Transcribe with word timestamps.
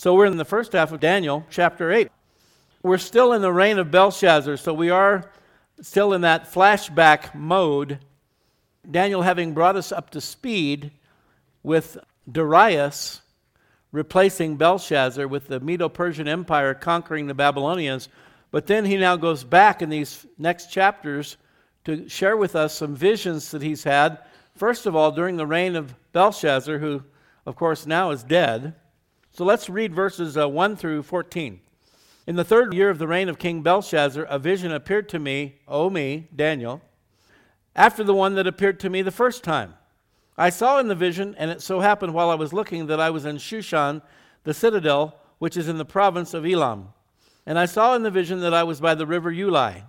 So 0.00 0.14
we're 0.14 0.24
in 0.24 0.38
the 0.38 0.46
first 0.46 0.72
half 0.72 0.92
of 0.92 1.00
Daniel, 1.00 1.44
chapter 1.50 1.92
8. 1.92 2.10
We're 2.82 2.96
still 2.96 3.34
in 3.34 3.42
the 3.42 3.52
reign 3.52 3.78
of 3.78 3.90
Belshazzar, 3.90 4.56
so 4.56 4.72
we 4.72 4.88
are 4.88 5.30
still 5.82 6.14
in 6.14 6.22
that 6.22 6.50
flashback 6.50 7.34
mode. 7.34 7.98
Daniel 8.90 9.20
having 9.20 9.52
brought 9.52 9.76
us 9.76 9.92
up 9.92 10.08
to 10.12 10.22
speed 10.22 10.90
with 11.62 11.98
Darius 12.32 13.20
replacing 13.92 14.56
Belshazzar 14.56 15.28
with 15.28 15.48
the 15.48 15.60
Medo 15.60 15.90
Persian 15.90 16.26
Empire 16.26 16.72
conquering 16.72 17.26
the 17.26 17.34
Babylonians. 17.34 18.08
But 18.50 18.68
then 18.68 18.86
he 18.86 18.96
now 18.96 19.16
goes 19.16 19.44
back 19.44 19.82
in 19.82 19.90
these 19.90 20.24
next 20.38 20.72
chapters 20.72 21.36
to 21.84 22.08
share 22.08 22.38
with 22.38 22.56
us 22.56 22.74
some 22.74 22.96
visions 22.96 23.50
that 23.50 23.60
he's 23.60 23.84
had. 23.84 24.16
First 24.56 24.86
of 24.86 24.96
all, 24.96 25.12
during 25.12 25.36
the 25.36 25.46
reign 25.46 25.76
of 25.76 25.94
Belshazzar, 26.12 26.78
who, 26.78 27.02
of 27.44 27.54
course, 27.54 27.84
now 27.84 28.12
is 28.12 28.22
dead. 28.22 28.74
So 29.32 29.44
let's 29.44 29.70
read 29.70 29.94
verses 29.94 30.36
uh, 30.36 30.48
1 30.48 30.76
through 30.76 31.04
14. 31.04 31.60
In 32.26 32.36
the 32.36 32.44
third 32.44 32.74
year 32.74 32.90
of 32.90 32.98
the 32.98 33.06
reign 33.06 33.28
of 33.28 33.38
King 33.38 33.62
Belshazzar, 33.62 34.24
a 34.24 34.38
vision 34.38 34.72
appeared 34.72 35.08
to 35.10 35.18
me, 35.18 35.56
O 35.68 35.88
me, 35.88 36.28
Daniel, 36.34 36.82
after 37.76 38.02
the 38.02 38.14
one 38.14 38.34
that 38.34 38.46
appeared 38.46 38.80
to 38.80 38.90
me 38.90 39.02
the 39.02 39.10
first 39.10 39.44
time. 39.44 39.74
I 40.36 40.50
saw 40.50 40.78
in 40.78 40.88
the 40.88 40.94
vision, 40.94 41.34
and 41.38 41.50
it 41.50 41.62
so 41.62 41.80
happened 41.80 42.12
while 42.12 42.30
I 42.30 42.34
was 42.34 42.52
looking 42.52 42.86
that 42.86 43.00
I 43.00 43.10
was 43.10 43.24
in 43.24 43.36
Shushan, 43.36 44.02
the 44.44 44.54
citadel, 44.54 45.16
which 45.38 45.56
is 45.56 45.68
in 45.68 45.78
the 45.78 45.84
province 45.84 46.34
of 46.34 46.44
Elam. 46.44 46.88
And 47.46 47.58
I 47.58 47.66
saw 47.66 47.94
in 47.94 48.02
the 48.02 48.10
vision 48.10 48.40
that 48.40 48.54
I 48.54 48.64
was 48.64 48.80
by 48.80 48.94
the 48.94 49.06
river 49.06 49.32
Ulai. 49.32 49.84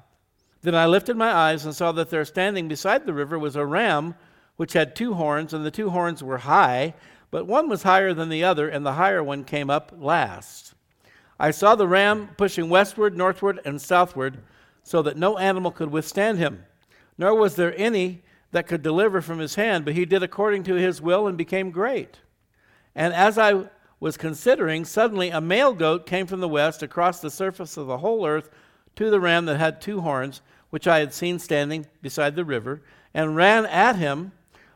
Then 0.61 0.75
I 0.75 0.85
lifted 0.85 1.17
my 1.17 1.33
eyes 1.33 1.65
and 1.65 1.75
saw 1.75 1.91
that 1.93 2.09
there 2.11 2.25
standing 2.25 2.67
beside 2.67 3.05
the 3.05 3.13
river 3.13 3.39
was 3.39 3.55
a 3.55 3.65
ram 3.65 4.15
which 4.57 4.73
had 4.73 4.95
two 4.95 5.15
horns, 5.15 5.53
and 5.53 5.65
the 5.65 5.71
two 5.71 5.89
horns 5.89 6.23
were 6.23 6.37
high, 6.37 6.93
but 7.31 7.47
one 7.47 7.69
was 7.69 7.83
higher 7.83 8.13
than 8.13 8.29
the 8.29 8.43
other, 8.43 8.69
and 8.69 8.85
the 8.85 8.93
higher 8.93 9.23
one 9.23 9.43
came 9.43 9.69
up 9.69 9.93
last. 9.97 10.73
I 11.39 11.51
saw 11.51 11.75
the 11.75 11.87
ram 11.87 12.29
pushing 12.37 12.69
westward, 12.69 13.17
northward, 13.17 13.59
and 13.65 13.81
southward, 13.81 14.39
so 14.83 15.01
that 15.01 15.17
no 15.17 15.37
animal 15.37 15.71
could 15.71 15.91
withstand 15.91 16.37
him, 16.37 16.65
nor 17.17 17.33
was 17.33 17.55
there 17.55 17.73
any 17.77 18.21
that 18.51 18.67
could 18.67 18.81
deliver 18.81 19.21
from 19.21 19.39
his 19.39 19.55
hand, 19.55 19.85
but 19.85 19.93
he 19.93 20.05
did 20.05 20.21
according 20.21 20.63
to 20.63 20.75
his 20.75 21.01
will 21.01 21.25
and 21.25 21.37
became 21.37 21.71
great. 21.71 22.19
And 22.93 23.13
as 23.13 23.37
I 23.37 23.65
was 23.99 24.17
considering, 24.17 24.83
suddenly 24.83 25.29
a 25.29 25.39
male 25.39 25.73
goat 25.73 26.05
came 26.05 26.27
from 26.27 26.41
the 26.41 26.49
west 26.49 26.83
across 26.83 27.21
the 27.21 27.31
surface 27.31 27.77
of 27.77 27.87
the 27.87 27.99
whole 27.99 28.25
earth 28.25 28.49
to 28.95 29.09
the 29.09 29.19
ram 29.19 29.45
that 29.45 29.57
had 29.57 29.79
two 29.79 30.01
horns, 30.01 30.41
which 30.69 30.87
I 30.87 30.99
had 30.99 31.13
seen 31.13 31.39
standing 31.39 31.85
beside 32.01 32.35
the 32.35 32.43
river, 32.43 32.81
and 33.13 33.35
ran 33.35 33.65
at 33.65 33.95
him 33.95 34.33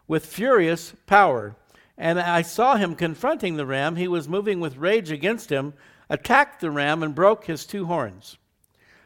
with 0.08 0.25
furious 0.25 0.94
power. 1.06 1.56
And 1.98 2.20
I 2.20 2.42
saw 2.42 2.76
him 2.76 2.96
confronting 2.96 3.56
the 3.56 3.66
ram. 3.66 3.96
He 3.96 4.08
was 4.08 4.28
moving 4.28 4.60
with 4.60 4.78
rage 4.78 5.12
against 5.12 5.50
him, 5.50 5.74
attacked 6.10 6.60
the 6.60 6.72
ram, 6.72 7.02
and 7.02 7.16
broke 7.16 7.46
his 7.46 7.66
two 7.66 7.86
horns. 7.86 8.38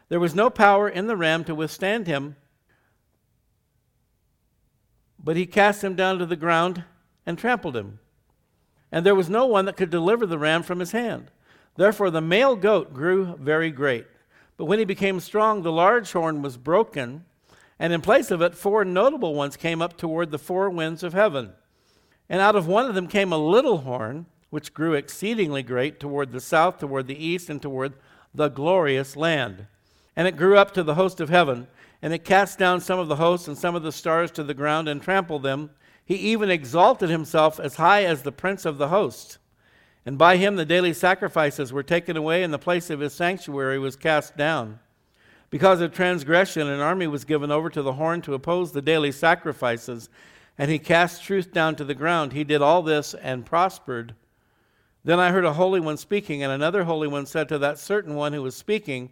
There 0.08 0.20
was 0.20 0.34
no 0.34 0.50
power 0.50 0.88
in 0.88 1.06
the 1.06 1.16
ram 1.16 1.44
to 1.44 1.54
withstand 1.54 2.08
him, 2.08 2.36
but 5.22 5.36
he 5.36 5.46
cast 5.46 5.84
him 5.84 5.94
down 5.94 6.18
to 6.18 6.26
the 6.26 6.34
ground 6.34 6.84
and 7.24 7.38
trampled 7.38 7.76
him. 7.76 8.00
And 8.90 9.06
there 9.06 9.14
was 9.14 9.30
no 9.30 9.46
one 9.46 9.66
that 9.66 9.76
could 9.76 9.90
deliver 9.90 10.26
the 10.26 10.38
ram 10.38 10.64
from 10.64 10.80
his 10.80 10.92
hand. 10.92 11.30
Therefore, 11.76 12.10
the 12.10 12.20
male 12.20 12.56
goat 12.56 12.92
grew 12.92 13.36
very 13.36 13.70
great. 13.70 14.06
But 14.56 14.64
when 14.64 14.80
he 14.80 14.84
became 14.84 15.20
strong, 15.20 15.62
the 15.62 15.72
large 15.72 16.10
horn 16.10 16.42
was 16.42 16.56
broken, 16.56 17.24
and 17.78 17.92
in 17.92 18.00
place 18.00 18.30
of 18.30 18.42
it, 18.42 18.56
four 18.56 18.84
notable 18.84 19.34
ones 19.34 19.56
came 19.56 19.80
up 19.80 19.96
toward 19.96 20.30
the 20.30 20.38
four 20.38 20.68
winds 20.68 21.02
of 21.02 21.12
heaven. 21.12 21.52
And 22.30 22.40
out 22.40 22.56
of 22.56 22.66
one 22.66 22.86
of 22.86 22.94
them 22.94 23.08
came 23.08 23.32
a 23.32 23.38
little 23.38 23.78
horn, 23.78 24.24
which 24.48 24.72
grew 24.72 24.94
exceedingly 24.94 25.62
great 25.62 26.00
toward 26.00 26.32
the 26.32 26.40
south, 26.40 26.78
toward 26.78 27.06
the 27.06 27.22
east, 27.22 27.50
and 27.50 27.60
toward 27.60 27.92
the 28.34 28.48
glorious 28.48 29.16
land. 29.16 29.66
And 30.16 30.26
it 30.26 30.38
grew 30.38 30.56
up 30.56 30.72
to 30.72 30.82
the 30.82 30.94
host 30.94 31.20
of 31.20 31.28
heaven 31.28 31.66
and 32.02 32.12
it 32.12 32.24
cast 32.24 32.58
down 32.58 32.80
some 32.80 32.98
of 32.98 33.08
the 33.08 33.16
hosts 33.16 33.48
and 33.48 33.58
some 33.58 33.74
of 33.74 33.82
the 33.82 33.92
stars 33.92 34.30
to 34.32 34.42
the 34.42 34.54
ground 34.54 34.88
and 34.88 35.02
trampled 35.02 35.42
them. 35.42 35.70
He 36.04 36.14
even 36.16 36.50
exalted 36.50 37.10
himself 37.10 37.60
as 37.60 37.76
high 37.76 38.04
as 38.04 38.22
the 38.22 38.32
prince 38.32 38.64
of 38.64 38.78
the 38.78 38.88
host. 38.88 39.38
And 40.06 40.16
by 40.16 40.38
him 40.38 40.56
the 40.56 40.64
daily 40.64 40.94
sacrifices 40.94 41.72
were 41.72 41.82
taken 41.82 42.16
away, 42.16 42.42
and 42.42 42.52
the 42.52 42.58
place 42.58 42.88
of 42.88 43.00
his 43.00 43.12
sanctuary 43.12 43.78
was 43.78 43.96
cast 43.96 44.36
down. 44.36 44.80
Because 45.50 45.80
of 45.80 45.92
transgression, 45.92 46.68
an 46.68 46.80
army 46.80 47.06
was 47.06 47.24
given 47.24 47.50
over 47.50 47.68
to 47.68 47.82
the 47.82 47.94
horn 47.94 48.22
to 48.22 48.34
oppose 48.34 48.72
the 48.72 48.80
daily 48.80 49.12
sacrifices, 49.12 50.08
and 50.60 50.70
he 50.70 50.78
cast 50.78 51.24
truth 51.24 51.54
down 51.54 51.74
to 51.74 51.84
the 51.84 51.94
ground. 51.94 52.34
He 52.34 52.44
did 52.44 52.60
all 52.60 52.82
this 52.82 53.14
and 53.14 53.46
prospered. 53.46 54.14
Then 55.02 55.18
I 55.18 55.30
heard 55.30 55.46
a 55.46 55.54
holy 55.54 55.80
one 55.80 55.96
speaking, 55.96 56.42
and 56.42 56.52
another 56.52 56.84
holy 56.84 57.08
one 57.08 57.24
said 57.24 57.48
to 57.48 57.56
that 57.60 57.78
certain 57.78 58.14
one 58.14 58.34
who 58.34 58.42
was 58.42 58.54
speaking, 58.54 59.10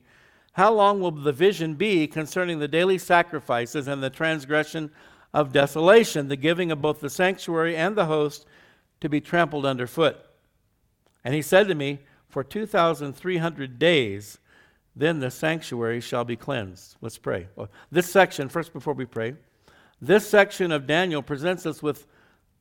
how 0.52 0.70
long 0.74 1.00
will 1.00 1.10
the 1.10 1.32
vision 1.32 1.72
be 1.72 2.06
concerning 2.06 2.58
the 2.58 2.68
daily 2.68 2.98
sacrifices 2.98 3.88
and 3.88 4.02
the 4.02 4.10
transgression 4.10 4.90
of 5.32 5.50
desolation, 5.50 6.28
the 6.28 6.36
giving 6.36 6.70
of 6.70 6.82
both 6.82 7.00
the 7.00 7.08
sanctuary 7.08 7.74
and 7.74 7.96
the 7.96 8.04
host 8.04 8.44
to 9.00 9.08
be 9.08 9.18
trampled 9.18 9.64
underfoot? 9.64 10.18
And 11.24 11.32
he 11.32 11.40
said 11.40 11.66
to 11.68 11.74
me, 11.74 12.00
For 12.28 12.44
2,300 12.44 13.78
days, 13.78 14.38
then 14.94 15.20
the 15.20 15.30
sanctuary 15.30 16.02
shall 16.02 16.24
be 16.24 16.36
cleansed. 16.36 16.96
Let's 17.00 17.16
pray. 17.16 17.48
This 17.90 18.12
section, 18.12 18.50
first 18.50 18.74
before 18.74 18.92
we 18.92 19.06
pray, 19.06 19.32
this 20.00 20.28
section 20.28 20.72
of 20.72 20.86
Daniel 20.86 21.22
presents 21.22 21.66
us 21.66 21.82
with 21.82 22.06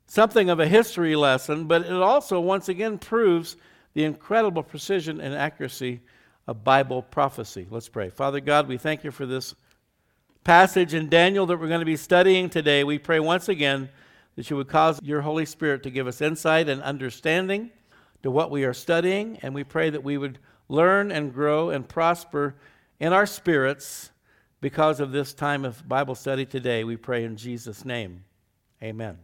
something 0.07 0.49
of 0.49 0.59
a 0.59 0.67
history 0.67 1.15
lesson, 1.15 1.65
but 1.65 1.83
it 1.83 1.91
also 1.91 2.39
once 2.39 2.69
again 2.69 2.97
proves 2.97 3.57
the 3.93 4.03
incredible 4.03 4.63
precision 4.63 5.19
and 5.19 5.33
accuracy 5.35 6.01
of 6.47 6.63
Bible 6.63 7.01
prophecy. 7.01 7.67
Let's 7.69 7.89
pray. 7.89 8.09
Father 8.09 8.39
God, 8.39 8.67
we 8.67 8.77
thank 8.77 9.03
you 9.03 9.11
for 9.11 9.25
this 9.25 9.53
passage 10.43 10.93
in 10.93 11.09
Daniel 11.09 11.45
that 11.45 11.59
we're 11.59 11.67
going 11.67 11.81
to 11.81 11.85
be 11.85 11.97
studying 11.97 12.49
today. 12.49 12.83
We 12.83 12.97
pray 12.99 13.19
once 13.19 13.49
again 13.49 13.89
that 14.35 14.49
you 14.49 14.55
would 14.55 14.69
cause 14.69 14.99
your 15.03 15.21
Holy 15.21 15.45
Spirit 15.45 15.83
to 15.83 15.91
give 15.91 16.07
us 16.07 16.21
insight 16.21 16.69
and 16.69 16.81
understanding 16.81 17.71
to 18.23 18.31
what 18.31 18.49
we 18.49 18.63
are 18.63 18.73
studying, 18.73 19.37
and 19.41 19.53
we 19.53 19.63
pray 19.63 19.89
that 19.89 20.03
we 20.03 20.17
would 20.17 20.39
learn 20.69 21.11
and 21.11 21.33
grow 21.33 21.69
and 21.69 21.87
prosper 21.87 22.55
in 22.99 23.13
our 23.13 23.25
spirits 23.25 24.11
because 24.61 24.99
of 24.99 25.11
this 25.11 25.33
time 25.33 25.65
of 25.65 25.87
Bible 25.87 26.15
study 26.15 26.45
today. 26.45 26.83
We 26.83 26.97
pray 26.97 27.23
in 27.23 27.37
Jesus' 27.37 27.85
name. 27.85 28.23
Amen. 28.81 29.17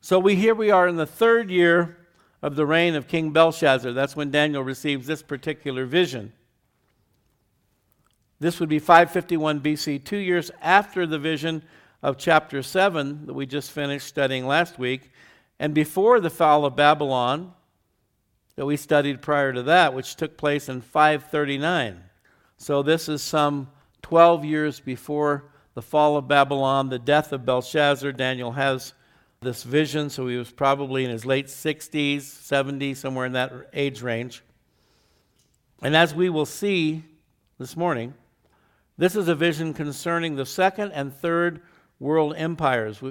So 0.00 0.18
we 0.18 0.34
here 0.34 0.54
we 0.54 0.70
are 0.70 0.86
in 0.86 0.96
the 0.96 1.06
third 1.06 1.50
year 1.50 1.96
of 2.42 2.56
the 2.56 2.66
reign 2.66 2.94
of 2.94 3.08
King 3.08 3.30
Belshazzar. 3.30 3.92
That's 3.92 4.14
when 4.14 4.30
Daniel 4.30 4.62
receives 4.62 5.06
this 5.06 5.22
particular 5.22 5.86
vision. 5.86 6.32
This 8.38 8.60
would 8.60 8.68
be 8.68 8.78
551 8.78 9.60
BC, 9.60 10.04
two 10.04 10.18
years 10.18 10.50
after 10.60 11.06
the 11.06 11.18
vision 11.18 11.62
of 12.02 12.18
chapter 12.18 12.62
7 12.62 13.24
that 13.26 13.32
we 13.32 13.46
just 13.46 13.70
finished 13.70 14.06
studying 14.06 14.46
last 14.46 14.78
week, 14.78 15.10
and 15.58 15.72
before 15.72 16.20
the 16.20 16.28
fall 16.28 16.66
of 16.66 16.76
Babylon 16.76 17.54
that 18.56 18.66
we 18.66 18.76
studied 18.76 19.22
prior 19.22 19.52
to 19.52 19.62
that, 19.62 19.94
which 19.94 20.16
took 20.16 20.36
place 20.36 20.68
in 20.68 20.80
539. 20.82 22.02
So 22.58 22.82
this 22.82 23.08
is 23.08 23.22
some 23.22 23.68
12 24.04 24.44
years 24.44 24.80
before 24.80 25.46
the 25.72 25.80
fall 25.80 26.18
of 26.18 26.28
Babylon, 26.28 26.90
the 26.90 26.98
death 26.98 27.32
of 27.32 27.46
Belshazzar. 27.46 28.12
Daniel 28.12 28.52
has 28.52 28.92
this 29.40 29.62
vision, 29.62 30.10
so 30.10 30.26
he 30.26 30.36
was 30.36 30.50
probably 30.50 31.06
in 31.06 31.10
his 31.10 31.24
late 31.24 31.46
60s, 31.46 32.18
70s, 32.18 32.98
somewhere 32.98 33.24
in 33.24 33.32
that 33.32 33.50
age 33.72 34.02
range. 34.02 34.44
And 35.80 35.96
as 35.96 36.14
we 36.14 36.28
will 36.28 36.44
see 36.44 37.02
this 37.58 37.78
morning, 37.78 38.12
this 38.98 39.16
is 39.16 39.28
a 39.28 39.34
vision 39.34 39.72
concerning 39.72 40.36
the 40.36 40.44
second 40.44 40.92
and 40.92 41.10
third 41.10 41.62
world 41.98 42.34
empires. 42.36 43.02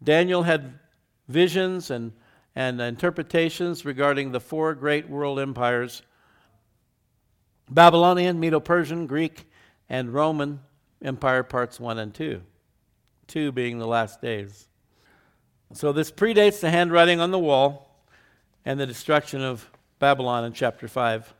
Daniel 0.00 0.44
had 0.44 0.78
visions 1.26 1.90
and, 1.90 2.12
and 2.54 2.80
interpretations 2.80 3.84
regarding 3.84 4.30
the 4.30 4.38
four 4.38 4.74
great 4.74 5.10
world 5.10 5.40
empires 5.40 6.02
Babylonian, 7.68 8.38
Medo 8.38 8.60
Persian, 8.60 9.08
Greek, 9.08 9.44
and 9.88 10.12
Roman 10.12 10.60
Empire, 11.02 11.42
parts 11.42 11.78
one 11.78 11.98
and 11.98 12.14
two. 12.14 12.42
Two 13.26 13.52
being 13.52 13.78
the 13.78 13.86
last 13.86 14.20
days. 14.20 14.68
So 15.72 15.92
this 15.92 16.10
predates 16.10 16.60
the 16.60 16.70
handwriting 16.70 17.20
on 17.20 17.30
the 17.30 17.38
wall 17.38 18.04
and 18.64 18.78
the 18.78 18.86
destruction 18.86 19.42
of 19.42 19.68
Babylon 19.98 20.44
in 20.44 20.52
chapter 20.52 20.88
5. 20.88 21.34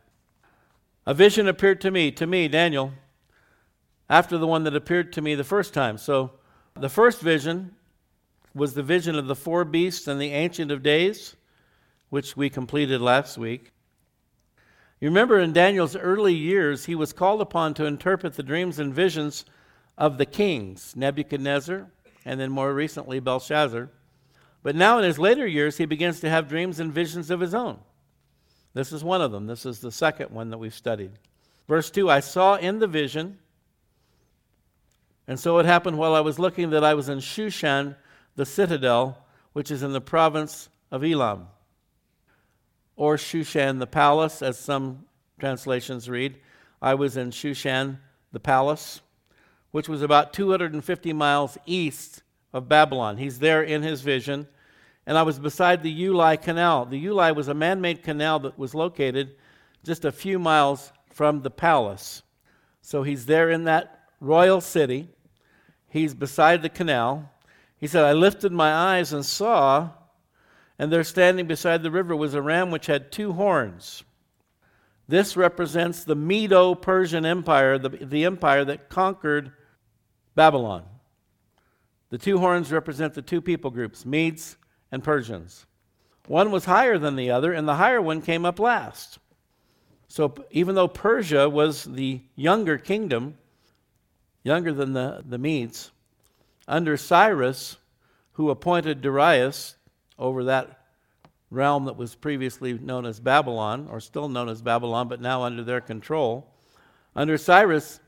A 1.06 1.14
vision 1.14 1.46
appeared 1.46 1.80
to 1.82 1.90
me, 1.90 2.10
to 2.12 2.26
me, 2.26 2.48
Daniel, 2.48 2.92
after 4.10 4.38
the 4.38 4.46
one 4.46 4.64
that 4.64 4.74
appeared 4.74 5.12
to 5.12 5.22
me 5.22 5.34
the 5.34 5.44
first 5.44 5.72
time. 5.72 5.98
So 5.98 6.32
the 6.74 6.88
first 6.88 7.20
vision 7.20 7.74
was 8.54 8.74
the 8.74 8.82
vision 8.82 9.16
of 9.16 9.26
the 9.26 9.36
four 9.36 9.64
beasts 9.64 10.08
and 10.08 10.20
the 10.20 10.32
Ancient 10.32 10.70
of 10.70 10.82
Days, 10.82 11.36
which 12.08 12.36
we 12.36 12.50
completed 12.50 13.00
last 13.00 13.38
week. 13.38 13.72
You 15.00 15.08
remember 15.08 15.38
in 15.38 15.52
Daniel's 15.52 15.94
early 15.94 16.34
years, 16.34 16.86
he 16.86 16.94
was 16.94 17.12
called 17.12 17.42
upon 17.42 17.74
to 17.74 17.84
interpret 17.84 18.34
the 18.34 18.42
dreams 18.42 18.78
and 18.78 18.94
visions 18.94 19.44
of 19.98 20.16
the 20.16 20.24
kings, 20.24 20.94
Nebuchadnezzar, 20.96 21.90
and 22.24 22.40
then 22.40 22.50
more 22.50 22.72
recently, 22.72 23.20
Belshazzar. 23.20 23.90
But 24.62 24.74
now 24.74 24.98
in 24.98 25.04
his 25.04 25.18
later 25.18 25.46
years, 25.46 25.76
he 25.76 25.84
begins 25.84 26.20
to 26.20 26.30
have 26.30 26.48
dreams 26.48 26.80
and 26.80 26.92
visions 26.92 27.30
of 27.30 27.40
his 27.40 27.54
own. 27.54 27.78
This 28.72 28.92
is 28.92 29.04
one 29.04 29.22
of 29.22 29.32
them. 29.32 29.46
This 29.46 29.64
is 29.64 29.80
the 29.80 29.92
second 29.92 30.30
one 30.30 30.50
that 30.50 30.58
we've 30.58 30.74
studied. 30.74 31.12
Verse 31.68 31.90
2 31.90 32.10
I 32.10 32.20
saw 32.20 32.56
in 32.56 32.78
the 32.78 32.86
vision, 32.86 33.38
and 35.28 35.38
so 35.38 35.58
it 35.58 35.66
happened 35.66 35.98
while 35.98 36.14
I 36.14 36.20
was 36.20 36.38
looking 36.38 36.70
that 36.70 36.84
I 36.84 36.94
was 36.94 37.08
in 37.08 37.18
Shushan, 37.18 37.96
the 38.34 38.46
citadel, 38.46 39.24
which 39.52 39.70
is 39.70 39.82
in 39.82 39.92
the 39.92 40.00
province 40.00 40.68
of 40.90 41.04
Elam, 41.04 41.48
or 42.96 43.16
Shushan, 43.16 43.78
the 43.78 43.86
palace, 43.86 44.42
as 44.42 44.58
some 44.58 45.04
translations 45.38 46.08
read. 46.08 46.38
I 46.80 46.94
was 46.94 47.16
in 47.16 47.30
Shushan, 47.30 47.98
the 48.32 48.40
palace, 48.40 49.00
which 49.70 49.88
was 49.88 50.02
about 50.02 50.32
250 50.32 51.12
miles 51.12 51.58
east 51.66 52.22
of 52.52 52.68
Babylon. 52.68 53.18
He's 53.18 53.38
there 53.38 53.62
in 53.62 53.82
his 53.82 54.00
vision. 54.00 54.48
And 55.06 55.16
I 55.16 55.22
was 55.22 55.38
beside 55.38 55.82
the 55.82 56.06
Ulai 56.06 56.40
Canal. 56.40 56.86
The 56.86 57.04
Ulai 57.06 57.34
was 57.34 57.48
a 57.48 57.54
man 57.54 57.80
made 57.80 58.02
canal 58.02 58.40
that 58.40 58.58
was 58.58 58.74
located 58.74 59.36
just 59.84 60.04
a 60.04 60.10
few 60.10 60.38
miles 60.38 60.92
from 61.10 61.42
the 61.42 61.50
palace. 61.50 62.22
So 62.82 63.02
he's 63.02 63.26
there 63.26 63.50
in 63.50 63.64
that 63.64 64.00
royal 64.20 64.60
city. 64.60 65.08
He's 65.88 66.12
beside 66.12 66.62
the 66.62 66.68
canal. 66.68 67.30
He 67.78 67.86
said, 67.86 68.04
I 68.04 68.12
lifted 68.12 68.52
my 68.52 68.72
eyes 68.72 69.12
and 69.12 69.24
saw, 69.24 69.90
and 70.78 70.92
there 70.92 71.04
standing 71.04 71.46
beside 71.46 71.82
the 71.82 71.90
river 71.90 72.14
was 72.14 72.34
a 72.34 72.42
ram 72.42 72.70
which 72.70 72.86
had 72.86 73.10
two 73.10 73.32
horns. 73.32 74.04
This 75.08 75.36
represents 75.36 76.04
the 76.04 76.16
Medo 76.16 76.74
Persian 76.74 77.24
Empire, 77.24 77.78
the, 77.78 77.90
the 77.90 78.24
empire 78.24 78.64
that 78.64 78.88
conquered 78.88 79.52
Babylon. 80.34 80.84
The 82.10 82.18
two 82.18 82.38
horns 82.38 82.72
represent 82.72 83.14
the 83.14 83.22
two 83.22 83.40
people 83.40 83.70
groups, 83.70 84.04
Medes 84.04 84.56
and 84.92 85.02
Persians. 85.02 85.66
One 86.26 86.50
was 86.50 86.64
higher 86.64 86.98
than 86.98 87.16
the 87.16 87.30
other, 87.30 87.52
and 87.52 87.68
the 87.68 87.76
higher 87.76 88.02
one 88.02 88.20
came 88.20 88.44
up 88.44 88.58
last. 88.58 89.18
So 90.08 90.34
even 90.50 90.74
though 90.74 90.88
Persia 90.88 91.48
was 91.48 91.84
the 91.84 92.20
younger 92.34 92.78
kingdom, 92.78 93.38
younger 94.42 94.72
than 94.72 94.92
the, 94.92 95.22
the 95.26 95.38
Medes, 95.38 95.92
under 96.68 96.96
Cyrus, 96.96 97.76
who 98.32 98.50
appointed 98.50 99.00
Darius 99.00 99.75
over 100.18 100.44
that 100.44 100.80
realm 101.50 101.84
that 101.84 101.96
was 101.96 102.14
previously 102.14 102.74
known 102.74 103.06
as 103.06 103.20
Babylon, 103.20 103.88
or 103.90 104.00
still 104.00 104.28
known 104.28 104.48
as 104.48 104.62
Babylon, 104.62 105.08
but 105.08 105.20
now 105.20 105.42
under 105.42 105.62
their 105.62 105.80
control. 105.80 106.46
Under 107.14 107.38
Cyrus, 107.38 108.00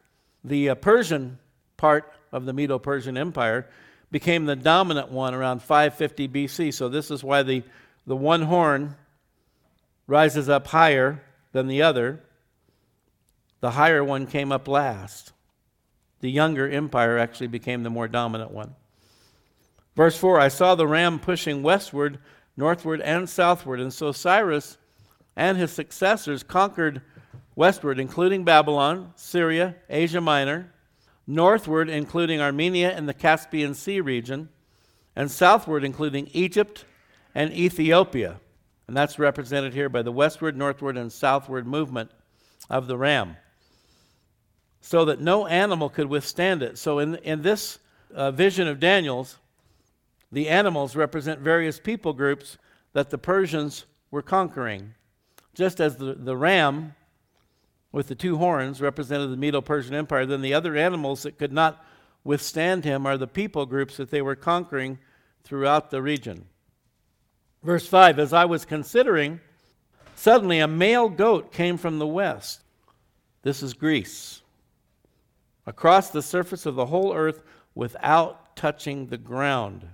the 0.45 0.71
uh, 0.71 0.75
Persian 0.75 1.39
part 1.77 2.13
of 2.33 2.45
the 2.45 2.53
Medo 2.53 2.79
Persian 2.79 3.17
Empire 3.17 3.69
became 4.11 4.47
the 4.47 4.57
dominant 4.57 5.11
one 5.11 5.35
around 5.35 5.63
550 5.63 6.29
BC. 6.29 6.75
So, 6.75 6.89
this 6.89 7.11
is 7.11 7.23
why 7.23 7.43
the, 7.43 7.63
the 8.07 8.17
one 8.17 8.43
horn 8.43 8.97
rises 10.07 10.49
up 10.49 10.67
higher 10.69 11.23
than 11.53 11.69
the 11.69 11.83
other. 11.83 12.21
The 13.61 13.73
higher 13.73 14.03
one 14.03 14.27
came 14.27 14.53
up 14.53 14.69
last. 14.69 15.33
The 16.21 16.31
younger 16.31 16.69
empire 16.69 17.19
actually 17.19 17.49
became 17.49 17.83
the 17.83 17.91
more 17.91 18.09
dominant 18.09 18.51
one. 18.51 18.75
Verse 19.99 20.17
4 20.17 20.39
I 20.39 20.47
saw 20.47 20.77
the 20.77 20.87
ram 20.87 21.19
pushing 21.19 21.61
westward, 21.61 22.21
northward, 22.57 23.01
and 23.01 23.29
southward. 23.29 23.81
And 23.81 23.93
so 23.93 24.13
Cyrus 24.13 24.79
and 25.35 25.59
his 25.59 25.73
successors 25.73 26.45
conquered 26.45 27.03
westward, 27.57 27.99
including 27.99 28.45
Babylon, 28.45 29.13
Syria, 29.17 29.75
Asia 29.91 30.21
Minor, 30.21 30.73
northward, 31.27 31.91
including 31.91 32.41
Armenia 32.41 32.93
and 32.97 33.09
the 33.09 33.13
Caspian 33.13 33.75
Sea 33.75 34.01
region, 34.01 34.51
and 35.17 35.33
southward, 35.33 35.83
including 35.83 36.31
Egypt 36.33 36.85
and 37.35 37.53
Ethiopia. 37.53 38.39
And 38.87 38.97
that's 38.97 39.19
represented 39.19 39.75
here 39.75 39.89
by 39.89 40.03
the 40.03 40.13
westward, 40.13 40.57
northward, 40.57 40.97
and 40.97 41.11
southward 41.11 41.67
movement 41.67 42.13
of 42.71 42.87
the 42.87 42.97
ram, 42.97 43.37
so 44.81 45.05
that 45.07 45.21
no 45.21 45.49
animal 45.49 45.89
could 45.89 46.07
withstand 46.07 46.63
it. 46.63 46.79
So, 46.79 47.01
in, 47.01 47.17
in 47.17 47.43
this 47.43 47.81
uh, 48.15 48.31
vision 48.31 48.69
of 48.69 48.79
Daniel's, 48.79 49.39
the 50.31 50.49
animals 50.49 50.97
represent 50.97 51.41
various 51.41 51.79
people 51.79 52.13
groups 52.13 52.59
that 52.93 53.11
the 53.11 53.19
Persians 53.19 53.87
were 54.11 54.23
conquering. 54.23 54.95
Just 55.55 55.81
as 55.81 55.97
the, 55.97 56.15
the 56.15 56.37
ram 56.37 56.95
with 57.93 58.09
the 58.09 58.15
two 58.15 58.37
horns 58.37 58.81
represented 58.81 59.31
the 59.31 59.37
Medo 59.37 59.61
Persian 59.61 59.95
Empire. 59.95 60.27
Then 60.27 60.43
the 60.43 60.55
other 60.55 60.77
animals 60.77 61.23
that 61.23 61.39
could 61.39 61.53
not 61.53 61.85
withstand 62.25 62.85
him 62.85 63.07
are 63.07 63.17
the 63.17 63.27
people 63.27 63.67
groups 63.67 63.97
that 63.97 64.11
they 64.11 64.23
were 64.23 64.37
conquering 64.37 64.99
throughout 65.45 65.91
the 65.91 66.03
region. 66.03 66.47
Verse 67.63 67.87
5 67.87 68.19
As 68.19 68.33
I 68.33 68.45
was 68.45 68.65
considering, 68.65 69.41
suddenly 70.15 70.61
a 70.61 70.69
male 70.69 71.09
goat 71.09 71.53
came 71.53 71.77
from 71.77 71.99
the 71.99 72.07
west. 72.07 72.63
This 73.43 73.63
is 73.63 73.73
Greece. 73.73 74.43
Across 75.67 76.11
the 76.11 76.23
surface 76.23 76.67
of 76.67 76.75
the 76.75 76.87
whole 76.87 77.15
earth 77.15 77.43
without 77.75 78.57
touching 78.57 79.07
the 79.07 79.19
ground. 79.19 79.87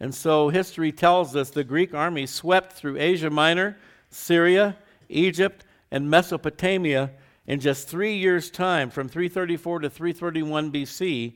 And 0.00 0.14
so 0.14 0.48
history 0.48 0.92
tells 0.92 1.34
us 1.34 1.50
the 1.50 1.64
Greek 1.64 1.94
army 1.94 2.26
swept 2.26 2.72
through 2.72 2.98
Asia 2.98 3.30
Minor, 3.30 3.78
Syria, 4.10 4.76
Egypt, 5.08 5.64
and 5.90 6.10
Mesopotamia 6.10 7.10
in 7.46 7.60
just 7.60 7.88
three 7.88 8.16
years' 8.16 8.50
time, 8.50 8.90
from 8.90 9.08
334 9.08 9.80
to 9.80 9.90
331 9.90 10.72
BC. 10.72 11.34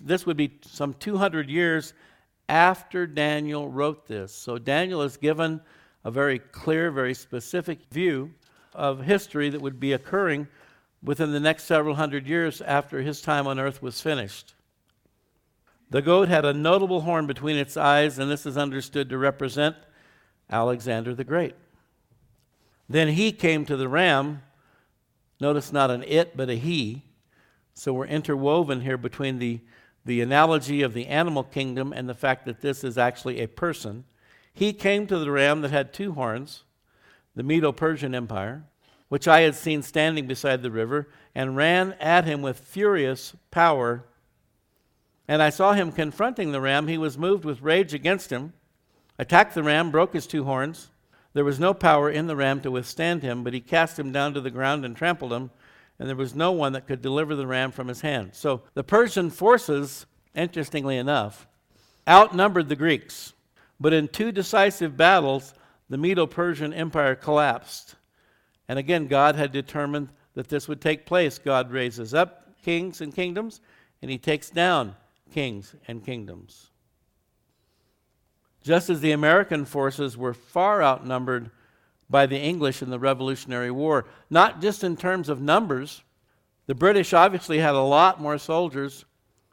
This 0.00 0.26
would 0.26 0.36
be 0.36 0.58
some 0.62 0.94
200 0.94 1.48
years 1.48 1.94
after 2.48 3.06
Daniel 3.06 3.68
wrote 3.68 4.06
this. 4.06 4.32
So 4.32 4.58
Daniel 4.58 5.02
is 5.02 5.16
given 5.16 5.60
a 6.04 6.10
very 6.10 6.38
clear, 6.38 6.90
very 6.90 7.14
specific 7.14 7.78
view 7.90 8.32
of 8.74 9.02
history 9.02 9.50
that 9.50 9.60
would 9.60 9.80
be 9.80 9.94
occurring 9.94 10.46
within 11.02 11.32
the 11.32 11.40
next 11.40 11.64
several 11.64 11.94
hundred 11.94 12.26
years 12.26 12.60
after 12.60 13.00
his 13.02 13.20
time 13.20 13.46
on 13.46 13.58
earth 13.58 13.82
was 13.82 14.00
finished. 14.00 14.54
The 15.90 16.02
goat 16.02 16.28
had 16.28 16.44
a 16.44 16.52
notable 16.52 17.02
horn 17.02 17.26
between 17.26 17.56
its 17.56 17.76
eyes, 17.76 18.18
and 18.18 18.30
this 18.30 18.44
is 18.44 18.58
understood 18.58 19.08
to 19.08 19.18
represent 19.18 19.76
Alexander 20.50 21.14
the 21.14 21.24
Great. 21.24 21.54
Then 22.88 23.08
he 23.08 23.32
came 23.32 23.64
to 23.66 23.76
the 23.76 23.88
ram. 23.88 24.42
Notice 25.40 25.72
not 25.72 25.90
an 25.90 26.02
it, 26.04 26.36
but 26.36 26.50
a 26.50 26.54
he. 26.54 27.04
So 27.74 27.92
we're 27.92 28.06
interwoven 28.06 28.80
here 28.80 28.98
between 28.98 29.38
the, 29.38 29.60
the 30.04 30.20
analogy 30.20 30.82
of 30.82 30.94
the 30.94 31.06
animal 31.06 31.44
kingdom 31.44 31.92
and 31.92 32.08
the 32.08 32.14
fact 32.14 32.44
that 32.46 32.60
this 32.60 32.82
is 32.82 32.98
actually 32.98 33.40
a 33.40 33.48
person. 33.48 34.04
He 34.52 34.72
came 34.72 35.06
to 35.06 35.18
the 35.18 35.30
ram 35.30 35.60
that 35.60 35.70
had 35.70 35.92
two 35.92 36.12
horns, 36.12 36.64
the 37.36 37.42
Medo 37.42 37.70
Persian 37.72 38.14
Empire, 38.14 38.64
which 39.08 39.28
I 39.28 39.40
had 39.40 39.54
seen 39.54 39.82
standing 39.82 40.26
beside 40.26 40.62
the 40.62 40.70
river, 40.70 41.08
and 41.34 41.56
ran 41.56 41.92
at 42.00 42.24
him 42.24 42.42
with 42.42 42.58
furious 42.58 43.34
power. 43.50 44.04
And 45.28 45.42
I 45.42 45.50
saw 45.50 45.74
him 45.74 45.92
confronting 45.92 46.52
the 46.52 46.60
ram. 46.60 46.88
He 46.88 46.96
was 46.96 47.18
moved 47.18 47.44
with 47.44 47.60
rage 47.60 47.92
against 47.92 48.32
him, 48.32 48.54
attacked 49.18 49.54
the 49.54 49.62
ram, 49.62 49.90
broke 49.90 50.14
his 50.14 50.26
two 50.26 50.44
horns. 50.44 50.88
There 51.34 51.44
was 51.44 51.60
no 51.60 51.74
power 51.74 52.10
in 52.10 52.26
the 52.26 52.34
ram 52.34 52.62
to 52.62 52.70
withstand 52.70 53.22
him, 53.22 53.44
but 53.44 53.52
he 53.52 53.60
cast 53.60 53.98
him 53.98 54.10
down 54.10 54.32
to 54.34 54.40
the 54.40 54.50
ground 54.50 54.86
and 54.86 54.96
trampled 54.96 55.32
him, 55.32 55.50
and 55.98 56.08
there 56.08 56.16
was 56.16 56.34
no 56.34 56.50
one 56.50 56.72
that 56.72 56.86
could 56.86 57.02
deliver 57.02 57.36
the 57.36 57.46
ram 57.46 57.70
from 57.70 57.88
his 57.88 58.00
hand. 58.00 58.30
So 58.32 58.62
the 58.72 58.82
Persian 58.82 59.28
forces, 59.28 60.06
interestingly 60.34 60.96
enough, 60.96 61.46
outnumbered 62.08 62.70
the 62.70 62.76
Greeks. 62.76 63.34
But 63.78 63.92
in 63.92 64.08
two 64.08 64.32
decisive 64.32 64.96
battles, 64.96 65.52
the 65.90 65.98
Medo 65.98 66.26
Persian 66.26 66.72
Empire 66.72 67.14
collapsed. 67.14 67.96
And 68.66 68.78
again, 68.78 69.06
God 69.06 69.36
had 69.36 69.52
determined 69.52 70.08
that 70.34 70.48
this 70.48 70.68
would 70.68 70.80
take 70.80 71.06
place. 71.06 71.38
God 71.38 71.70
raises 71.70 72.14
up 72.14 72.46
kings 72.62 73.00
and 73.00 73.14
kingdoms, 73.14 73.60
and 74.00 74.10
he 74.10 74.18
takes 74.18 74.50
down 74.50 74.96
kings 75.32 75.74
and 75.86 76.04
kingdoms 76.04 76.70
just 78.68 78.90
as 78.90 79.00
the 79.00 79.12
American 79.12 79.64
forces 79.64 80.16
were 80.16 80.34
far 80.34 80.82
outnumbered 80.82 81.50
by 82.10 82.26
the 82.26 82.38
English 82.38 82.82
in 82.82 82.90
the 82.90 82.98
Revolutionary 82.98 83.70
War, 83.70 84.06
not 84.28 84.60
just 84.60 84.84
in 84.84 84.94
terms 84.94 85.30
of 85.30 85.40
numbers. 85.40 86.02
The 86.66 86.74
British 86.74 87.14
obviously 87.14 87.58
had 87.58 87.74
a 87.74 87.80
lot 87.80 88.20
more 88.20 88.36
soldiers, 88.36 89.06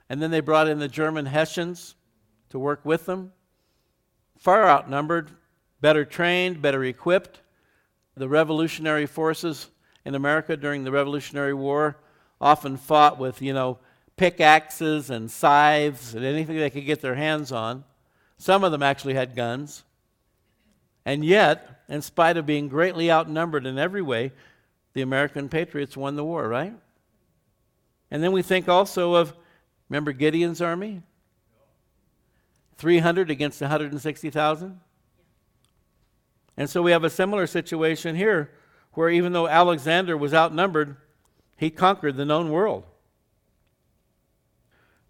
and 0.09 0.21
then 0.21 0.31
they 0.31 0.41
brought 0.41 0.67
in 0.67 0.79
the 0.79 0.89
German 0.89 1.27
Hessians 1.27 1.95
to 2.49 2.59
work 2.59 2.81
with 2.83 3.05
them. 3.05 3.31
Far 4.37 4.67
outnumbered, 4.67 5.31
better 5.79 6.03
trained, 6.03 6.61
better 6.61 6.83
equipped. 6.83 7.41
The 8.15 8.27
revolutionary 8.27 9.05
forces 9.05 9.69
in 10.03 10.13
America 10.13 10.57
during 10.57 10.83
the 10.83 10.91
Revolutionary 10.91 11.53
War 11.53 11.97
often 12.41 12.75
fought 12.75 13.17
with, 13.17 13.41
you 13.41 13.53
know, 13.53 13.79
pickaxes 14.17 15.09
and 15.09 15.29
scythes 15.29 16.15
and 16.15 16.23
anything 16.23 16.57
they 16.57 16.69
could 16.69 16.85
get 16.85 17.01
their 17.01 17.15
hands 17.15 17.51
on. 17.51 17.83
Some 18.37 18.63
of 18.63 18.71
them 18.71 18.83
actually 18.83 19.13
had 19.13 19.35
guns. 19.35 19.83
And 21.05 21.23
yet, 21.23 21.83
in 21.87 22.01
spite 22.01 22.37
of 22.37 22.45
being 22.45 22.67
greatly 22.67 23.11
outnumbered 23.11 23.65
in 23.65 23.77
every 23.77 24.01
way, 24.01 24.31
the 24.93 25.01
American 25.01 25.49
patriots 25.49 25.95
won 25.95 26.15
the 26.15 26.23
war, 26.23 26.47
right? 26.47 26.73
And 28.09 28.23
then 28.23 28.31
we 28.31 28.41
think 28.41 28.69
also 28.69 29.15
of, 29.15 29.33
remember 29.89 30.13
Gideon's 30.13 30.61
army? 30.61 31.01
300 32.77 33.29
against 33.29 33.61
160,000? 33.61 34.79
And 36.57 36.69
so 36.69 36.81
we 36.81 36.91
have 36.91 37.03
a 37.03 37.09
similar 37.09 37.47
situation 37.47 38.15
here 38.15 38.51
where 38.93 39.09
even 39.09 39.33
though 39.33 39.47
Alexander 39.47 40.15
was 40.15 40.33
outnumbered, 40.33 40.95
he 41.57 41.69
conquered 41.69 42.15
the 42.15 42.25
known 42.25 42.49
world. 42.49 42.85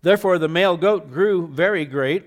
Therefore, 0.06 0.38
the 0.38 0.48
male 0.48 0.78
goat 0.78 1.12
grew 1.12 1.48
very 1.48 1.84
great, 1.84 2.26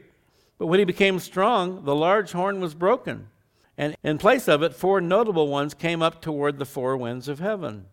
but 0.58 0.66
when 0.66 0.80
he 0.80 0.84
became 0.84 1.20
strong, 1.20 1.84
the 1.84 1.94
large 1.94 2.32
horn 2.32 2.58
was 2.58 2.74
broken. 2.74 3.28
And 3.76 3.94
in 4.02 4.18
place 4.18 4.48
of 4.48 4.64
it, 4.64 4.74
four 4.74 5.00
notable 5.00 5.46
ones 5.46 5.74
came 5.74 6.02
up 6.02 6.20
toward 6.20 6.58
the 6.58 6.64
four 6.64 6.96
winds 6.96 7.28
of 7.28 7.38
heaven. 7.38 7.86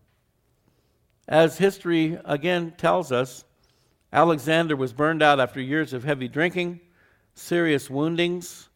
As 1.28 1.60
history 1.60 2.18
again 2.26 2.74
tells 2.80 3.12
us, 3.12 3.46
Alexander 4.12 4.76
was 4.76 4.92
burned 4.92 5.22
out 5.22 5.40
after 5.40 5.62
years 5.62 5.94
of 5.94 6.04
heavy 6.04 6.28
drinking, 6.28 6.80
serious 7.36 7.88
woundings, 7.88 8.70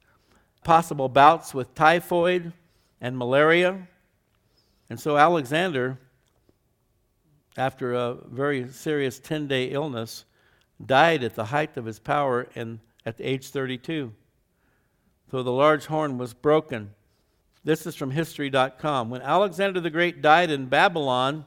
possible 0.63 1.09
bouts 1.09 1.55
with 1.55 1.73
typhoid 1.73 2.53
and 3.01 3.17
malaria. 3.17 3.87
And 4.91 4.99
so 4.99 5.17
Alexander, 5.17 5.97
after 7.57 7.95
a 7.95 8.13
very 8.27 8.67
serious 8.67 9.17
10 9.17 9.47
day 9.47 9.71
illness, 9.71 10.25
died 10.83 11.23
at 11.23 11.35
the 11.35 11.45
height 11.45 11.77
of 11.77 11.85
his 11.85 11.99
power 11.99 12.47
in, 12.55 12.79
at 13.05 13.15
age 13.19 13.49
32. 13.49 14.13
So 15.31 15.43
the 15.43 15.51
large 15.51 15.85
horn 15.85 16.17
was 16.17 16.33
broken. 16.33 16.91
This 17.63 17.85
is 17.85 17.95
from 17.95 18.11
History.com. 18.11 19.09
When 19.09 19.21
Alexander 19.21 19.79
the 19.79 19.89
Great 19.89 20.21
died 20.21 20.49
in 20.49 20.67
Babylon 20.67 21.45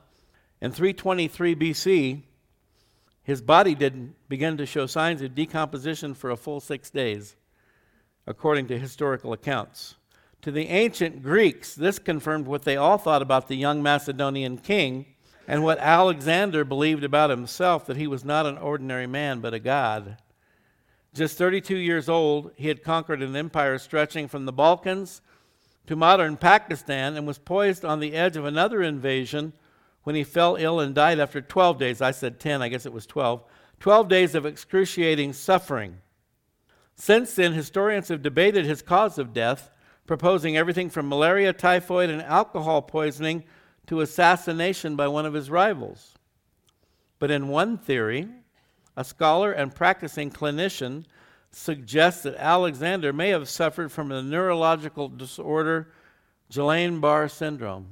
in 0.60 0.70
323 0.70 1.56
BC, 1.56 2.22
his 3.24 3.40
body 3.40 3.74
didn't 3.74 4.14
begin 4.28 4.56
to 4.56 4.66
show 4.66 4.86
signs 4.86 5.22
of 5.22 5.34
decomposition 5.34 6.14
for 6.14 6.30
a 6.30 6.36
full 6.36 6.60
six 6.60 6.90
days, 6.90 7.36
according 8.26 8.66
to 8.68 8.78
historical 8.78 9.32
accounts. 9.32 9.96
To 10.42 10.50
the 10.50 10.68
ancient 10.68 11.22
Greeks, 11.22 11.74
this 11.74 11.98
confirmed 11.98 12.46
what 12.46 12.62
they 12.62 12.76
all 12.76 12.98
thought 12.98 13.22
about 13.22 13.46
the 13.46 13.56
young 13.56 13.82
Macedonian 13.82 14.58
king 14.58 15.06
and 15.52 15.62
what 15.62 15.78
Alexander 15.80 16.64
believed 16.64 17.04
about 17.04 17.28
himself 17.28 17.84
that 17.84 17.98
he 17.98 18.06
was 18.06 18.24
not 18.24 18.46
an 18.46 18.56
ordinary 18.56 19.06
man, 19.06 19.40
but 19.40 19.52
a 19.52 19.58
god. 19.58 20.16
Just 21.12 21.36
32 21.36 21.76
years 21.76 22.08
old, 22.08 22.52
he 22.56 22.68
had 22.68 22.82
conquered 22.82 23.20
an 23.20 23.36
empire 23.36 23.76
stretching 23.76 24.28
from 24.28 24.46
the 24.46 24.52
Balkans 24.52 25.20
to 25.86 25.94
modern 25.94 26.38
Pakistan 26.38 27.18
and 27.18 27.26
was 27.26 27.36
poised 27.36 27.84
on 27.84 28.00
the 28.00 28.14
edge 28.14 28.38
of 28.38 28.46
another 28.46 28.80
invasion 28.80 29.52
when 30.04 30.16
he 30.16 30.24
fell 30.24 30.56
ill 30.56 30.80
and 30.80 30.94
died 30.94 31.20
after 31.20 31.42
12 31.42 31.78
days. 31.78 32.00
I 32.00 32.12
said 32.12 32.40
10, 32.40 32.62
I 32.62 32.68
guess 32.68 32.86
it 32.86 32.92
was 32.94 33.04
12. 33.04 33.44
12 33.78 34.08
days 34.08 34.34
of 34.34 34.46
excruciating 34.46 35.34
suffering. 35.34 35.98
Since 36.94 37.34
then, 37.34 37.52
historians 37.52 38.08
have 38.08 38.22
debated 38.22 38.64
his 38.64 38.80
cause 38.80 39.18
of 39.18 39.34
death, 39.34 39.70
proposing 40.06 40.56
everything 40.56 40.88
from 40.88 41.10
malaria, 41.10 41.52
typhoid, 41.52 42.08
and 42.08 42.22
alcohol 42.22 42.80
poisoning 42.80 43.44
to 43.86 44.00
assassination 44.00 44.96
by 44.96 45.08
one 45.08 45.26
of 45.26 45.34
his 45.34 45.50
rivals. 45.50 46.14
But 47.18 47.30
in 47.30 47.48
one 47.48 47.78
theory, 47.78 48.28
a 48.96 49.04
scholar 49.04 49.52
and 49.52 49.74
practicing 49.74 50.30
clinician 50.30 51.04
suggests 51.50 52.22
that 52.22 52.36
Alexander 52.36 53.12
may 53.12 53.28
have 53.28 53.48
suffered 53.48 53.92
from 53.92 54.10
a 54.10 54.22
neurological 54.22 55.08
disorder, 55.08 55.92
Guillain 56.50 57.00
Barre 57.00 57.28
syndrome, 57.28 57.86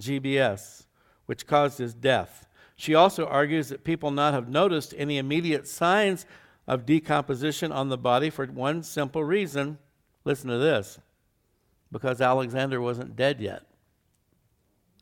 GBS, 0.00 0.86
which 1.26 1.46
caused 1.46 1.78
his 1.78 1.94
death. 1.94 2.46
She 2.76 2.94
also 2.94 3.26
argues 3.26 3.68
that 3.68 3.84
people 3.84 4.10
not 4.10 4.34
have 4.34 4.48
noticed 4.48 4.94
any 4.96 5.18
immediate 5.18 5.66
signs 5.66 6.26
of 6.66 6.84
decomposition 6.84 7.72
on 7.72 7.88
the 7.88 7.98
body 7.98 8.30
for 8.30 8.46
one 8.46 8.82
simple 8.82 9.24
reason. 9.24 9.78
Listen 10.24 10.50
to 10.50 10.58
this 10.58 10.98
because 11.92 12.20
Alexander 12.20 12.80
wasn't 12.80 13.16
dead 13.16 13.40
yet. 13.40 13.62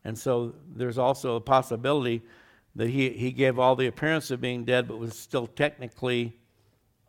And 0.05 0.19
so 0.19 0.55
there's 0.75 0.99
also 0.99 1.37
a 1.37 1.41
possibility 1.41 2.23
that 2.77 2.91
he, 2.91 3.11
he 3.11 3.31
gave 3.31 3.59
all 3.59 3.77
the 3.77 3.87
appearance 3.87 4.31
of 4.31 4.41
being 4.41 4.65
dead, 4.65 4.89
but 4.89 4.99
was 4.99 5.19
still 5.19 5.47
technically 5.47 6.37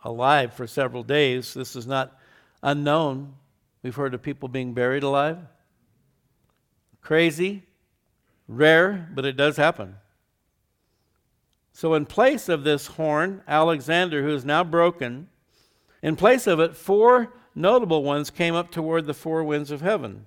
alive 0.03 0.53
for 0.53 0.67
several 0.67 1.03
days. 1.03 1.53
This 1.53 1.75
is 1.75 1.87
not 1.87 2.17
unknown. 2.63 3.33
We've 3.83 3.95
heard 3.95 4.13
of 4.13 4.21
people 4.21 4.47
being 4.47 4.73
buried 4.73 5.03
alive. 5.03 5.39
Crazy, 7.01 7.63
rare, 8.47 9.09
but 9.13 9.25
it 9.25 9.35
does 9.35 9.57
happen. 9.57 9.95
So, 11.73 11.93
in 11.93 12.05
place 12.05 12.47
of 12.47 12.63
this 12.63 12.87
horn, 12.87 13.43
Alexander, 13.47 14.23
who 14.23 14.33
is 14.33 14.45
now 14.45 14.63
broken, 14.63 15.27
in 16.01 16.15
place 16.15 16.47
of 16.47 16.59
it, 16.59 16.75
four 16.75 17.33
notable 17.53 18.03
ones 18.03 18.29
came 18.29 18.55
up 18.55 18.71
toward 18.71 19.05
the 19.05 19.13
four 19.13 19.43
winds 19.43 19.71
of 19.71 19.81
heaven. 19.81 20.25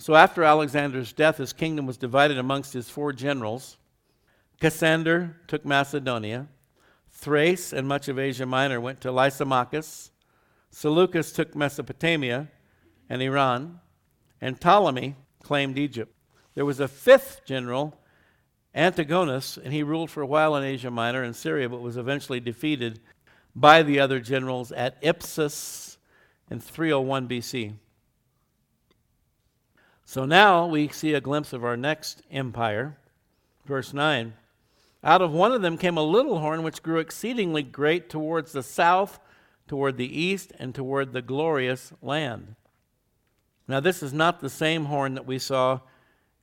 So 0.00 0.14
after 0.14 0.42
Alexander's 0.42 1.12
death, 1.12 1.36
his 1.36 1.52
kingdom 1.52 1.84
was 1.84 1.98
divided 1.98 2.38
amongst 2.38 2.72
his 2.72 2.88
four 2.88 3.12
generals. 3.12 3.76
Cassander 4.58 5.36
took 5.46 5.66
Macedonia. 5.66 6.48
Thrace 7.10 7.74
and 7.74 7.86
much 7.86 8.08
of 8.08 8.18
Asia 8.18 8.46
Minor 8.46 8.80
went 8.80 9.02
to 9.02 9.12
Lysimachus. 9.12 10.10
Seleucus 10.70 11.32
took 11.32 11.54
Mesopotamia 11.54 12.48
and 13.10 13.20
Iran. 13.20 13.78
And 14.40 14.58
Ptolemy 14.58 15.16
claimed 15.42 15.76
Egypt. 15.76 16.16
There 16.54 16.64
was 16.64 16.80
a 16.80 16.88
fifth 16.88 17.42
general, 17.44 17.94
Antigonus, 18.74 19.58
and 19.58 19.70
he 19.70 19.82
ruled 19.82 20.08
for 20.08 20.22
a 20.22 20.26
while 20.26 20.56
in 20.56 20.64
Asia 20.64 20.90
Minor 20.90 21.22
and 21.22 21.36
Syria, 21.36 21.68
but 21.68 21.82
was 21.82 21.98
eventually 21.98 22.40
defeated 22.40 23.00
by 23.54 23.82
the 23.82 24.00
other 24.00 24.18
generals 24.18 24.72
at 24.72 24.98
Ipsus 25.02 25.98
in 26.50 26.58
301 26.58 27.28
BC. 27.28 27.74
So 30.10 30.24
now 30.24 30.66
we 30.66 30.88
see 30.88 31.14
a 31.14 31.20
glimpse 31.20 31.52
of 31.52 31.64
our 31.64 31.76
next 31.76 32.22
empire. 32.32 32.98
Verse 33.64 33.94
9 33.94 34.32
Out 35.04 35.22
of 35.22 35.32
one 35.32 35.52
of 35.52 35.62
them 35.62 35.78
came 35.78 35.96
a 35.96 36.02
little 36.02 36.40
horn 36.40 36.64
which 36.64 36.82
grew 36.82 36.98
exceedingly 36.98 37.62
great 37.62 38.10
towards 38.10 38.50
the 38.50 38.64
south, 38.64 39.20
toward 39.68 39.96
the 39.96 40.20
east, 40.20 40.52
and 40.58 40.74
toward 40.74 41.12
the 41.12 41.22
glorious 41.22 41.92
land. 42.02 42.56
Now, 43.68 43.78
this 43.78 44.02
is 44.02 44.12
not 44.12 44.40
the 44.40 44.50
same 44.50 44.86
horn 44.86 45.14
that 45.14 45.26
we 45.26 45.38
saw 45.38 45.78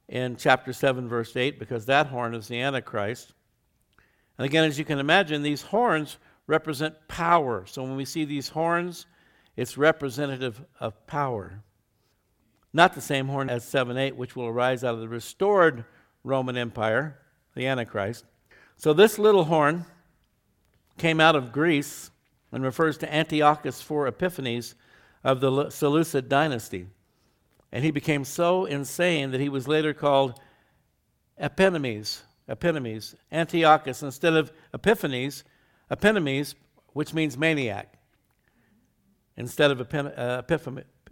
in 0.08 0.38
chapter 0.38 0.72
7, 0.72 1.10
verse 1.10 1.36
8, 1.36 1.60
because 1.60 1.88
that 1.88 2.08
horn 2.08 2.36
is 2.36 2.48
the 2.48 2.62
Antichrist. 2.62 3.34
And 4.38 4.46
again, 4.46 4.64
as 4.64 4.80
you 4.80 4.86
can 4.86 4.98
imagine, 4.98 5.42
these 5.42 5.64
horns 5.64 6.16
represent 6.48 6.96
power. 7.10 7.66
So 7.66 7.84
when 7.84 7.98
we 7.98 8.06
see 8.06 8.24
these 8.24 8.48
horns, 8.48 9.08
it's 9.58 9.78
representative 9.78 10.64
of 10.80 11.06
power 11.06 11.62
not 12.78 12.94
the 12.94 13.02
same 13.02 13.28
horn 13.28 13.50
as 13.50 13.66
7 13.66 13.98
8, 13.98 14.16
which 14.16 14.36
will 14.36 14.46
arise 14.46 14.84
out 14.84 14.94
of 14.94 15.02
the 15.02 15.10
restored 15.10 15.84
Roman 16.24 16.56
Empire, 16.56 17.20
the 17.56 17.66
Antichrist. 17.66 18.24
So 18.78 18.94
this 18.94 19.18
little 19.18 19.46
horn 19.46 19.86
came 20.98 21.20
out 21.20 21.36
of 21.36 21.52
Greece 21.52 22.12
and 22.52 22.64
refers 22.64 22.98
to 23.00 23.14
Antiochus 23.14 23.82
IV 23.82 24.08
Epiphanes 24.08 24.76
of 25.24 25.42
the 25.42 25.70
Seleucid 25.72 26.30
dynasty. 26.30 26.88
And 27.72 27.84
he 27.84 27.92
became 27.92 28.24
so 28.24 28.66
insane 28.66 29.32
that 29.32 29.42
he 29.42 29.50
was 29.50 29.68
later 29.68 29.94
called 29.94 30.40
Epimenides. 31.38 32.22
Epimenides. 32.48 33.16
Antiochus, 33.32 34.04
instead 34.04 34.36
of 34.36 34.54
Epiphanes, 34.74 35.44
Epimenides, 35.90 36.56
which 36.94 37.14
means 37.14 37.38
maniac, 37.38 37.98
instead 39.36 39.72
of 39.72 39.94
uh, 39.94 40.44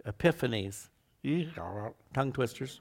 Epiphanes 0.06 0.88
tongue 2.14 2.32
twisters. 2.32 2.80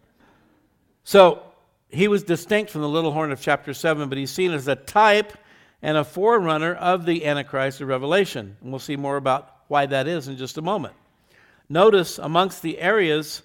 So 1.03 1.41
he 1.89 2.07
was 2.07 2.23
distinct 2.23 2.71
from 2.71 2.81
the 2.81 2.89
little 2.89 3.11
horn 3.11 3.31
of 3.31 3.41
chapter 3.41 3.73
7, 3.73 4.09
but 4.09 4.17
he's 4.17 4.31
seen 4.31 4.51
as 4.51 4.67
a 4.67 4.75
type 4.75 5.33
and 5.81 5.97
a 5.97 6.03
forerunner 6.03 6.73
of 6.73 7.05
the 7.05 7.25
Antichrist 7.25 7.81
of 7.81 7.87
Revelation. 7.87 8.57
And 8.61 8.71
we'll 8.71 8.79
see 8.79 8.95
more 8.95 9.17
about 9.17 9.55
why 9.67 9.85
that 9.85 10.07
is 10.07 10.27
in 10.27 10.37
just 10.37 10.57
a 10.57 10.61
moment. 10.61 10.93
Notice 11.69 12.17
amongst 12.19 12.61
the 12.61 12.79
areas 12.79 13.41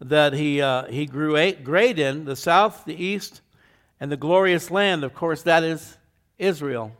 that 0.00 0.32
he, 0.32 0.62
uh, 0.62 0.84
he 0.86 1.06
grew 1.06 1.36
eight, 1.36 1.64
great 1.64 1.98
in 1.98 2.24
the 2.24 2.36
south, 2.36 2.84
the 2.84 3.02
east, 3.02 3.40
and 4.00 4.12
the 4.12 4.16
glorious 4.16 4.70
land. 4.70 5.04
Of 5.04 5.14
course, 5.14 5.42
that 5.42 5.64
is 5.64 5.96
Israel. 6.38 6.92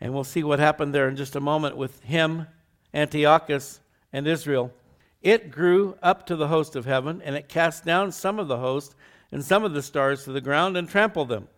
And 0.00 0.14
we'll 0.14 0.24
see 0.24 0.42
what 0.42 0.58
happened 0.58 0.94
there 0.94 1.08
in 1.08 1.16
just 1.16 1.36
a 1.36 1.40
moment 1.40 1.76
with 1.76 2.00
him, 2.02 2.46
Antiochus, 2.94 3.80
and 4.12 4.26
Israel. 4.26 4.72
It 5.22 5.50
grew 5.50 5.96
up 6.02 6.26
to 6.26 6.36
the 6.36 6.48
host 6.48 6.76
of 6.76 6.86
heaven, 6.86 7.20
and 7.22 7.36
it 7.36 7.48
cast 7.48 7.84
down 7.84 8.12
some 8.12 8.38
of 8.38 8.48
the 8.48 8.58
host 8.58 8.94
and 9.30 9.44
some 9.44 9.64
of 9.64 9.74
the 9.74 9.82
stars 9.82 10.24
to 10.24 10.32
the 10.32 10.40
ground 10.40 10.76
and 10.76 10.88
trampled 10.88 11.28
them. 11.28 11.48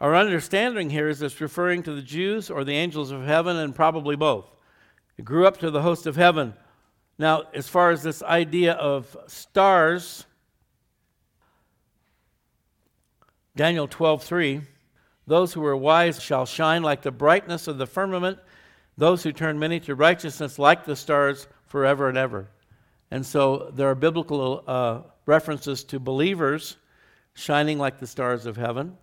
Our 0.00 0.14
understanding 0.14 0.90
here 0.90 1.08
is 1.08 1.22
it's 1.22 1.40
referring 1.40 1.82
to 1.84 1.94
the 1.94 2.02
Jews 2.02 2.50
or 2.50 2.64
the 2.64 2.76
angels 2.76 3.10
of 3.10 3.24
heaven, 3.24 3.56
and 3.56 3.74
probably 3.74 4.16
both. 4.16 4.46
It 5.16 5.24
grew 5.24 5.46
up 5.46 5.58
to 5.58 5.70
the 5.70 5.82
host 5.82 6.06
of 6.06 6.16
heaven. 6.16 6.54
Now, 7.18 7.44
as 7.54 7.68
far 7.68 7.90
as 7.90 8.02
this 8.02 8.22
idea 8.22 8.72
of 8.72 9.16
stars, 9.26 10.26
Daniel 13.54 13.88
12:3, 13.88 14.62
those 15.26 15.54
who 15.54 15.64
are 15.64 15.76
wise 15.76 16.22
shall 16.22 16.44
shine 16.44 16.82
like 16.82 17.02
the 17.02 17.10
brightness 17.10 17.66
of 17.66 17.78
the 17.78 17.86
firmament, 17.86 18.38
those 18.98 19.22
who 19.22 19.32
turn 19.32 19.58
many 19.58 19.80
to 19.80 19.94
righteousness 19.94 20.58
like 20.58 20.84
the 20.84 20.96
stars 20.96 21.48
forever 21.66 22.08
and 22.08 22.16
ever. 22.16 22.48
And 23.10 23.24
so 23.24 23.70
there 23.74 23.88
are 23.90 23.94
biblical 23.94 24.64
uh, 24.66 25.00
references 25.26 25.84
to 25.84 26.00
believers 26.00 26.76
shining 27.34 27.78
like 27.78 27.98
the 27.98 28.06
stars 28.06 28.46
of 28.46 28.56
heaven, 28.56 28.96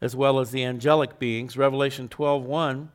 as 0.00 0.14
well 0.14 0.38
as 0.38 0.50
the 0.50 0.64
angelic 0.64 1.18
beings. 1.18 1.56
Revelation 1.56 2.08
12:1. 2.08 2.88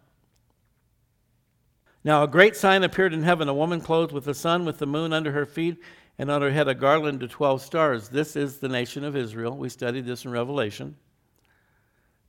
Now 2.04 2.24
a 2.24 2.28
great 2.28 2.56
sign 2.56 2.84
appeared 2.84 3.14
in 3.14 3.24
heaven, 3.24 3.50
a 3.50 3.54
woman 3.54 3.82
clothed 3.82 4.14
with 4.14 4.26
the 4.26 4.34
sun, 4.34 4.64
with 4.64 4.78
the 4.78 4.86
moon 4.86 5.12
under 5.12 5.32
her 5.32 5.46
feet, 5.46 5.78
and 6.18 6.30
on 6.30 6.42
her 6.42 6.52
head 6.52 6.68
a 6.68 6.76
garland 6.76 7.24
of 7.24 7.32
12 7.32 7.62
stars. 7.62 8.10
This 8.10 8.36
is 8.36 8.58
the 8.58 8.70
nation 8.70 9.04
of 9.04 9.16
Israel. 9.16 9.58
We 9.58 9.70
studied 9.70 10.06
this 10.06 10.24
in 10.24 10.32
Revelation. 10.32 10.96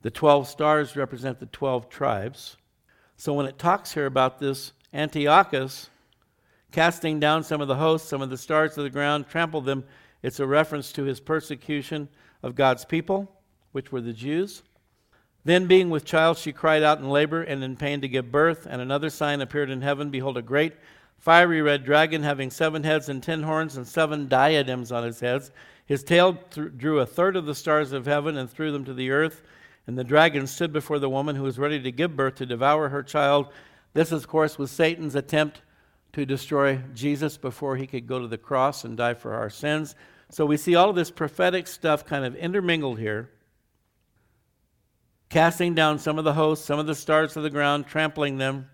The 0.01 0.11
12 0.11 0.47
stars 0.47 0.95
represent 0.95 1.39
the 1.39 1.45
12 1.47 1.89
tribes. 1.89 2.57
So 3.17 3.33
when 3.33 3.45
it 3.45 3.59
talks 3.59 3.93
here 3.93 4.07
about 4.07 4.39
this 4.39 4.73
Antiochus 4.93 5.89
casting 6.71 7.19
down 7.19 7.43
some 7.43 7.61
of 7.61 7.67
the 7.67 7.75
hosts, 7.75 8.09
some 8.09 8.21
of 8.21 8.29
the 8.29 8.37
stars 8.37 8.77
of 8.77 8.83
the 8.83 8.89
ground, 8.89 9.27
trampled 9.27 9.65
them, 9.65 9.83
it's 10.23 10.39
a 10.39 10.47
reference 10.47 10.91
to 10.93 11.03
his 11.03 11.19
persecution 11.19 12.07
of 12.43 12.55
God's 12.55 12.85
people, 12.85 13.31
which 13.71 13.91
were 13.91 14.01
the 14.01 14.13
Jews. 14.13 14.63
Then, 15.43 15.65
being 15.65 15.89
with 15.89 16.05
child, 16.05 16.37
she 16.37 16.51
cried 16.51 16.83
out 16.83 16.99
in 16.99 17.09
labor 17.09 17.41
and 17.41 17.63
in 17.63 17.75
pain 17.75 18.01
to 18.01 18.07
give 18.07 18.31
birth. 18.31 18.67
And 18.69 18.81
another 18.81 19.09
sign 19.09 19.41
appeared 19.41 19.71
in 19.71 19.81
heaven 19.81 20.11
Behold, 20.11 20.37
a 20.37 20.41
great 20.41 20.73
fiery 21.17 21.61
red 21.61 21.83
dragon 21.83 22.21
having 22.21 22.51
seven 22.51 22.83
heads 22.83 23.09
and 23.09 23.23
ten 23.23 23.41
horns 23.43 23.77
and 23.77 23.87
seven 23.87 24.27
diadems 24.27 24.91
on 24.91 25.03
his 25.03 25.19
heads. 25.19 25.51
His 25.85 26.03
tail 26.03 26.37
th- 26.51 26.77
drew 26.77 26.99
a 26.99 27.05
third 27.05 27.35
of 27.35 27.47
the 27.47 27.55
stars 27.55 27.91
of 27.91 28.05
heaven 28.05 28.37
and 28.37 28.49
threw 28.49 28.71
them 28.71 28.85
to 28.85 28.93
the 28.93 29.09
earth. 29.09 29.41
And 29.87 29.97
the 29.97 30.03
dragon 30.03 30.45
stood 30.45 30.71
before 30.71 30.99
the 30.99 31.09
woman 31.09 31.35
who 31.35 31.43
was 31.43 31.57
ready 31.57 31.81
to 31.81 31.91
give 31.91 32.15
birth 32.15 32.35
to 32.35 32.45
devour 32.45 32.89
her 32.89 33.01
child. 33.01 33.47
This, 33.93 34.11
of 34.11 34.27
course, 34.27 34.59
was 34.59 34.69
Satan's 34.69 35.15
attempt 35.15 35.61
to 36.13 36.25
destroy 36.25 36.81
Jesus 36.93 37.37
before 37.37 37.77
he 37.77 37.87
could 37.87 38.07
go 38.07 38.19
to 38.19 38.27
the 38.27 38.37
cross 38.37 38.83
and 38.83 38.97
die 38.97 39.13
for 39.13 39.33
our 39.33 39.49
sins. 39.49 39.95
So 40.29 40.45
we 40.45 40.57
see 40.57 40.75
all 40.75 40.89
of 40.89 40.95
this 40.95 41.11
prophetic 41.11 41.67
stuff 41.67 42.05
kind 42.05 42.25
of 42.25 42.35
intermingled 42.35 42.99
here, 42.99 43.29
casting 45.29 45.73
down 45.73 45.99
some 45.99 46.17
of 46.17 46.25
the 46.25 46.33
hosts, 46.33 46.65
some 46.65 46.79
of 46.79 46.87
the 46.87 46.95
stars 46.95 47.35
of 47.37 47.43
the 47.43 47.49
ground, 47.49 47.87
trampling 47.87 48.37
them. 48.37 48.69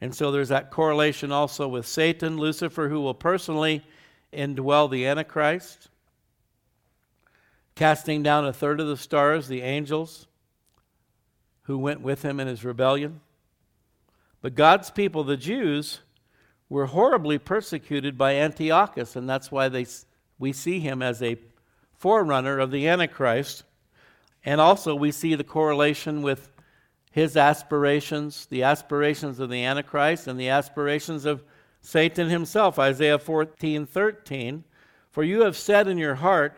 And 0.00 0.14
so 0.14 0.30
there's 0.30 0.48
that 0.48 0.70
correlation 0.70 1.30
also 1.30 1.68
with 1.68 1.86
Satan, 1.86 2.38
Lucifer, 2.38 2.88
who 2.88 3.02
will 3.02 3.14
personally 3.14 3.84
indwell 4.32 4.90
the 4.90 5.06
Antichrist, 5.06 5.88
casting 7.74 8.22
down 8.22 8.46
a 8.46 8.52
third 8.52 8.80
of 8.80 8.86
the 8.86 8.96
stars, 8.96 9.48
the 9.48 9.62
angels 9.62 10.26
who 11.62 11.78
went 11.78 12.00
with 12.00 12.22
him 12.22 12.40
in 12.40 12.46
his 12.46 12.64
rebellion. 12.64 13.20
But 14.42 14.54
God's 14.54 14.90
people, 14.90 15.24
the 15.24 15.36
Jews, 15.36 16.00
were 16.68 16.86
horribly 16.86 17.38
persecuted 17.38 18.16
by 18.16 18.36
Antiochus, 18.36 19.16
and 19.16 19.28
that's 19.28 19.50
why 19.50 19.68
they, 19.68 19.86
we 20.38 20.52
see 20.52 20.80
him 20.80 21.02
as 21.02 21.22
a 21.22 21.36
forerunner 21.94 22.58
of 22.58 22.70
the 22.70 22.88
Antichrist. 22.88 23.64
And 24.44 24.60
also, 24.60 24.94
we 24.94 25.12
see 25.12 25.34
the 25.34 25.44
correlation 25.44 26.22
with 26.22 26.48
his 27.10 27.36
aspirations, 27.36 28.46
the 28.46 28.62
aspirations 28.62 29.40
of 29.40 29.50
the 29.50 29.64
Antichrist, 29.64 30.26
and 30.26 30.38
the 30.38 30.48
aspirations 30.48 31.24
of 31.26 31.42
Satan 31.82 32.28
himself. 32.28 32.78
Isaiah 32.78 33.18
14 33.18 33.84
13. 33.84 34.64
For 35.10 35.24
you 35.24 35.42
have 35.42 35.56
said 35.56 35.88
in 35.88 35.98
your 35.98 36.14
heart, 36.14 36.56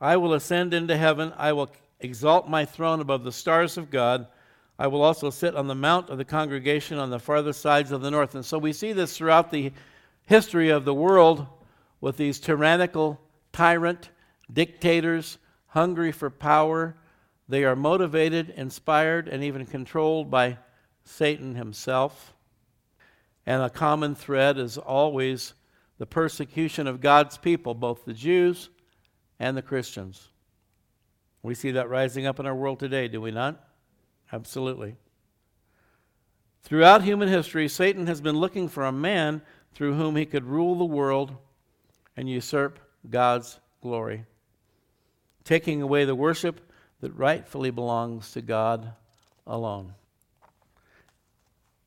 I 0.00 0.16
will 0.16 0.34
ascend 0.34 0.74
into 0.74 0.96
heaven, 0.96 1.32
I 1.36 1.52
will 1.52 1.70
exalt 2.00 2.48
my 2.48 2.64
throne 2.64 3.00
above 3.00 3.24
the 3.24 3.32
stars 3.32 3.78
of 3.78 3.90
God. 3.90 4.26
I 4.78 4.86
will 4.86 5.02
also 5.02 5.30
sit 5.30 5.56
on 5.56 5.66
the 5.66 5.74
mount 5.74 6.08
of 6.08 6.18
the 6.18 6.24
congregation 6.24 6.98
on 6.98 7.10
the 7.10 7.18
farthest 7.18 7.60
sides 7.60 7.90
of 7.90 8.00
the 8.00 8.10
north. 8.10 8.34
And 8.34 8.44
so 8.44 8.58
we 8.58 8.72
see 8.72 8.92
this 8.92 9.16
throughout 9.16 9.50
the 9.50 9.72
history 10.26 10.68
of 10.68 10.84
the 10.84 10.94
world 10.94 11.46
with 12.00 12.16
these 12.16 12.38
tyrannical 12.38 13.20
tyrant 13.52 14.10
dictators 14.52 15.38
hungry 15.68 16.12
for 16.12 16.30
power. 16.30 16.96
They 17.48 17.64
are 17.64 17.74
motivated, 17.74 18.50
inspired, 18.50 19.26
and 19.28 19.42
even 19.42 19.66
controlled 19.66 20.30
by 20.30 20.58
Satan 21.04 21.56
himself. 21.56 22.34
And 23.46 23.62
a 23.62 23.70
common 23.70 24.14
thread 24.14 24.58
is 24.58 24.78
always 24.78 25.54
the 25.98 26.06
persecution 26.06 26.86
of 26.86 27.00
God's 27.00 27.36
people, 27.36 27.74
both 27.74 28.04
the 28.04 28.12
Jews 28.12 28.70
and 29.40 29.56
the 29.56 29.62
Christians. 29.62 30.28
We 31.42 31.54
see 31.54 31.72
that 31.72 31.88
rising 31.88 32.26
up 32.26 32.38
in 32.38 32.46
our 32.46 32.54
world 32.54 32.78
today, 32.78 33.08
do 33.08 33.20
we 33.20 33.30
not? 33.30 33.67
Absolutely. 34.32 34.96
Throughout 36.62 37.02
human 37.02 37.28
history, 37.28 37.68
Satan 37.68 38.06
has 38.06 38.20
been 38.20 38.36
looking 38.36 38.68
for 38.68 38.84
a 38.84 38.92
man 38.92 39.42
through 39.74 39.94
whom 39.94 40.16
he 40.16 40.26
could 40.26 40.44
rule 40.44 40.74
the 40.74 40.84
world 40.84 41.34
and 42.16 42.28
usurp 42.28 42.78
God's 43.08 43.60
glory, 43.80 44.24
taking 45.44 45.80
away 45.80 46.04
the 46.04 46.14
worship 46.14 46.60
that 47.00 47.16
rightfully 47.16 47.70
belongs 47.70 48.32
to 48.32 48.42
God 48.42 48.92
alone. 49.46 49.94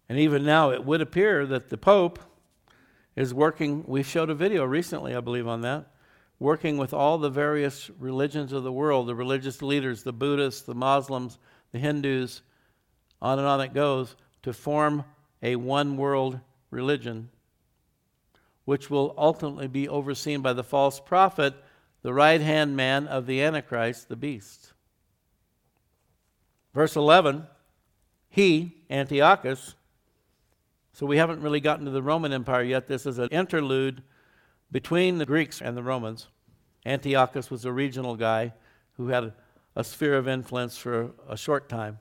And 0.10 0.18
even 0.18 0.44
now, 0.44 0.72
it 0.72 0.84
would 0.84 1.02
appear 1.02 1.46
that 1.46 1.70
the 1.70 1.78
Pope 1.78 2.20
is 3.16 3.34
working. 3.34 3.84
We 3.88 4.04
showed 4.04 4.30
a 4.30 4.36
video 4.36 4.66
recently, 4.66 5.16
I 5.16 5.20
believe, 5.20 5.48
on 5.48 5.62
that, 5.62 5.88
working 6.40 6.78
with 6.78 6.94
all 6.94 7.18
the 7.18 7.30
various 7.30 7.90
religions 8.00 8.52
of 8.52 8.64
the 8.64 8.72
world 8.72 9.08
the 9.08 9.16
religious 9.16 9.62
leaders, 9.62 10.04
the 10.04 10.14
Buddhists, 10.14 10.64
the 10.64 10.76
Muslims, 10.76 11.38
the 11.72 11.80
Hindus, 11.80 12.42
on 13.22 13.40
and 13.40 13.48
on 13.48 13.62
it 13.62 13.74
goes, 13.74 14.16
to 14.44 14.54
form 14.54 15.04
a 15.42 15.56
one 15.56 15.98
world 15.98 16.40
religion, 16.70 17.30
which 18.66 18.90
will 18.90 19.14
ultimately 19.18 19.68
be 19.68 19.88
overseen 19.88 20.42
by 20.42 20.54
the 20.54 20.64
false 20.64 21.00
prophet, 21.00 21.54
the 22.02 22.14
right 22.14 22.42
hand 22.42 22.76
man 22.76 23.08
of 23.08 23.26
the 23.26 23.42
Antichrist, 23.42 24.10
the 24.10 24.16
beast. 24.16 24.74
Verse 26.74 26.96
11, 26.96 27.48
he, 28.30 28.84
Antiochus, 28.90 29.76
so 30.94 31.06
we 31.06 31.18
haven't 31.18 31.42
really 31.42 31.60
gotten 31.60 31.86
to 31.86 31.92
the 31.92 32.02
Roman 32.02 32.34
Empire 32.34 32.64
yet. 32.64 32.88
This 32.88 33.06
is 33.06 33.18
an 33.18 33.30
interlude 33.30 34.04
between 34.72 35.18
the 35.18 35.26
Greeks 35.26 35.62
and 35.62 35.76
the 35.76 35.84
Romans. 35.84 36.28
Antiochus 36.86 37.50
was 37.50 37.66
a 37.66 37.72
regional 37.72 38.16
guy 38.16 38.54
who 38.94 39.08
had 39.08 39.34
a 39.76 39.84
sphere 39.84 40.16
of 40.16 40.28
influence 40.28 40.78
for 40.78 41.12
a 41.28 41.38
short 41.38 41.70
time. 41.70 42.00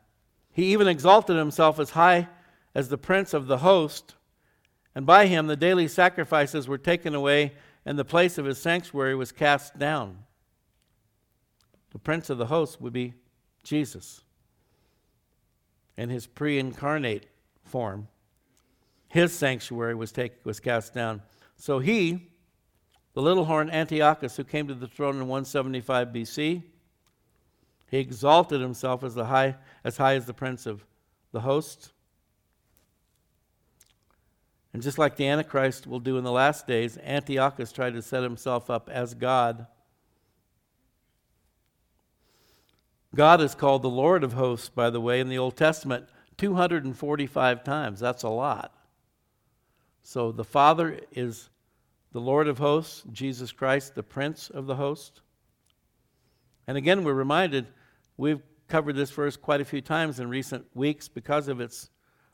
He 0.52 0.72
even 0.72 0.88
exalted 0.88 1.36
himself 1.36 1.78
as 1.78 1.90
high 1.90 2.28
as 2.74 2.88
the 2.88 2.98
prince 2.98 3.32
of 3.32 3.46
the 3.46 3.58
host, 3.58 4.14
and 4.94 5.06
by 5.06 5.26
him 5.26 5.46
the 5.46 5.56
daily 5.56 5.88
sacrifices 5.88 6.66
were 6.66 6.78
taken 6.78 7.14
away, 7.14 7.52
and 7.84 7.98
the 7.98 8.04
place 8.04 8.38
of 8.38 8.44
his 8.44 8.58
sanctuary 8.58 9.14
was 9.14 9.32
cast 9.32 9.78
down. 9.78 10.18
The 11.92 11.98
prince 11.98 12.30
of 12.30 12.38
the 12.38 12.46
host 12.46 12.80
would 12.80 12.92
be 12.92 13.14
Jesus 13.62 14.22
in 15.96 16.08
his 16.08 16.26
pre 16.26 16.58
incarnate 16.58 17.26
form. 17.64 18.08
His 19.08 19.32
sanctuary 19.32 19.94
was, 19.94 20.12
take, 20.12 20.32
was 20.44 20.60
cast 20.60 20.94
down. 20.94 21.22
So 21.56 21.80
he, 21.80 22.28
the 23.14 23.22
little 23.22 23.44
horn 23.44 23.68
Antiochus, 23.70 24.36
who 24.36 24.44
came 24.44 24.68
to 24.68 24.74
the 24.74 24.86
throne 24.86 25.16
in 25.16 25.22
175 25.22 26.08
BC, 26.08 26.62
he 27.90 27.98
exalted 27.98 28.60
himself 28.60 29.02
as, 29.02 29.16
the 29.16 29.24
high, 29.24 29.56
as 29.82 29.96
high 29.96 30.14
as 30.14 30.24
the 30.24 30.32
prince 30.32 30.64
of 30.64 30.86
the 31.32 31.40
host. 31.40 31.92
And 34.72 34.80
just 34.80 34.96
like 34.96 35.16
the 35.16 35.26
Antichrist 35.26 35.88
will 35.88 35.98
do 35.98 36.16
in 36.16 36.22
the 36.22 36.30
last 36.30 36.68
days, 36.68 36.96
Antiochus 36.98 37.72
tried 37.72 37.94
to 37.94 38.02
set 38.02 38.22
himself 38.22 38.70
up 38.70 38.88
as 38.88 39.14
God. 39.14 39.66
God 43.12 43.40
is 43.40 43.56
called 43.56 43.82
the 43.82 43.90
Lord 43.90 44.22
of 44.22 44.34
hosts, 44.34 44.68
by 44.68 44.88
the 44.88 45.00
way, 45.00 45.18
in 45.18 45.28
the 45.28 45.38
Old 45.38 45.56
Testament 45.56 46.06
245 46.36 47.64
times. 47.64 47.98
That's 47.98 48.22
a 48.22 48.28
lot. 48.28 48.72
So 50.04 50.30
the 50.30 50.44
Father 50.44 51.00
is 51.10 51.50
the 52.12 52.20
Lord 52.20 52.46
of 52.46 52.58
hosts, 52.58 53.02
Jesus 53.12 53.50
Christ, 53.50 53.96
the 53.96 54.04
Prince 54.04 54.48
of 54.48 54.66
the 54.66 54.76
host. 54.76 55.22
And 56.68 56.78
again, 56.78 57.02
we're 57.02 57.14
reminded 57.14 57.66
We've 58.20 58.42
covered 58.68 58.96
this 58.96 59.10
verse 59.10 59.38
quite 59.38 59.62
a 59.62 59.64
few 59.64 59.80
times 59.80 60.20
in 60.20 60.28
recent 60.28 60.66
weeks 60.74 61.08
because 61.08 61.48
of 61.48 61.58
its 61.58 61.88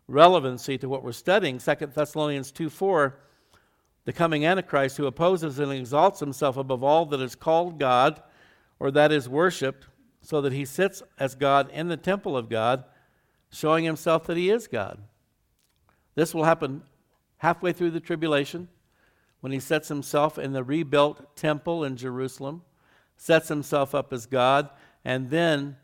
relevancy 0.08 0.76
to 0.78 0.88
what 0.88 1.04
we're 1.04 1.12
studying. 1.12 1.58
2 1.58 1.74
Thessalonians 1.94 2.50
2 2.50 2.68
4, 2.68 3.16
the 4.04 4.12
coming 4.12 4.44
Antichrist 4.44 4.96
who 4.96 5.06
opposes 5.06 5.60
and 5.60 5.70
exalts 5.70 6.18
himself 6.18 6.56
above 6.56 6.82
all 6.82 7.06
that 7.06 7.20
is 7.20 7.36
called 7.36 7.78
God 7.78 8.20
or 8.80 8.90
that 8.90 9.12
is 9.12 9.28
worshiped, 9.28 9.86
so 10.22 10.40
that 10.40 10.52
he 10.52 10.64
sits 10.64 11.04
as 11.20 11.36
God 11.36 11.70
in 11.70 11.86
the 11.86 11.96
temple 11.96 12.36
of 12.36 12.48
God, 12.48 12.82
showing 13.48 13.84
himself 13.84 14.24
that 14.24 14.36
he 14.36 14.50
is 14.50 14.66
God. 14.66 14.98
This 16.16 16.34
will 16.34 16.42
happen 16.42 16.82
halfway 17.36 17.72
through 17.72 17.92
the 17.92 18.00
tribulation 18.00 18.66
when 19.38 19.52
he 19.52 19.60
sets 19.60 19.86
himself 19.86 20.36
in 20.36 20.52
the 20.52 20.64
rebuilt 20.64 21.36
temple 21.36 21.84
in 21.84 21.96
Jerusalem, 21.96 22.62
sets 23.16 23.46
himself 23.46 23.94
up 23.94 24.12
as 24.12 24.26
God 24.26 24.68
and 25.06 25.30
then 25.30 25.76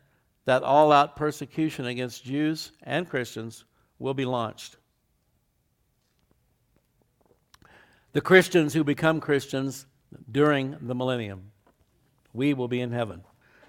that 0.45 0.61
all 0.61 0.91
out 0.91 1.15
persecution 1.15 1.85
against 1.85 2.23
Jews 2.23 2.73
and 2.83 3.09
Christians 3.09 3.65
will 3.97 4.13
be 4.13 4.25
launched. 4.25 4.75
the 8.13 8.21
Christians 8.21 8.73
who 8.73 8.83
become 8.83 9.19
Christians 9.19 9.87
during 10.31 10.77
the 10.79 10.95
millennium. 10.95 11.51
We 12.31 12.53
will 12.53 12.67
be 12.67 12.79
in 12.79 12.91
heaven. 12.91 13.23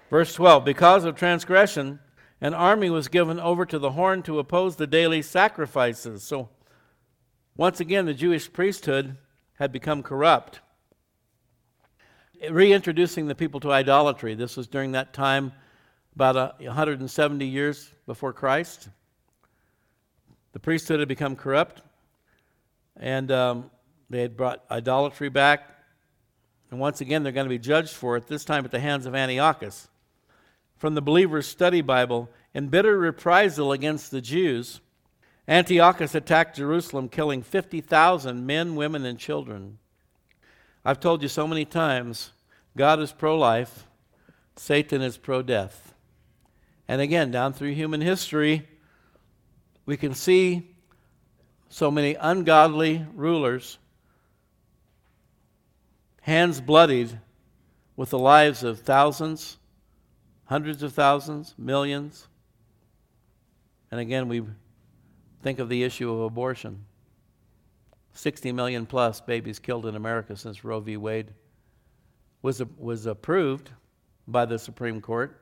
Verse 0.09 0.33
12 0.33 0.63
Because 0.63 1.03
of 1.03 1.15
transgression, 1.15 1.99
an 2.39 2.53
army 2.53 2.89
was 2.89 3.07
given 3.07 3.39
over 3.39 3.65
to 3.65 3.79
the 3.79 3.91
horn 3.91 4.23
to 4.23 4.39
oppose 4.39 4.75
the 4.75 4.87
daily 4.87 5.21
sacrifices. 5.21 6.23
So, 6.23 6.49
once 7.57 7.79
again, 7.79 8.05
the 8.05 8.13
Jewish 8.13 8.51
priesthood 8.51 9.17
had 9.55 9.71
become 9.71 10.03
corrupt, 10.03 10.59
reintroducing 12.49 13.27
the 13.27 13.35
people 13.35 13.59
to 13.61 13.71
idolatry. 13.71 14.35
This 14.35 14.57
was 14.57 14.67
during 14.67 14.93
that 14.93 15.13
time, 15.13 15.53
about 16.15 16.59
170 16.61 17.45
years 17.45 17.91
before 18.05 18.33
Christ. 18.33 18.89
The 20.53 20.59
priesthood 20.59 20.99
had 20.99 21.07
become 21.07 21.35
corrupt, 21.35 21.81
and 22.97 23.31
um, 23.31 23.71
they 24.09 24.21
had 24.21 24.37
brought 24.37 24.63
idolatry 24.71 25.29
back. 25.29 25.69
And 26.71 26.79
once 26.79 27.01
again, 27.01 27.23
they're 27.23 27.31
going 27.31 27.45
to 27.45 27.49
be 27.49 27.59
judged 27.59 27.93
for 27.93 28.17
it, 28.17 28.27
this 28.27 28.45
time 28.45 28.65
at 28.65 28.71
the 28.71 28.79
hands 28.79 29.05
of 29.05 29.15
Antiochus. 29.15 29.87
From 30.77 30.95
the 30.95 31.01
Believer's 31.01 31.47
Study 31.47 31.81
Bible, 31.81 32.29
in 32.53 32.69
bitter 32.69 32.97
reprisal 32.97 33.71
against 33.71 34.11
the 34.11 34.21
Jews, 34.21 34.81
Antiochus 35.47 36.15
attacked 36.15 36.57
Jerusalem, 36.57 37.09
killing 37.09 37.43
50,000 37.43 38.45
men, 38.45 38.75
women, 38.75 39.05
and 39.05 39.19
children. 39.19 39.77
I've 40.87 40.99
told 40.99 41.23
you 41.23 41.27
so 41.27 41.47
many 41.47 41.65
times 41.65 42.31
God 42.77 42.99
is 42.99 43.11
pro 43.11 43.37
life, 43.37 43.87
Satan 44.55 45.01
is 45.01 45.17
pro 45.17 45.41
death. 45.41 45.95
And 46.87 47.01
again, 47.01 47.31
down 47.31 47.53
through 47.53 47.71
human 47.71 48.01
history, 48.01 48.67
we 49.87 49.97
can 49.97 50.13
see 50.13 50.75
so 51.69 51.89
many 51.89 52.13
ungodly 52.13 53.03
rulers, 53.15 53.79
hands 56.21 56.61
bloodied 56.61 57.19
with 57.95 58.11
the 58.11 58.19
lives 58.19 58.63
of 58.63 58.79
thousands, 58.81 59.57
hundreds 60.45 60.83
of 60.83 60.93
thousands, 60.93 61.55
millions. 61.57 62.27
And 63.89 63.99
again, 63.99 64.27
we 64.27 64.43
think 65.41 65.57
of 65.57 65.69
the 65.69 65.83
issue 65.83 66.11
of 66.11 66.21
abortion. 66.21 66.85
60 68.15 68.51
million 68.53 68.85
plus 68.85 69.21
babies 69.21 69.59
killed 69.59 69.85
in 69.85 69.95
America 69.95 70.35
since 70.35 70.63
Roe 70.63 70.79
v. 70.79 70.97
Wade 70.97 71.33
was, 72.41 72.61
was 72.77 73.05
approved 73.05 73.71
by 74.27 74.45
the 74.45 74.57
Supreme 74.57 75.01
Court. 75.01 75.41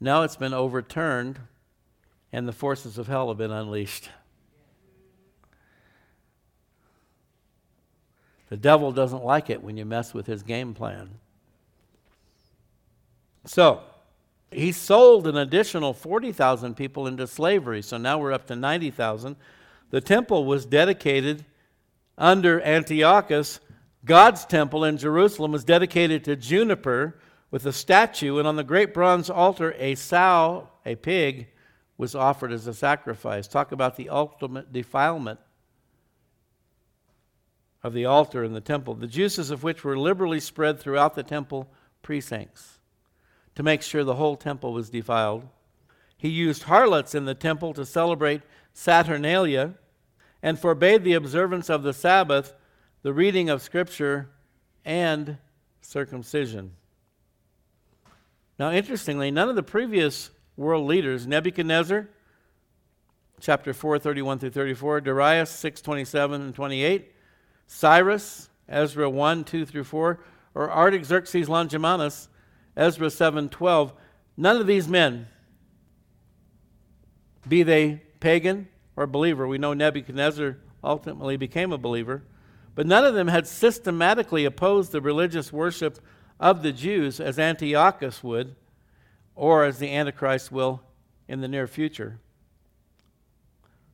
Now 0.00 0.22
it's 0.22 0.36
been 0.36 0.54
overturned 0.54 1.38
and 2.32 2.48
the 2.48 2.52
forces 2.52 2.98
of 2.98 3.06
hell 3.06 3.28
have 3.28 3.38
been 3.38 3.52
unleashed. 3.52 4.08
The 8.48 8.56
devil 8.56 8.92
doesn't 8.92 9.24
like 9.24 9.50
it 9.50 9.62
when 9.62 9.76
you 9.76 9.84
mess 9.84 10.14
with 10.14 10.26
his 10.26 10.42
game 10.42 10.72
plan. 10.72 11.10
So, 13.44 13.82
he 14.50 14.72
sold 14.72 15.26
an 15.26 15.36
additional 15.36 15.92
40,000 15.92 16.76
people 16.76 17.06
into 17.06 17.26
slavery, 17.26 17.82
so 17.82 17.96
now 17.96 18.18
we're 18.18 18.32
up 18.32 18.46
to 18.46 18.56
90,000. 18.56 19.36
The 19.90 20.00
temple 20.00 20.44
was 20.44 20.64
dedicated 20.64 21.44
under 22.18 22.60
Antiochus. 22.62 23.60
God's 24.04 24.44
temple 24.44 24.84
in 24.84 24.98
Jerusalem 24.98 25.52
was 25.52 25.64
dedicated 25.64 26.24
to 26.24 26.36
Jupiter 26.36 27.18
with 27.50 27.66
a 27.66 27.72
statue, 27.72 28.38
and 28.38 28.46
on 28.46 28.56
the 28.56 28.64
great 28.64 28.92
bronze 28.94 29.30
altar, 29.30 29.74
a 29.78 29.94
sow, 29.94 30.68
a 30.84 30.94
pig, 30.94 31.48
was 31.98 32.14
offered 32.14 32.52
as 32.52 32.66
a 32.66 32.74
sacrifice. 32.74 33.48
Talk 33.48 33.72
about 33.72 33.96
the 33.96 34.10
ultimate 34.10 34.72
defilement 34.72 35.40
of 37.82 37.94
the 37.94 38.04
altar 38.04 38.44
in 38.44 38.52
the 38.52 38.60
temple, 38.60 38.94
the 38.94 39.06
juices 39.06 39.50
of 39.50 39.62
which 39.62 39.84
were 39.84 39.98
liberally 39.98 40.40
spread 40.40 40.78
throughout 40.78 41.14
the 41.14 41.22
temple 41.22 41.70
precincts 42.02 42.78
to 43.54 43.62
make 43.62 43.82
sure 43.82 44.04
the 44.04 44.16
whole 44.16 44.36
temple 44.36 44.72
was 44.72 44.90
defiled. 44.90 45.48
He 46.18 46.28
used 46.28 46.64
harlots 46.64 47.14
in 47.14 47.24
the 47.24 47.34
temple 47.34 47.72
to 47.74 47.84
celebrate 47.84 48.42
Saturnalia 48.72 49.74
and 50.46 50.60
forbade 50.60 51.02
the 51.02 51.14
observance 51.14 51.68
of 51.68 51.82
the 51.82 51.92
Sabbath, 51.92 52.54
the 53.02 53.12
reading 53.12 53.50
of 53.50 53.60
Scripture, 53.60 54.30
and 54.84 55.38
circumcision. 55.80 56.70
Now, 58.56 58.70
interestingly, 58.70 59.32
none 59.32 59.48
of 59.48 59.56
the 59.56 59.64
previous 59.64 60.30
world 60.56 60.86
leaders, 60.86 61.26
Nebuchadnezzar, 61.26 62.08
chapter 63.40 63.74
4, 63.74 63.98
31 63.98 64.38
through 64.38 64.50
34, 64.50 65.00
Darius, 65.00 65.50
6, 65.50 65.82
27 65.82 66.40
and 66.40 66.54
28, 66.54 67.12
Cyrus, 67.66 68.48
Ezra 68.68 69.10
1, 69.10 69.42
2 69.42 69.66
through 69.66 69.82
4, 69.82 70.20
or 70.54 70.70
Artaxerxes 70.70 71.48
Longimanus, 71.48 72.28
Ezra 72.76 73.10
7, 73.10 73.48
12, 73.48 73.92
none 74.36 74.56
of 74.58 74.68
these 74.68 74.86
men, 74.86 75.26
be 77.48 77.64
they 77.64 78.00
pagan 78.20 78.68
or 78.96 79.04
a 79.04 79.08
believer, 79.08 79.46
we 79.46 79.58
know 79.58 79.74
Nebuchadnezzar 79.74 80.56
ultimately 80.82 81.36
became 81.36 81.72
a 81.72 81.78
believer, 81.78 82.22
but 82.74 82.86
none 82.86 83.04
of 83.04 83.14
them 83.14 83.28
had 83.28 83.46
systematically 83.46 84.44
opposed 84.44 84.92
the 84.92 85.00
religious 85.00 85.52
worship 85.52 85.98
of 86.40 86.62
the 86.62 86.72
Jews 86.72 87.20
as 87.20 87.38
Antiochus 87.38 88.22
would 88.22 88.56
or 89.34 89.64
as 89.64 89.78
the 89.78 89.94
Antichrist 89.94 90.50
will 90.50 90.82
in 91.28 91.40
the 91.40 91.48
near 91.48 91.66
future. 91.66 92.18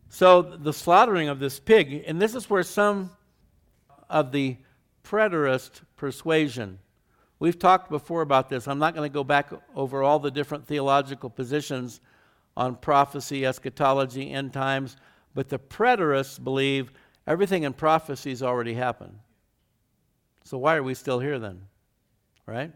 So, 0.08 0.42
the 0.42 0.72
slaughtering 0.72 1.28
of 1.28 1.38
this 1.38 1.58
pig, 1.58 2.04
and 2.06 2.20
this 2.20 2.34
is 2.34 2.50
where 2.50 2.62
some 2.62 3.10
of 4.10 4.30
the 4.30 4.58
preterist 5.02 5.80
persuasion, 5.96 6.78
we've 7.38 7.58
talked 7.58 7.88
before 7.88 8.20
about 8.20 8.50
this. 8.50 8.68
I'm 8.68 8.78
not 8.78 8.94
going 8.94 9.10
to 9.10 9.12
go 9.12 9.24
back 9.24 9.50
over 9.74 10.02
all 10.02 10.18
the 10.18 10.30
different 10.30 10.66
theological 10.66 11.30
positions 11.30 12.00
on 12.56 12.76
prophecy, 12.76 13.46
eschatology, 13.46 14.30
end 14.30 14.52
times, 14.52 14.96
but 15.34 15.48
the 15.48 15.58
preterists 15.58 16.42
believe 16.42 16.92
everything 17.26 17.62
in 17.62 17.72
prophecy 17.72 18.30
has 18.30 18.42
already 18.42 18.74
happened. 18.74 19.18
So, 20.44 20.58
why 20.58 20.76
are 20.76 20.82
we 20.82 20.94
still 20.94 21.20
here 21.20 21.38
then? 21.38 21.62
Right? 22.46 22.72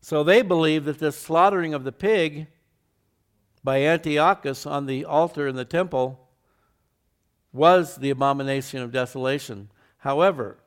So 0.00 0.22
they 0.22 0.42
believe 0.42 0.84
that 0.84 0.98
this 0.98 1.18
slaughtering 1.18 1.74
of 1.74 1.84
the 1.84 1.92
pig 1.92 2.46
by 3.64 3.82
Antiochus 3.82 4.64
on 4.64 4.86
the 4.86 5.04
altar 5.04 5.46
in 5.46 5.56
the 5.56 5.64
temple 5.64 6.28
was 7.52 7.96
the 7.96 8.10
abomination 8.10 8.80
of 8.80 8.92
desolation. 8.92 9.70
However, 9.98 10.58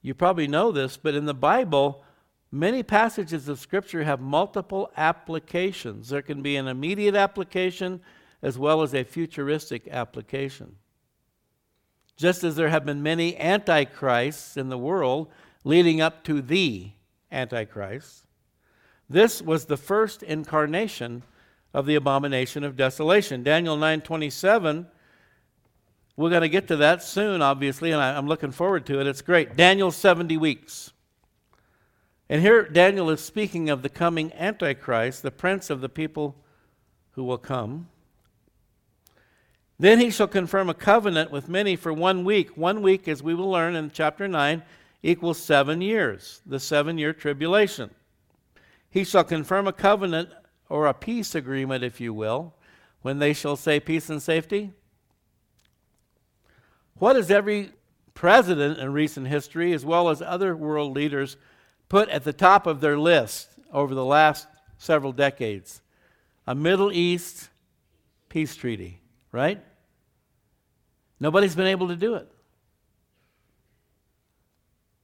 you 0.00 0.14
probably 0.14 0.46
know 0.46 0.70
this, 0.70 0.96
but 0.96 1.14
in 1.14 1.26
the 1.26 1.34
Bible, 1.34 2.04
many 2.50 2.82
passages 2.82 3.48
of 3.48 3.58
Scripture 3.58 4.04
have 4.04 4.20
multiple 4.20 4.90
applications. 4.96 6.08
There 6.08 6.22
can 6.22 6.42
be 6.42 6.56
an 6.56 6.68
immediate 6.68 7.14
application 7.14 8.00
as 8.42 8.58
well 8.58 8.82
as 8.82 8.94
a 8.94 9.04
futuristic 9.04 9.88
application. 9.88 10.76
Just 12.16 12.44
as 12.44 12.56
there 12.56 12.68
have 12.68 12.84
been 12.84 13.02
many 13.02 13.36
antichrists 13.36 14.56
in 14.56 14.68
the 14.68 14.78
world 14.78 15.28
leading 15.64 16.00
up 16.00 16.24
to 16.24 16.40
the 16.42 16.90
Antichrist. 17.30 18.24
This 19.10 19.42
was 19.42 19.66
the 19.66 19.76
first 19.76 20.22
incarnation 20.22 21.22
of 21.74 21.86
the 21.86 21.94
abomination 21.94 22.64
of 22.64 22.76
desolation. 22.76 23.42
Daniel 23.42 23.76
9:27 23.76 24.86
we're 26.18 26.30
going 26.30 26.42
to 26.42 26.48
get 26.48 26.66
to 26.66 26.76
that 26.78 27.04
soon, 27.04 27.42
obviously, 27.42 27.92
and 27.92 28.02
I, 28.02 28.18
am 28.18 28.26
looking 28.26 28.50
forward 28.50 28.86
to 28.86 29.00
it. 29.00 29.06
It's 29.06 29.22
great. 29.22 29.56
Daniel 29.56 29.92
70 29.92 30.36
weeks. 30.36 30.92
And 32.28 32.42
here 32.42 32.62
Daniel 32.64 33.08
is 33.10 33.20
speaking 33.20 33.70
of 33.70 33.82
the 33.82 33.88
coming 33.88 34.32
Antichrist, 34.34 35.22
the 35.22 35.30
prince 35.30 35.70
of 35.70 35.80
the 35.80 35.88
people 35.88 36.36
who 37.12 37.24
will 37.24 37.38
come. 37.38 37.88
Then 39.78 40.00
he 40.00 40.10
shall 40.10 40.28
confirm 40.28 40.68
a 40.68 40.74
covenant 40.74 41.30
with 41.30 41.48
many 41.48 41.76
for 41.76 41.92
one 41.92 42.24
week. 42.24 42.56
One 42.56 42.82
week, 42.82 43.06
as 43.08 43.22
we 43.22 43.34
will 43.34 43.50
learn 43.50 43.76
in 43.76 43.90
chapter 43.90 44.26
9, 44.26 44.62
equals 45.02 45.38
seven 45.38 45.80
years, 45.80 46.40
the 46.44 46.58
seven 46.58 46.98
year 46.98 47.12
tribulation. 47.12 47.90
He 48.90 49.04
shall 49.04 49.24
confirm 49.24 49.68
a 49.68 49.72
covenant 49.72 50.30
or 50.68 50.86
a 50.86 50.94
peace 50.94 51.34
agreement, 51.34 51.84
if 51.84 52.00
you 52.00 52.12
will, 52.12 52.54
when 53.02 53.20
they 53.20 53.32
shall 53.32 53.56
say 53.56 53.78
peace 53.78 54.10
and 54.10 54.20
safety. 54.20 54.72
What 56.98 57.12
does 57.12 57.30
every 57.30 57.70
president 58.14 58.78
in 58.78 58.92
recent 58.92 59.28
history, 59.28 59.72
as 59.72 59.84
well 59.84 60.08
as 60.08 60.20
other 60.20 60.56
world 60.56 60.94
leaders, 60.94 61.36
put 61.88 62.08
at 62.08 62.24
the 62.24 62.32
top 62.32 62.66
of 62.66 62.80
their 62.80 62.98
list 62.98 63.48
over 63.72 63.94
the 63.94 64.04
last 64.04 64.46
several 64.78 65.12
decades? 65.12 65.80
A 66.46 66.54
Middle 66.54 66.92
East 66.92 67.50
peace 68.28 68.54
treaty, 68.56 69.00
right? 69.32 69.62
Nobody's 71.20 71.56
been 71.56 71.66
able 71.66 71.88
to 71.88 71.96
do 71.96 72.14
it. 72.14 72.30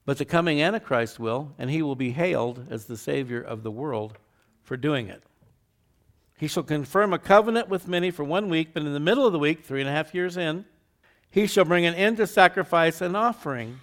But 0.06 0.18
the 0.18 0.24
coming 0.24 0.60
Antichrist 0.60 1.18
will, 1.18 1.52
and 1.58 1.70
he 1.70 1.82
will 1.82 1.96
be 1.96 2.10
hailed 2.10 2.66
as 2.70 2.84
the 2.84 2.96
Savior 2.96 3.40
of 3.40 3.62
the 3.62 3.70
world 3.70 4.18
for 4.62 4.76
doing 4.76 5.08
it. 5.08 5.22
He 6.36 6.46
shall 6.46 6.62
confirm 6.62 7.12
a 7.12 7.18
covenant 7.18 7.68
with 7.68 7.88
many 7.88 8.10
for 8.10 8.24
one 8.24 8.48
week, 8.48 8.70
but 8.74 8.82
in 8.82 8.92
the 8.92 9.00
middle 9.00 9.26
of 9.26 9.32
the 9.32 9.38
week, 9.38 9.64
three 9.64 9.80
and 9.80 9.88
a 9.88 9.92
half 9.92 10.14
years 10.14 10.36
in, 10.36 10.66
he 11.30 11.46
shall 11.46 11.64
bring 11.64 11.86
an 11.86 11.94
end 11.94 12.18
to 12.18 12.26
sacrifice 12.26 13.00
and 13.00 13.16
offering. 13.16 13.80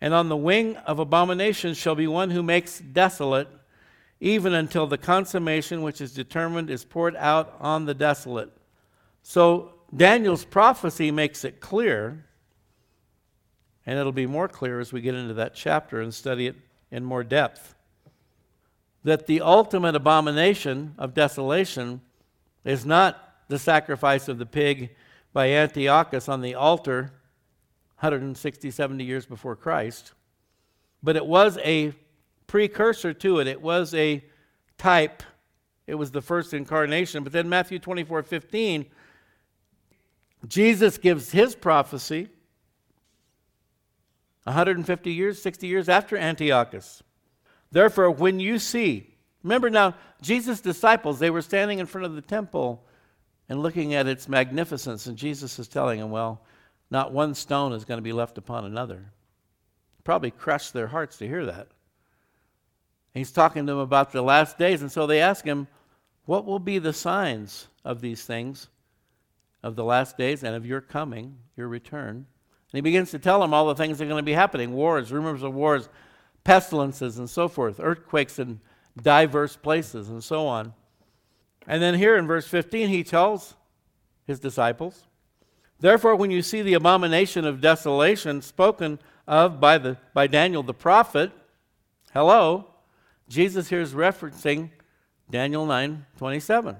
And 0.00 0.14
on 0.14 0.28
the 0.28 0.36
wing 0.36 0.76
of 0.78 0.98
abomination 0.98 1.74
shall 1.74 1.94
be 1.94 2.06
one 2.06 2.30
who 2.30 2.42
makes 2.42 2.78
desolate, 2.78 3.48
even 4.20 4.54
until 4.54 4.86
the 4.86 4.98
consummation 4.98 5.82
which 5.82 6.00
is 6.00 6.12
determined 6.12 6.70
is 6.70 6.84
poured 6.84 7.16
out 7.16 7.54
on 7.60 7.84
the 7.84 7.94
desolate. 7.94 8.50
So 9.22 9.74
Daniel's 9.94 10.44
prophecy 10.44 11.10
makes 11.10 11.44
it 11.44 11.60
clear, 11.60 12.24
and 13.84 13.98
it'll 13.98 14.12
be 14.12 14.26
more 14.26 14.48
clear 14.48 14.80
as 14.80 14.92
we 14.92 15.00
get 15.00 15.14
into 15.14 15.34
that 15.34 15.54
chapter 15.54 16.00
and 16.00 16.14
study 16.14 16.46
it 16.46 16.56
in 16.90 17.04
more 17.04 17.24
depth, 17.24 17.74
that 19.04 19.26
the 19.26 19.40
ultimate 19.40 19.94
abomination 19.94 20.94
of 20.98 21.14
desolation 21.14 22.00
is 22.64 22.86
not 22.86 23.34
the 23.48 23.58
sacrifice 23.58 24.28
of 24.28 24.38
the 24.38 24.46
pig 24.46 24.90
by 25.32 25.50
Antiochus 25.50 26.28
on 26.28 26.40
the 26.40 26.54
altar 26.54 27.12
160, 28.00 28.70
70 28.70 29.04
years 29.04 29.26
before 29.26 29.54
Christ. 29.54 30.12
But 31.02 31.16
it 31.16 31.26
was 31.26 31.58
a 31.58 31.92
precursor 32.46 33.12
to 33.12 33.40
it, 33.40 33.46
it 33.46 33.60
was 33.60 33.94
a 33.94 34.24
type, 34.78 35.22
it 35.86 35.94
was 35.94 36.10
the 36.10 36.22
first 36.22 36.54
incarnation. 36.54 37.22
But 37.22 37.32
then 37.32 37.48
Matthew 37.48 37.78
24 37.78 38.22
15, 38.22 38.86
Jesus 40.48 40.96
gives 40.96 41.30
his 41.30 41.54
prophecy 41.54 42.28
150 44.44 45.12
years, 45.12 45.40
60 45.42 45.66
years 45.66 45.88
after 45.88 46.16
Antiochus. 46.16 47.02
Therefore, 47.70 48.10
when 48.10 48.40
you 48.40 48.58
see, 48.58 49.14
remember 49.42 49.68
now, 49.68 49.94
Jesus' 50.22 50.60
disciples, 50.60 51.18
they 51.18 51.30
were 51.30 51.42
standing 51.42 51.78
in 51.78 51.86
front 51.86 52.06
of 52.06 52.14
the 52.14 52.22
temple 52.22 52.82
and 53.48 53.62
looking 53.62 53.94
at 53.94 54.06
its 54.06 54.28
magnificence. 54.28 55.06
And 55.06 55.18
Jesus 55.18 55.58
is 55.58 55.68
telling 55.68 56.00
them, 56.00 56.10
well, 56.10 56.40
not 56.90 57.12
one 57.12 57.34
stone 57.34 57.72
is 57.72 57.84
going 57.84 57.98
to 57.98 58.02
be 58.02 58.12
left 58.12 58.36
upon 58.36 58.64
another. 58.64 59.12
Probably 60.02 60.30
crushed 60.30 60.72
their 60.72 60.88
hearts 60.88 61.18
to 61.18 61.28
hear 61.28 61.46
that. 61.46 61.68
he's 63.14 63.30
talking 63.30 63.66
to 63.66 63.72
them 63.72 63.80
about 63.80 64.12
the 64.12 64.22
last 64.22 64.58
days. 64.58 64.82
And 64.82 64.90
so 64.90 65.06
they 65.06 65.20
ask 65.20 65.44
him, 65.44 65.68
What 66.24 66.44
will 66.44 66.58
be 66.58 66.78
the 66.78 66.92
signs 66.92 67.68
of 67.84 68.00
these 68.00 68.24
things, 68.24 68.68
of 69.62 69.76
the 69.76 69.84
last 69.84 70.16
days, 70.16 70.42
and 70.42 70.56
of 70.56 70.66
your 70.66 70.80
coming, 70.80 71.36
your 71.56 71.68
return? 71.68 72.16
And 72.16 72.78
he 72.78 72.80
begins 72.80 73.10
to 73.12 73.18
tell 73.18 73.40
them 73.40 73.54
all 73.54 73.66
the 73.66 73.74
things 73.74 73.98
that 73.98 74.04
are 74.04 74.08
going 74.08 74.22
to 74.22 74.26
be 74.26 74.32
happening 74.32 74.72
wars, 74.72 75.12
rumors 75.12 75.42
of 75.42 75.54
wars, 75.54 75.88
pestilences, 76.44 77.18
and 77.18 77.28
so 77.28 77.46
forth, 77.46 77.78
earthquakes 77.80 78.38
in 78.38 78.60
diverse 79.00 79.56
places, 79.56 80.08
and 80.08 80.22
so 80.22 80.46
on. 80.46 80.72
And 81.66 81.82
then 81.82 81.94
here 81.94 82.16
in 82.16 82.26
verse 82.26 82.46
15, 82.46 82.88
he 82.88 83.04
tells 83.04 83.54
his 84.26 84.40
disciples, 84.40 85.06
Therefore, 85.80 86.14
when 86.14 86.30
you 86.30 86.42
see 86.42 86.60
the 86.62 86.74
abomination 86.74 87.46
of 87.46 87.60
desolation 87.60 88.42
spoken 88.42 88.98
of 89.26 89.60
by, 89.60 89.78
the, 89.78 89.96
by 90.12 90.26
Daniel 90.26 90.62
the 90.62 90.74
prophet, 90.74 91.32
hello, 92.12 92.66
Jesus 93.28 93.68
here 93.68 93.80
is 93.80 93.94
referencing 93.94 94.70
Daniel 95.30 95.64
9 95.64 96.04
27. 96.18 96.76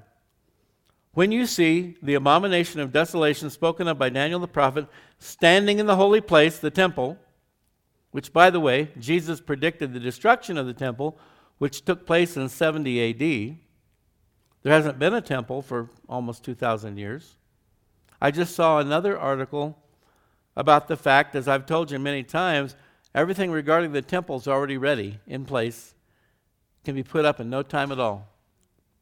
When 1.12 1.32
you 1.32 1.46
see 1.46 1.96
the 2.02 2.14
abomination 2.14 2.80
of 2.80 2.92
desolation 2.92 3.50
spoken 3.50 3.88
of 3.88 3.98
by 3.98 4.10
Daniel 4.10 4.38
the 4.38 4.46
prophet 4.46 4.86
standing 5.18 5.78
in 5.78 5.86
the 5.86 5.96
holy 5.96 6.20
place, 6.20 6.58
the 6.58 6.70
temple, 6.70 7.16
which, 8.10 8.32
by 8.32 8.50
the 8.50 8.60
way, 8.60 8.90
Jesus 8.98 9.40
predicted 9.40 9.92
the 9.92 10.00
destruction 10.00 10.58
of 10.58 10.66
the 10.66 10.74
temple, 10.74 11.18
which 11.58 11.84
took 11.84 12.06
place 12.06 12.36
in 12.36 12.48
70 12.48 13.10
AD, 13.10 13.56
there 14.62 14.72
hasn't 14.72 14.98
been 14.98 15.14
a 15.14 15.20
temple 15.20 15.62
for 15.62 15.88
almost 16.08 16.44
2,000 16.44 16.96
years. 16.96 17.36
I 18.20 18.30
just 18.30 18.54
saw 18.54 18.78
another 18.78 19.18
article 19.18 19.78
about 20.56 20.88
the 20.88 20.96
fact, 20.96 21.35
as 21.35 21.48
I've 21.48 21.66
told 21.66 21.90
you 21.90 21.98
many 21.98 22.22
times, 22.22 22.76
everything 23.14 23.50
regarding 23.50 23.92
the 23.92 24.02
temple 24.02 24.37
is 24.37 24.48
already 24.48 24.76
ready, 24.76 25.18
in 25.26 25.44
place, 25.44 25.94
can 26.85 26.94
be 26.94 27.02
put 27.02 27.24
up 27.24 27.40
in 27.40 27.48
no 27.48 27.62
time 27.62 27.92
at 27.92 28.00
all. 28.00 28.28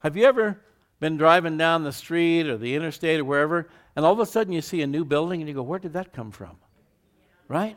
Have 0.01 0.17
you 0.17 0.25
ever 0.25 0.61
been 1.01 1.17
driving 1.17 1.57
down 1.57 1.85
the 1.85 1.93
street 1.93 2.47
or 2.47 2.57
the 2.57 2.75
interstate 2.75 3.21
or 3.21 3.25
wherever, 3.25 3.69
and 3.97 4.05
all 4.05 4.13
of 4.13 4.21
a 4.21 4.27
sudden 4.27 4.53
you 4.53 4.61
see 4.61 4.83
a 4.83 4.87
new 4.87 5.05
building 5.05 5.41
and 5.41 5.49
you 5.49 5.55
go, 5.55 5.63
Where 5.63 5.79
did 5.79 5.93
that 5.95 6.13
come 6.13 6.31
from? 6.31 6.57
Right? 7.47 7.77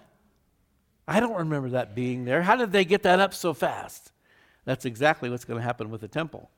I 1.07 1.19
don't 1.19 1.35
remember 1.35 1.69
that 1.69 1.95
being 1.95 2.25
there. 2.25 2.41
How 2.41 2.55
did 2.55 2.71
they 2.71 2.85
get 2.85 3.03
that 3.03 3.19
up 3.19 3.33
so 3.33 3.53
fast? 3.53 4.11
That's 4.65 4.85
exactly 4.85 5.29
what's 5.29 5.45
going 5.45 5.59
to 5.59 5.63
happen 5.63 5.89
with 5.89 6.01
the 6.01 6.07
temple. 6.07 6.49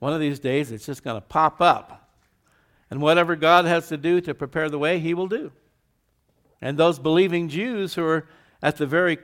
One 0.00 0.12
of 0.12 0.20
these 0.20 0.38
days, 0.38 0.70
it's 0.72 0.86
just 0.86 1.02
going 1.02 1.16
to 1.16 1.26
pop 1.26 1.60
up. 1.60 2.07
And 2.90 3.02
whatever 3.02 3.36
God 3.36 3.64
has 3.64 3.88
to 3.88 3.96
do 3.96 4.20
to 4.22 4.34
prepare 4.34 4.70
the 4.70 4.78
way, 4.78 4.98
He 4.98 5.14
will 5.14 5.28
do. 5.28 5.52
And 6.60 6.78
those 6.78 6.98
believing 6.98 7.48
Jews 7.48 7.94
who 7.94 8.04
are 8.04 8.28
at 8.62 8.76
the 8.76 8.86
very 8.86 9.18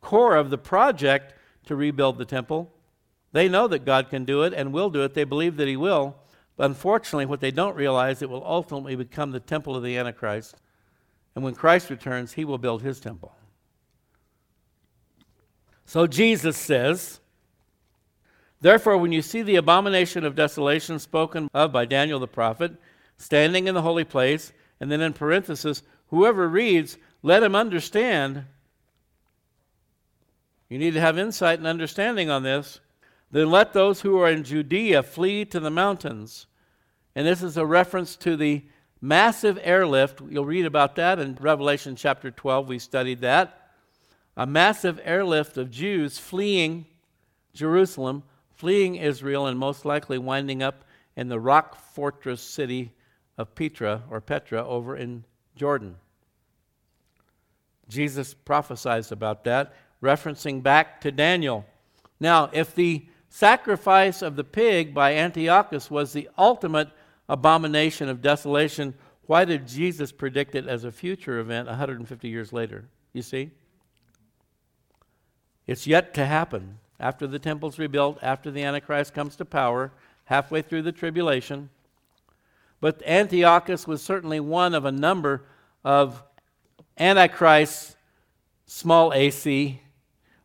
core 0.00 0.36
of 0.36 0.50
the 0.50 0.58
project 0.58 1.34
to 1.66 1.76
rebuild 1.76 2.18
the 2.18 2.24
temple, 2.24 2.72
they 3.32 3.48
know 3.48 3.68
that 3.68 3.84
God 3.84 4.08
can 4.08 4.24
do 4.24 4.42
it 4.42 4.54
and 4.54 4.72
will 4.72 4.90
do 4.90 5.02
it. 5.02 5.14
They 5.14 5.24
believe 5.24 5.56
that 5.56 5.68
He 5.68 5.76
will. 5.76 6.16
But 6.56 6.66
unfortunately, 6.66 7.26
what 7.26 7.40
they 7.40 7.50
don't 7.50 7.76
realize, 7.76 8.22
it 8.22 8.30
will 8.30 8.44
ultimately 8.44 8.96
become 8.96 9.30
the 9.30 9.40
temple 9.40 9.76
of 9.76 9.82
the 9.82 9.98
Antichrist. 9.98 10.56
And 11.34 11.44
when 11.44 11.54
Christ 11.54 11.90
returns, 11.90 12.32
He 12.32 12.46
will 12.46 12.58
build 12.58 12.82
His 12.82 12.98
temple. 12.98 13.34
So 15.84 16.06
Jesus 16.06 16.56
says, 16.56 17.20
Therefore, 18.60 18.96
when 18.96 19.12
you 19.12 19.22
see 19.22 19.42
the 19.42 19.56
abomination 19.56 20.24
of 20.24 20.34
desolation 20.34 20.98
spoken 20.98 21.48
of 21.52 21.72
by 21.72 21.84
Daniel 21.84 22.18
the 22.18 22.26
prophet, 22.26 22.72
standing 23.18 23.66
in 23.66 23.74
the 23.74 23.82
holy 23.82 24.04
place, 24.04 24.52
and 24.80 24.90
then 24.90 25.00
in 25.00 25.12
parenthesis, 25.12 25.82
whoever 26.08 26.48
reads, 26.48 26.96
let 27.22 27.42
him 27.42 27.54
understand. 27.54 28.44
You 30.68 30.78
need 30.78 30.94
to 30.94 31.00
have 31.00 31.18
insight 31.18 31.58
and 31.58 31.66
understanding 31.66 32.30
on 32.30 32.42
this. 32.42 32.80
Then 33.30 33.50
let 33.50 33.72
those 33.72 34.00
who 34.00 34.18
are 34.20 34.30
in 34.30 34.44
Judea 34.44 35.02
flee 35.02 35.44
to 35.46 35.60
the 35.60 35.70
mountains. 35.70 36.46
And 37.14 37.26
this 37.26 37.42
is 37.42 37.56
a 37.56 37.66
reference 37.66 38.16
to 38.16 38.36
the 38.36 38.64
massive 39.00 39.58
airlift. 39.62 40.20
You'll 40.28 40.44
read 40.44 40.66
about 40.66 40.96
that 40.96 41.18
in 41.18 41.36
Revelation 41.40 41.96
chapter 41.96 42.30
12. 42.30 42.68
We 42.68 42.78
studied 42.78 43.20
that. 43.20 43.70
A 44.36 44.46
massive 44.46 45.00
airlift 45.02 45.56
of 45.56 45.70
Jews 45.70 46.18
fleeing 46.18 46.86
Jerusalem 47.54 48.22
fleeing 48.56 48.96
Israel 48.96 49.46
and 49.46 49.58
most 49.58 49.84
likely 49.84 50.18
winding 50.18 50.62
up 50.62 50.84
in 51.16 51.28
the 51.28 51.40
rock 51.40 51.78
fortress 51.92 52.40
city 52.40 52.92
of 53.38 53.54
Petra 53.54 54.02
or 54.10 54.20
Petra 54.20 54.66
over 54.66 54.96
in 54.96 55.24
Jordan. 55.54 55.96
Jesus 57.88 58.34
prophesies 58.34 59.12
about 59.12 59.44
that, 59.44 59.74
referencing 60.02 60.62
back 60.62 61.00
to 61.02 61.12
Daniel. 61.12 61.64
Now, 62.18 62.50
if 62.52 62.74
the 62.74 63.06
sacrifice 63.28 64.22
of 64.22 64.36
the 64.36 64.44
pig 64.44 64.94
by 64.94 65.14
Antiochus 65.14 65.90
was 65.90 66.12
the 66.12 66.28
ultimate 66.36 66.88
abomination 67.28 68.08
of 68.08 68.22
desolation, 68.22 68.94
why 69.26 69.44
did 69.44 69.68
Jesus 69.68 70.12
predict 70.12 70.54
it 70.54 70.66
as 70.66 70.84
a 70.84 70.92
future 70.92 71.38
event 71.38 71.68
150 71.68 72.28
years 72.28 72.52
later? 72.52 72.88
You 73.12 73.22
see? 73.22 73.50
It's 75.66 75.86
yet 75.86 76.14
to 76.14 76.24
happen 76.24 76.78
after 76.98 77.26
the 77.26 77.38
temple's 77.38 77.78
rebuilt, 77.78 78.18
after 78.22 78.50
the 78.50 78.62
Antichrist 78.62 79.14
comes 79.14 79.36
to 79.36 79.44
power, 79.44 79.92
halfway 80.24 80.62
through 80.62 80.82
the 80.82 80.92
tribulation. 80.92 81.70
But 82.80 83.02
Antiochus 83.06 83.86
was 83.86 84.02
certainly 84.02 84.40
one 84.40 84.74
of 84.74 84.84
a 84.84 84.92
number 84.92 85.44
of 85.84 86.22
Antichrists, 86.98 87.96
small 88.66 89.12
AC 89.12 89.80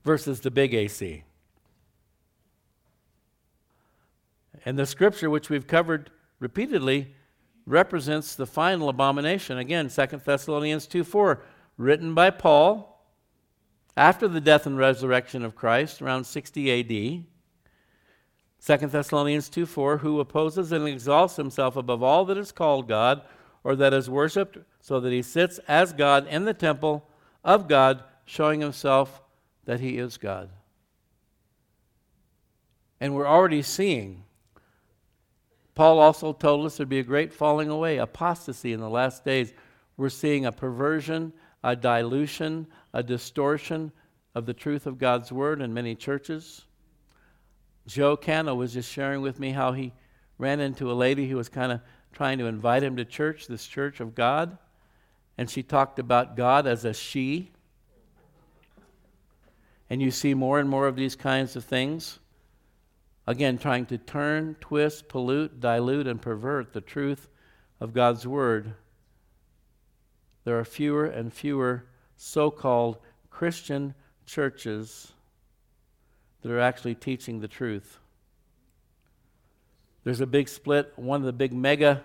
versus 0.03 0.41
the 0.41 0.51
big 0.51 0.73
AC. 0.73 1.23
And 4.65 4.77
the 4.77 4.85
scripture, 4.85 5.29
which 5.29 5.49
we've 5.49 5.67
covered 5.67 6.11
repeatedly, 6.39 7.15
represents 7.65 8.35
the 8.35 8.45
final 8.45 8.89
abomination. 8.89 9.57
Again, 9.57 9.89
2 9.89 10.05
Thessalonians 10.23 10.87
2 10.87 11.03
4, 11.03 11.43
written 11.77 12.13
by 12.13 12.29
Paul 12.29 12.90
after 13.97 14.27
the 14.27 14.41
death 14.41 14.65
and 14.65 14.77
resurrection 14.77 15.43
of 15.43 15.55
Christ, 15.55 16.01
around 16.01 16.25
60 16.25 16.79
AD, 16.79 17.25
2 18.79 18.87
Thessalonians 18.87 19.49
2 19.49 19.65
4, 19.65 19.97
who 19.97 20.19
opposes 20.19 20.71
and 20.71 20.87
exalts 20.87 21.35
himself 21.35 21.75
above 21.75 22.03
all 22.03 22.25
that 22.25 22.37
is 22.37 22.51
called 22.51 22.87
God 22.87 23.21
or 23.63 23.75
that 23.75 23.93
is 23.93 24.09
worshiped, 24.09 24.57
so 24.79 24.99
that 24.99 25.11
he 25.11 25.21
sits 25.21 25.59
as 25.67 25.93
God 25.93 26.27
in 26.27 26.45
the 26.45 26.53
temple 26.53 27.07
of 27.43 27.67
God, 27.67 28.03
showing 28.25 28.61
himself 28.61 29.21
that 29.65 29.79
he 29.79 29.97
is 29.97 30.17
God. 30.17 30.49
And 32.99 33.15
we're 33.15 33.27
already 33.27 33.61
seeing. 33.61 34.23
Paul 35.73 35.99
also 35.99 36.33
told 36.33 36.65
us 36.65 36.77
there'd 36.77 36.89
be 36.89 36.99
a 36.99 37.03
great 37.03 37.33
falling 37.33 37.69
away, 37.69 37.97
apostasy 37.97 38.73
in 38.73 38.79
the 38.79 38.89
last 38.89 39.25
days. 39.25 39.53
We're 39.97 40.09
seeing 40.09 40.45
a 40.45 40.51
perversion, 40.51 41.33
a 41.63 41.75
dilution, 41.75 42.67
a 42.93 43.03
distortion 43.03 43.91
of 44.33 44.45
the 44.45 44.53
truth 44.53 44.87
of 44.87 44.97
God's 44.97 45.31
word 45.31 45.61
in 45.61 45.73
many 45.73 45.95
churches. 45.95 46.65
Joe 47.87 48.15
Cano 48.15 48.55
was 48.55 48.73
just 48.73 48.91
sharing 48.91 49.21
with 49.21 49.39
me 49.39 49.51
how 49.51 49.73
he 49.73 49.93
ran 50.37 50.59
into 50.59 50.91
a 50.91 50.93
lady 50.93 51.29
who 51.29 51.35
was 51.35 51.49
kind 51.49 51.71
of 51.71 51.81
trying 52.13 52.37
to 52.37 52.45
invite 52.45 52.83
him 52.83 52.95
to 52.97 53.05
church, 53.05 53.47
this 53.47 53.65
church 53.65 53.99
of 53.99 54.15
God. 54.15 54.57
and 55.37 55.49
she 55.49 55.63
talked 55.63 55.97
about 55.97 56.35
God 56.35 56.67
as 56.67 56.85
a 56.85 56.93
she. 56.93 57.49
And 59.89 60.01
you 60.01 60.11
see 60.11 60.35
more 60.35 60.59
and 60.59 60.69
more 60.69 60.87
of 60.87 60.95
these 60.95 61.15
kinds 61.15 61.55
of 61.55 61.65
things. 61.65 62.19
Again, 63.25 63.57
trying 63.57 63.87
to 63.87 63.97
turn, 63.97 64.55
twist, 64.61 65.09
pollute, 65.09 65.59
dilute, 65.59 66.07
and 66.07 66.21
pervert 66.21 66.73
the 66.73 66.81
truth 66.81 67.27
of 67.79 67.93
God's 67.93 68.27
Word. 68.27 68.73
There 70.43 70.57
are 70.59 70.65
fewer 70.65 71.05
and 71.05 71.31
fewer 71.31 71.85
so 72.15 72.51
called 72.51 72.97
Christian 73.29 73.93
churches 74.25 75.11
that 76.41 76.51
are 76.51 76.59
actually 76.59 76.95
teaching 76.95 77.39
the 77.39 77.47
truth. 77.47 77.99
There's 80.03 80.21
a 80.21 80.25
big 80.25 80.49
split. 80.49 80.93
One 80.95 81.19
of 81.19 81.25
the 81.25 81.33
big 81.33 81.53
mega 81.53 82.03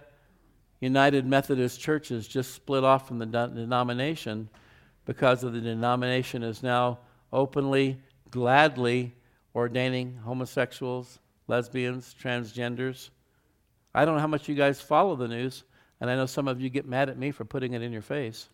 United 0.80 1.26
Methodist 1.26 1.80
churches 1.80 2.28
just 2.28 2.54
split 2.54 2.84
off 2.84 3.08
from 3.08 3.18
the 3.18 3.26
denomination 3.26 4.50
because 5.06 5.42
of 5.42 5.52
the 5.54 5.60
denomination 5.60 6.42
is 6.42 6.62
now 6.62 6.98
openly, 7.32 7.98
gladly 8.30 9.14
ordaining 9.54 10.18
homosexuals, 10.24 11.18
lesbians, 11.48 12.14
transgenders. 12.20 13.08
I 13.94 14.04
don't 14.04 14.16
know 14.16 14.20
how 14.20 14.26
much 14.26 14.48
you 14.48 14.54
guys 14.54 14.80
follow 14.80 15.16
the 15.16 15.28
news, 15.28 15.64
and 16.00 16.10
I 16.10 16.16
know 16.16 16.26
some 16.26 16.48
of 16.48 16.60
you 16.60 16.68
get 16.68 16.86
mad 16.86 17.08
at 17.08 17.18
me 17.18 17.30
for 17.30 17.44
putting 17.44 17.72
it 17.72 17.82
in 17.82 17.92
your 17.92 18.02
face. 18.02 18.48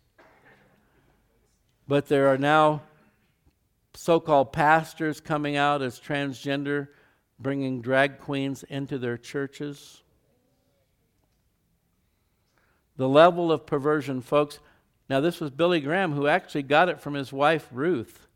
But 1.87 2.07
there 2.07 2.27
are 2.29 2.37
now 2.37 2.83
so 3.93 4.19
called 4.19 4.53
pastors 4.53 5.19
coming 5.19 5.55
out 5.55 5.81
as 5.81 5.99
transgender, 5.99 6.87
bringing 7.39 7.81
drag 7.81 8.19
queens 8.19 8.63
into 8.63 8.97
their 8.97 9.17
churches. 9.17 10.01
The 12.95 13.09
level 13.09 13.51
of 13.51 13.65
perversion, 13.65 14.21
folks. 14.21 14.59
Now, 15.09 15.19
this 15.19 15.41
was 15.41 15.51
Billy 15.51 15.81
Graham 15.81 16.13
who 16.13 16.27
actually 16.27 16.63
got 16.63 16.89
it 16.89 17.01
from 17.01 17.13
his 17.13 17.33
wife, 17.33 17.67
Ruth, 17.71 18.27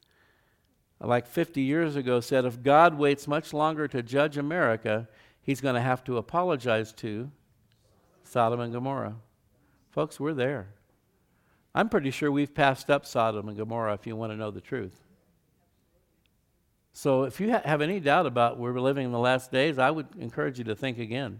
like 0.99 1.27
50 1.27 1.61
years 1.61 1.95
ago, 1.95 2.19
said 2.19 2.43
if 2.43 2.61
God 2.61 2.97
waits 2.97 3.27
much 3.27 3.53
longer 3.53 3.87
to 3.87 4.03
judge 4.03 4.37
America, 4.37 5.07
he's 5.41 5.61
going 5.61 5.75
to 5.75 5.81
have 5.81 6.03
to 6.05 6.17
apologize 6.17 6.91
to 6.93 7.31
Sodom 8.27 8.59
and 8.59 8.73
Gomorrah. 8.73 9.15
Folks, 9.91 10.19
we're 10.19 10.33
there. 10.33 10.67
I'm 11.73 11.89
pretty 11.89 12.11
sure 12.11 12.31
we've 12.31 12.53
passed 12.53 12.89
up 12.89 13.05
Sodom 13.05 13.47
and 13.47 13.57
Gomorrah 13.57 13.93
if 13.93 14.05
you 14.05 14.15
want 14.15 14.31
to 14.31 14.37
know 14.37 14.51
the 14.51 14.61
truth. 14.61 15.03
So 16.93 17.23
if 17.23 17.39
you 17.39 17.51
ha- 17.51 17.61
have 17.63 17.81
any 17.81 17.99
doubt 17.99 18.25
about 18.25 18.57
where 18.57 18.73
we're 18.73 18.79
living 18.79 19.05
in 19.05 19.11
the 19.11 19.19
last 19.19 19.51
days, 19.51 19.77
I 19.77 19.91
would 19.91 20.07
encourage 20.19 20.57
you 20.57 20.63
to 20.65 20.75
think 20.75 20.97
again. 20.97 21.39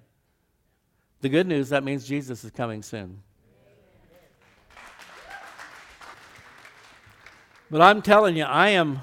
The 1.22 1.30
good 1.30 1.48
news, 1.48 1.70
that 1.70 1.84
means 1.84 2.08
Jesus 2.08 2.44
is 2.44 2.52
coming 2.52 2.84
soon. 2.84 3.24
But 7.72 7.82
I'm 7.82 8.02
telling 8.02 8.38
you, 8.38 8.44
I 8.44 8.70
am, 8.70 9.02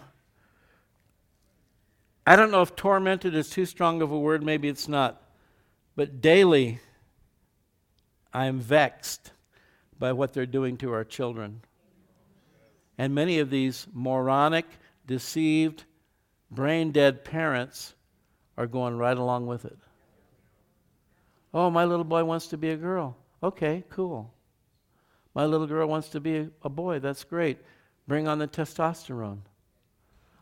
I 2.26 2.36
don't 2.36 2.50
know 2.50 2.62
if 2.62 2.76
tormented 2.76 3.34
is 3.34 3.50
too 3.50 3.66
strong 3.66 4.00
of 4.00 4.10
a 4.10 4.18
word, 4.18 4.42
maybe 4.42 4.68
it's 4.68 4.88
not. 4.88 5.20
But 5.96 6.20
daily, 6.20 6.80
I 8.34 8.46
am 8.46 8.58
vexed 8.58 9.30
by 9.98 10.12
what 10.12 10.32
they're 10.32 10.44
doing 10.44 10.76
to 10.78 10.92
our 10.92 11.04
children. 11.04 11.62
And 12.98 13.14
many 13.14 13.38
of 13.38 13.48
these 13.48 13.86
moronic, 13.92 14.66
deceived, 15.06 15.84
brain 16.50 16.90
dead 16.90 17.24
parents 17.24 17.94
are 18.56 18.66
going 18.66 18.98
right 18.98 19.16
along 19.16 19.46
with 19.46 19.64
it. 19.64 19.78
Oh, 21.52 21.70
my 21.70 21.84
little 21.84 22.04
boy 22.04 22.24
wants 22.24 22.48
to 22.48 22.56
be 22.56 22.70
a 22.70 22.76
girl. 22.76 23.16
Okay, 23.42 23.84
cool. 23.88 24.32
My 25.34 25.46
little 25.46 25.66
girl 25.68 25.86
wants 25.88 26.08
to 26.10 26.20
be 26.20 26.48
a 26.62 26.68
boy. 26.68 26.98
That's 26.98 27.22
great. 27.22 27.58
Bring 28.08 28.26
on 28.26 28.38
the 28.38 28.48
testosterone. 28.48 29.40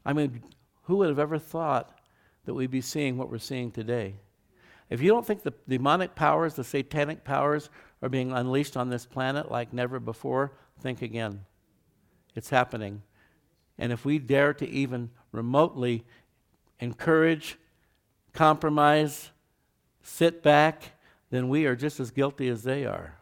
I 0.05 0.15
mean, 0.15 0.43
who 0.85 0.97
would 0.97 1.09
have 1.09 1.19
ever 1.19 1.39
thought 1.39 1.99
that 2.47 2.55
we'd 2.55 2.71
be 2.71 2.81
seeing 2.81 3.19
what 3.19 3.31
we're 3.31 3.39
seeing 3.39 3.71
today? 3.71 4.15
If 4.93 5.01
you 5.01 5.09
don't 5.09 5.27
think 5.27 5.43
the 5.43 5.55
demonic 5.67 6.15
powers, 6.15 6.53
the 6.53 6.65
satanic 6.65 7.25
powers, 7.25 7.71
are 8.03 8.11
being 8.11 8.31
unleashed 8.31 8.77
on 8.77 8.91
this 8.91 9.07
planet 9.07 9.51
like 9.51 9.73
never 9.73 9.99
before, 9.99 10.53
think 10.81 11.01
again. 11.01 11.47
It's 12.35 12.51
happening. 12.51 13.01
And 13.79 13.91
if 13.91 14.05
we 14.05 14.19
dare 14.19 14.53
to 14.53 14.69
even 14.69 15.09
remotely 15.33 16.05
encourage, 16.79 17.57
compromise, 18.35 19.31
sit 20.03 20.43
back, 20.43 20.93
then 21.31 21.49
we 21.49 21.65
are 21.65 21.75
just 21.75 21.99
as 21.99 22.11
guilty 22.11 22.49
as 22.49 22.63
they 22.63 22.85
are. 22.85 23.17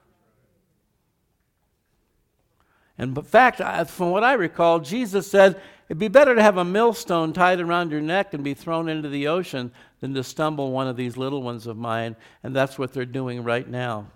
And 2.99 3.17
in 3.17 3.23
fact, 3.23 3.59
from 3.91 4.11
what 4.11 4.25
I 4.25 4.33
recall, 4.33 4.81
Jesus 4.81 5.31
said, 5.31 5.61
It'd 5.89 5.99
be 5.99 6.09
better 6.09 6.37
to 6.37 6.43
have 6.43 6.57
a 6.57 6.65
millstone 6.65 7.33
tied 7.33 7.61
around 7.61 7.91
your 7.91 8.01
neck 8.01 8.33
and 8.33 8.45
be 8.45 8.55
thrown 8.55 8.89
into 8.89 9.09
the 9.09 9.27
ocean 9.27 9.73
than 10.01 10.15
to 10.15 10.25
stumble 10.25 10.73
one 10.73 10.89
of 10.89 10.97
these 10.97 11.17
little 11.17 11.43
ones 11.43 11.67
of 11.67 11.77
mine. 11.77 12.17
And 12.43 12.57
that's 12.57 12.79
what 12.79 12.93
they're 12.93 13.05
doing 13.05 13.45
right 13.45 13.69
now. 13.69 14.07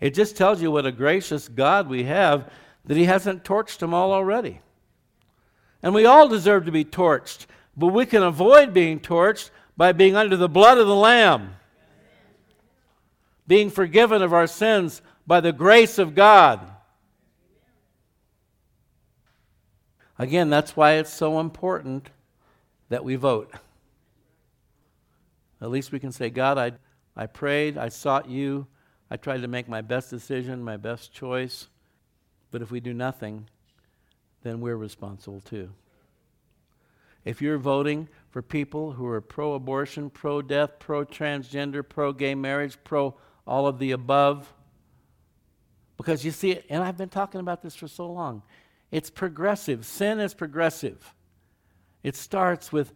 It 0.00 0.14
just 0.14 0.36
tells 0.36 0.62
you 0.62 0.70
what 0.70 0.86
a 0.86 0.92
gracious 0.92 1.48
God 1.48 1.88
we 1.88 2.04
have 2.04 2.50
that 2.86 2.96
He 2.96 3.04
hasn't 3.04 3.44
torched 3.44 3.78
them 3.78 3.92
all 3.92 4.12
already. 4.12 4.60
And 5.82 5.94
we 5.94 6.06
all 6.06 6.28
deserve 6.28 6.64
to 6.66 6.72
be 6.72 6.84
torched, 6.84 7.46
but 7.76 7.88
we 7.88 8.06
can 8.06 8.22
avoid 8.22 8.72
being 8.72 9.00
torched 9.00 9.50
by 9.76 9.92
being 9.92 10.16
under 10.16 10.36
the 10.36 10.48
blood 10.48 10.78
of 10.78 10.86
the 10.86 10.94
Lamb, 10.94 11.56
being 13.46 13.70
forgiven 13.70 14.22
of 14.22 14.32
our 14.32 14.46
sins 14.46 15.02
by 15.26 15.40
the 15.40 15.52
grace 15.52 15.98
of 15.98 16.14
God. 16.14 16.60
Again, 20.18 20.50
that's 20.50 20.76
why 20.76 20.92
it's 20.94 21.12
so 21.12 21.40
important 21.40 22.10
that 22.90 23.02
we 23.02 23.16
vote. 23.16 23.50
At 25.62 25.70
least 25.70 25.92
we 25.92 25.98
can 25.98 26.12
say, 26.12 26.28
God, 26.28 26.58
I, 26.58 26.72
I 27.16 27.26
prayed, 27.26 27.78
I 27.78 27.88
sought 27.88 28.28
you, 28.28 28.66
I 29.10 29.16
tried 29.16 29.42
to 29.42 29.48
make 29.48 29.68
my 29.68 29.80
best 29.80 30.10
decision, 30.10 30.62
my 30.62 30.76
best 30.76 31.12
choice. 31.12 31.68
But 32.50 32.62
if 32.62 32.70
we 32.70 32.80
do 32.80 32.92
nothing, 32.92 33.48
then 34.42 34.60
we're 34.60 34.76
responsible 34.76 35.40
too. 35.40 35.70
If 37.24 37.42
you're 37.42 37.58
voting 37.58 38.08
for 38.30 38.42
people 38.42 38.92
who 38.92 39.06
are 39.06 39.20
pro 39.20 39.54
abortion, 39.54 40.10
pro 40.10 40.40
death, 40.42 40.78
pro 40.78 41.04
transgender, 41.04 41.86
pro 41.86 42.12
gay 42.12 42.34
marriage, 42.34 42.78
pro 42.82 43.14
all 43.46 43.66
of 43.66 43.78
the 43.78 43.92
above, 43.92 44.52
because 45.96 46.24
you 46.24 46.30
see, 46.30 46.58
and 46.70 46.82
I've 46.82 46.96
been 46.96 47.10
talking 47.10 47.40
about 47.40 47.62
this 47.62 47.74
for 47.74 47.88
so 47.88 48.10
long, 48.10 48.42
it's 48.90 49.10
progressive. 49.10 49.84
Sin 49.84 50.18
is 50.18 50.32
progressive. 50.32 51.14
It 52.02 52.16
starts 52.16 52.72
with 52.72 52.92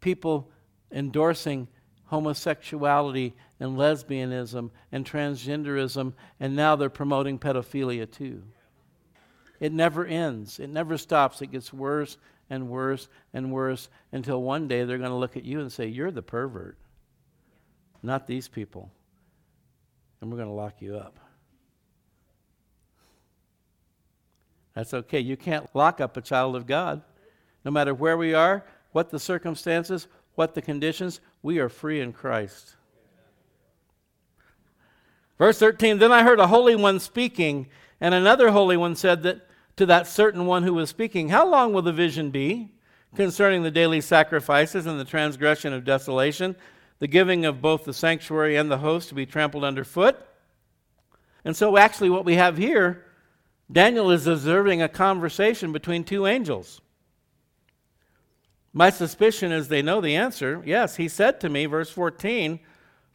people 0.00 0.50
endorsing 0.90 1.68
homosexuality 2.06 3.34
and 3.60 3.76
lesbianism 3.76 4.70
and 4.90 5.04
transgenderism, 5.04 6.14
and 6.40 6.56
now 6.56 6.76
they're 6.76 6.88
promoting 6.88 7.38
pedophilia 7.38 8.10
too. 8.10 8.42
It 9.60 9.72
never 9.72 10.06
ends, 10.06 10.58
it 10.58 10.70
never 10.70 10.96
stops. 10.96 11.42
It 11.42 11.48
gets 11.48 11.72
worse 11.72 12.16
and 12.48 12.68
worse 12.68 13.08
and 13.34 13.52
worse 13.52 13.88
until 14.12 14.42
one 14.42 14.68
day 14.68 14.84
they're 14.84 14.98
going 14.98 15.10
to 15.10 15.16
look 15.16 15.36
at 15.36 15.44
you 15.44 15.60
and 15.60 15.72
say, 15.72 15.86
You're 15.86 16.10
the 16.10 16.22
pervert, 16.22 16.78
not 18.02 18.26
these 18.26 18.48
people. 18.48 18.90
And 20.20 20.30
we're 20.30 20.36
going 20.36 20.48
to 20.48 20.54
lock 20.54 20.80
you 20.80 20.96
up. 20.96 21.18
That's 24.74 24.94
okay. 24.94 25.20
You 25.20 25.36
can't 25.36 25.68
lock 25.74 26.00
up 26.00 26.16
a 26.16 26.20
child 26.20 26.56
of 26.56 26.66
God. 26.66 27.02
No 27.64 27.70
matter 27.70 27.94
where 27.94 28.16
we 28.16 28.34
are, 28.34 28.64
what 28.92 29.10
the 29.10 29.18
circumstances, 29.18 30.08
what 30.34 30.54
the 30.54 30.62
conditions, 30.62 31.20
we 31.42 31.58
are 31.58 31.68
free 31.68 32.00
in 32.00 32.12
Christ. 32.12 32.76
Verse 35.38 35.58
13 35.58 35.98
Then 35.98 36.12
I 36.12 36.22
heard 36.22 36.40
a 36.40 36.46
holy 36.46 36.76
one 36.76 37.00
speaking, 37.00 37.68
and 38.00 38.14
another 38.14 38.50
holy 38.50 38.76
one 38.76 38.96
said 38.96 39.22
that 39.22 39.46
to 39.76 39.86
that 39.86 40.06
certain 40.06 40.46
one 40.46 40.64
who 40.64 40.74
was 40.74 40.90
speaking, 40.90 41.28
How 41.28 41.48
long 41.48 41.72
will 41.72 41.82
the 41.82 41.92
vision 41.92 42.30
be 42.30 42.72
concerning 43.14 43.62
the 43.62 43.70
daily 43.70 44.00
sacrifices 44.00 44.86
and 44.86 44.98
the 44.98 45.04
transgression 45.04 45.72
of 45.72 45.84
desolation, 45.84 46.56
the 46.98 47.06
giving 47.06 47.44
of 47.44 47.62
both 47.62 47.84
the 47.84 47.94
sanctuary 47.94 48.56
and 48.56 48.70
the 48.70 48.78
host 48.78 49.08
to 49.08 49.14
be 49.14 49.26
trampled 49.26 49.64
underfoot? 49.64 50.16
And 51.44 51.56
so, 51.56 51.76
actually, 51.76 52.10
what 52.10 52.24
we 52.24 52.34
have 52.34 52.56
here 52.56 53.04
Daniel 53.70 54.10
is 54.10 54.26
observing 54.26 54.80
a 54.80 54.88
conversation 54.88 55.72
between 55.72 56.02
two 56.02 56.26
angels. 56.26 56.80
My 58.78 58.90
suspicion 58.90 59.50
is 59.50 59.66
they 59.66 59.82
know 59.82 60.00
the 60.00 60.14
answer. 60.14 60.62
Yes, 60.64 60.94
he 60.94 61.08
said 61.08 61.40
to 61.40 61.48
me, 61.48 61.66
verse 61.66 61.90
14, 61.90 62.60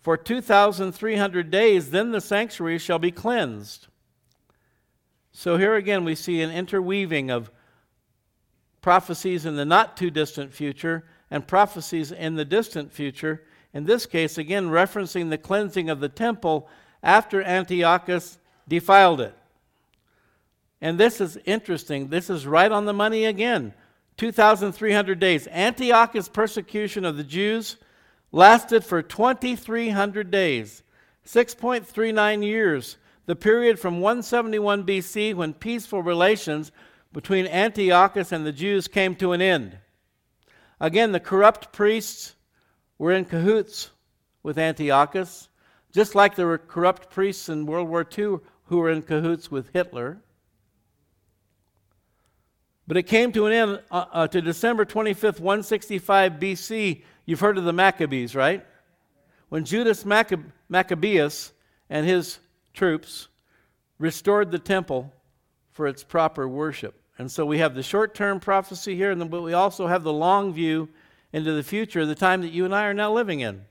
For 0.02 0.18
2,300 0.18 1.50
days, 1.50 1.90
then 1.90 2.12
the 2.12 2.20
sanctuary 2.20 2.78
shall 2.78 3.00
be 3.00 3.12
cleansed. 3.12 3.88
So 5.32 5.56
here 5.56 5.76
again, 5.76 6.04
we 6.04 6.16
see 6.16 6.42
an 6.42 6.52
interweaving 6.52 7.32
of 7.32 7.50
prophecies 8.82 9.46
in 9.46 9.56
the 9.56 9.64
not 9.64 9.96
too 9.96 10.12
distant 10.12 10.54
future 10.54 11.06
and 11.32 11.48
prophecies 11.48 12.12
in 12.12 12.36
the 12.36 12.44
distant 12.44 12.92
future. 12.92 13.46
In 13.74 13.86
this 13.86 14.06
case, 14.06 14.38
again, 14.38 14.68
referencing 14.68 15.30
the 15.30 15.38
cleansing 15.38 15.90
of 15.90 16.02
the 16.02 16.10
temple 16.10 16.68
after 17.02 17.42
Antiochus 17.42 18.38
defiled 18.68 19.22
it. 19.22 19.34
And 20.82 21.00
this 21.00 21.22
is 21.22 21.38
interesting. 21.46 22.10
This 22.10 22.30
is 22.30 22.46
right 22.46 22.70
on 22.70 22.84
the 22.84 22.92
money 22.92 23.24
again. 23.24 23.74
2,300 24.18 25.20
days. 25.20 25.48
Antiochus' 25.48 26.30
persecution 26.30 27.06
of 27.06 27.18
the 27.18 27.24
Jews 27.24 27.78
lasted 28.32 28.84
for 28.84 29.02
2,300 29.02 30.32
days, 30.32 30.84
6.39 31.26 32.44
years, 32.44 32.98
the 33.26 33.36
period 33.36 33.80
from 33.80 34.02
171 34.02 34.86
BC 34.86 35.34
when 35.34 35.54
peaceful 35.54 36.02
relations 36.04 36.72
between 37.14 37.48
Antiochus 37.48 38.32
and 38.32 38.46
the 38.46 38.52
Jews 38.52 38.88
came 38.88 39.16
to 39.16 39.32
an 39.32 39.42
end. 39.42 39.78
Again, 40.80 41.12
the 41.12 41.20
corrupt 41.20 41.72
priests 41.72 42.36
were 42.98 43.12
in 43.12 43.26
cahoots 43.26 43.92
with 44.42 44.58
Antiochus, 44.58 45.48
just 45.94 46.16
like 46.16 46.36
there 46.36 46.48
were 46.48 46.58
corrupt 46.58 47.10
priests 47.10 47.48
in 47.48 47.66
World 47.66 47.88
War 47.88 48.06
II 48.18 48.40
who 48.66 48.78
were 48.78 48.90
in 48.90 49.04
cahoots 49.04 49.52
with 49.52 49.70
Hitler. 49.74 50.22
But 52.88 52.98
it 52.98 53.04
came 53.04 53.32
to 53.32 53.46
an 53.46 53.54
end 53.54 53.82
uh, 53.92 54.06
uh, 54.12 54.28
to 54.28 54.42
December 54.42 54.86
25th, 54.86 55.40
165 55.40 56.34
BC. 56.34 57.04
You've 57.26 57.40
heard 57.40 57.58
of 57.58 57.64
the 57.64 57.74
Maccabees, 57.74 58.36
right? 58.36 58.66
When 59.50 59.64
Judas 59.64 60.04
Maccab- 60.04 60.52
Maccabeus 60.68 61.54
and 61.90 62.06
his 62.06 62.40
troops 62.74 63.30
restored 64.00 64.52
the 64.52 64.60
temple 64.60 65.14
for 65.72 65.88
its 65.88 66.04
proper 66.04 66.48
worship. 66.48 67.00
And 67.18 67.32
so 67.32 67.46
we 67.46 67.60
have 67.60 67.76
the 67.76 67.84
short 67.84 68.16
term 68.16 68.40
prophecy 68.40 68.96
here, 68.96 69.16
but 69.16 69.42
we 69.42 69.54
also 69.54 69.88
have 69.88 70.04
the 70.04 70.14
long 70.14 70.54
view 70.54 70.90
into 71.32 71.54
the 71.54 71.64
future, 71.64 72.06
the 72.06 72.16
time 72.16 72.42
that 72.42 72.52
you 72.52 72.66
and 72.66 72.76
I 72.76 72.86
are 72.86 72.94
now 72.94 73.14
living 73.14 73.40
in. 73.40 73.66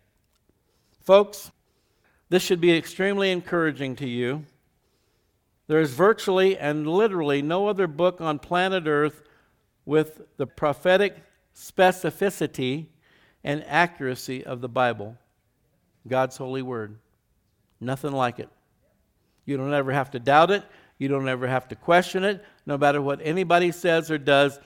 Folks, 1.03 1.51
this 2.29 2.43
should 2.43 2.61
be 2.61 2.73
extremely 2.77 3.31
encouraging 3.31 3.97
to 3.97 4.09
you. 4.09 4.45
There 5.73 5.81
is 5.81 5.95
virtually 5.95 6.59
and 6.59 6.87
literally 6.87 7.41
no 7.41 7.67
other 7.67 7.87
book 7.87 8.21
on 8.21 8.39
planet 8.39 8.87
Earth 8.87 9.23
with 9.87 10.21
the 10.37 10.47
prophetic 10.47 11.17
specificity 11.57 12.89
and 13.43 13.65
accuracy 13.67 14.45
of 14.45 14.61
the 14.61 14.69
Bible, 14.69 15.17
God's 16.07 16.37
holy 16.37 16.61
word. 16.61 16.99
Nothing 17.81 18.13
like 18.13 18.39
it. 18.39 18.51
You 19.47 19.57
don't 19.57 19.73
ever 19.73 19.93
have 19.93 20.11
to 20.11 20.19
doubt 20.19 20.51
it. 20.51 20.63
You 20.99 21.09
don't 21.09 21.27
ever 21.27 21.49
have 21.49 21.69
to 21.69 21.75
question 21.75 22.23
it. 22.23 22.45
No 22.67 22.77
matter 22.77 23.01
what 23.01 23.21
anybody 23.23 23.73
says 23.73 24.11
or 24.11 24.19
does, 24.19 24.61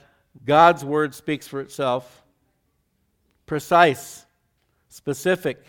God's 0.45 0.83
word 0.83 1.15
speaks 1.15 1.47
for 1.47 1.61
itself. 1.61 2.25
Precise, 3.45 4.25
specific. 4.89 5.63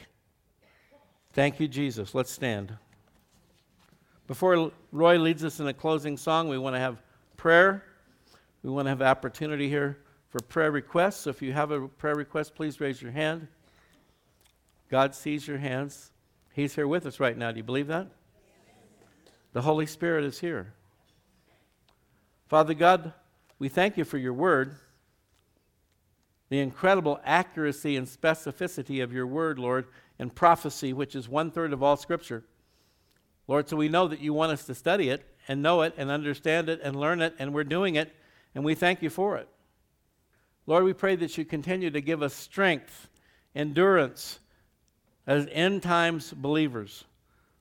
Thank 1.33 1.61
you, 1.61 1.69
Jesus. 1.69 2.13
Let's 2.13 2.33
stand. 2.33 2.77
Before 4.29 4.71
Roy 4.93 5.19
leads 5.19 5.43
us 5.43 5.59
in 5.59 5.67
a 5.67 5.73
closing 5.73 6.19
song, 6.19 6.49
we 6.49 6.59
want 6.59 6.77
to 6.77 6.81
have 6.81 7.03
prayer. 7.39 7.83
We 8.63 8.71
want 8.71 8.85
to 8.85 8.91
have 8.91 9.01
opportunity 9.01 9.71
here 9.71 9.99
for 10.29 10.39
prayer 10.41 10.71
requests. 10.71 11.21
So 11.21 11.31
if 11.31 11.41
you 11.41 11.55
have 11.55 11.71
a 11.71 11.89
prayer 11.89 12.15
request, 12.15 12.55
please 12.55 12.79
raise 12.79 13.01
your 13.01 13.11
hand. 13.11 13.49
God 14.91 15.15
sees 15.15 15.49
your 15.49 15.57
hands. 15.57 16.11
He's 16.53 16.75
here 16.75 16.87
with 16.87 17.07
us 17.07 17.19
right 17.19 17.39
now. 17.39 17.53
Do 17.53 17.57
you 17.57 17.65
believe 17.65 17.87
that? 17.87 18.09
The 19.55 19.63
Holy 19.63 19.87
Spirit 19.87 20.25
is 20.25 20.41
here. 20.41 20.75
Father 22.49 22.75
God, 22.75 23.15
we 23.59 23.71
thank 23.71 23.97
you 23.97 24.05
for 24.05 24.19
your 24.19 24.35
word, 24.35 24.75
the 26.51 26.61
incredible 26.61 27.19
accuracy 27.25 27.97
and 27.97 28.07
specificity 28.07 29.03
of 29.03 29.11
your 29.11 29.27
word, 29.27 29.59
Lord, 29.59 29.87
and 30.19 30.35
prophecy, 30.35 30.93
which 30.93 31.17
is 31.17 31.31
one 31.31 31.51
third 31.51 31.73
of 31.73 31.83
all 31.83 31.97
Scripture. 31.97 32.45
Lord, 33.49 33.69
so 33.69 33.77
we 33.77 33.89
know 33.89 34.07
that 34.07 34.21
you 34.21 34.35
want 34.35 34.53
us 34.53 34.67
to 34.67 34.75
study 34.75 35.09
it 35.09 35.25
and 35.49 35.63
know 35.63 35.81
it 35.81 35.95
and 35.97 36.11
understand 36.11 36.69
it 36.69 36.81
and 36.83 36.95
learn 36.95 37.23
it, 37.23 37.35
and 37.39 37.55
we're 37.55 37.65
doing 37.65 37.97
it, 37.97 38.15
and 38.55 38.63
we 38.63 38.75
thank 38.75 39.03
you 39.03 39.09
for 39.09 39.39
it. 39.39 39.49
Lord, 40.67 40.85
we 40.85 40.93
pray 40.93 41.17
that 41.17 41.39
you 41.39 41.47
continue 41.47 41.91
to 41.91 42.01
give 42.03 42.23
us 42.23 42.35
strength, 42.35 43.09
endurance 43.55 44.39
as 45.27 45.49
end 45.51 45.83
times 45.83 46.31
believers. 46.33 47.05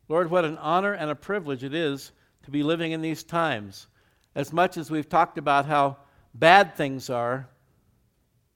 Lord, 0.10 0.30
what 0.30 0.44
an 0.44 0.58
honor 0.58 0.92
and 0.92 1.10
a 1.10 1.16
privilege 1.16 1.64
it 1.64 1.74
is 1.74 2.12
to 2.44 2.52
be 2.52 2.64
living 2.64 2.92
in 2.92 3.02
these 3.02 3.24
times. 3.24 3.88
As 4.36 4.52
much 4.52 4.76
as 4.76 4.92
we've 4.92 5.08
talked 5.08 5.38
about 5.38 5.66
how 5.66 5.98
bad 6.34 6.76
things 6.76 7.10
are, 7.10 7.48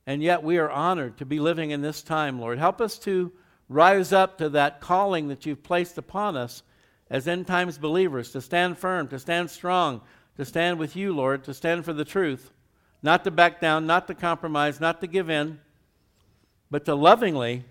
and 0.05 0.21
yet 0.21 0.43
we 0.43 0.57
are 0.57 0.69
honored 0.69 1.17
to 1.17 1.25
be 1.25 1.39
living 1.39 1.71
in 1.71 1.81
this 1.81 2.01
time, 2.01 2.41
Lord. 2.41 2.59
Help 2.59 2.81
us 2.81 2.99
to 2.99 3.31
rise 3.69 4.11
up 4.11 4.37
to 4.39 4.49
that 4.49 4.81
calling 4.81 5.29
that 5.29 5.45
you've 5.45 5.63
placed 5.63 5.97
upon 5.97 6.35
us 6.35 6.63
as 7.11 7.27
end 7.27 7.45
times 7.45 7.77
believers, 7.77 8.31
to 8.31 8.39
stand 8.39 8.77
firm, 8.77 9.05
to 9.09 9.19
stand 9.19 9.51
strong, 9.51 9.99
to 10.37 10.45
stand 10.45 10.79
with 10.79 10.95
you, 10.95 11.13
Lord, 11.13 11.43
to 11.43 11.53
stand 11.53 11.83
for 11.83 11.91
the 11.91 12.05
truth, 12.05 12.51
not 13.03 13.25
to 13.25 13.31
back 13.31 13.59
down, 13.59 13.85
not 13.85 14.07
to 14.07 14.15
compromise, 14.15 14.79
not 14.79 15.01
to 15.01 15.07
give 15.07 15.29
in, 15.29 15.59
but 16.71 16.85
to 16.85 16.95
lovingly 16.95 17.65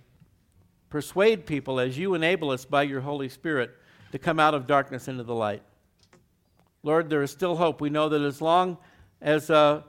persuade 0.91 1.47
people 1.47 1.80
as 1.80 1.97
you 1.97 2.12
enable 2.12 2.51
us 2.51 2.66
by 2.66 2.82
your 2.82 3.01
Holy 3.01 3.30
Spirit 3.30 3.70
to 4.12 4.18
come 4.18 4.38
out 4.38 4.53
of 4.53 4.66
darkness 4.66 5.09
into 5.09 5.22
the 5.22 5.34
light. 5.34 5.62
Lord, 6.82 7.09
there 7.09 7.22
is 7.22 7.30
still 7.30 7.57
hope. 7.57 7.80
We 7.80 7.88
know 7.88 8.11
that 8.11 8.20
as 8.20 8.43
long 8.43 8.76
as 9.22 9.49
uh, 9.49 9.82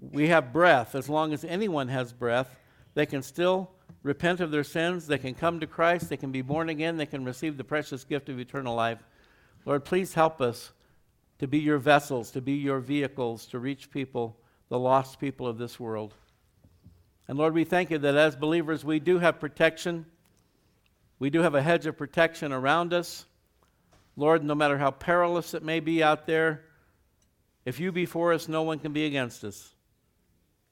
we 0.00 0.26
have 0.28 0.52
breath, 0.52 0.96
as 0.96 1.08
long 1.08 1.32
as 1.32 1.44
anyone 1.44 1.86
has 1.88 2.12
breath, 2.12 2.58
they 2.94 3.06
can 3.06 3.22
still 3.22 3.70
repent 4.06 4.40
of 4.40 4.52
their 4.52 4.64
sins, 4.64 5.08
they 5.08 5.18
can 5.18 5.34
come 5.34 5.58
to 5.58 5.66
Christ, 5.66 6.08
they 6.08 6.16
can 6.16 6.30
be 6.30 6.40
born 6.40 6.68
again, 6.68 6.96
they 6.96 7.06
can 7.06 7.24
receive 7.24 7.56
the 7.56 7.64
precious 7.64 8.04
gift 8.04 8.28
of 8.28 8.38
eternal 8.38 8.74
life. 8.74 9.00
Lord, 9.64 9.84
please 9.84 10.14
help 10.14 10.40
us 10.40 10.72
to 11.40 11.48
be 11.48 11.58
your 11.58 11.78
vessels, 11.78 12.30
to 12.30 12.40
be 12.40 12.52
your 12.52 12.78
vehicles 12.78 13.46
to 13.46 13.58
reach 13.58 13.90
people, 13.90 14.36
the 14.68 14.78
lost 14.78 15.18
people 15.18 15.48
of 15.48 15.58
this 15.58 15.80
world. 15.80 16.14
And 17.26 17.36
Lord, 17.36 17.52
we 17.52 17.64
thank 17.64 17.90
you 17.90 17.98
that 17.98 18.14
as 18.14 18.36
believers 18.36 18.84
we 18.84 19.00
do 19.00 19.18
have 19.18 19.40
protection. 19.40 20.06
We 21.18 21.28
do 21.28 21.42
have 21.42 21.56
a 21.56 21.62
hedge 21.62 21.86
of 21.86 21.98
protection 21.98 22.52
around 22.52 22.94
us. 22.94 23.26
Lord, 24.16 24.44
no 24.44 24.54
matter 24.54 24.78
how 24.78 24.92
perilous 24.92 25.52
it 25.52 25.64
may 25.64 25.80
be 25.80 26.00
out 26.00 26.26
there, 26.26 26.64
if 27.64 27.80
you 27.80 27.90
be 27.90 28.06
for 28.06 28.32
us, 28.32 28.46
no 28.46 28.62
one 28.62 28.78
can 28.78 28.92
be 28.92 29.04
against 29.04 29.42
us. 29.42 29.74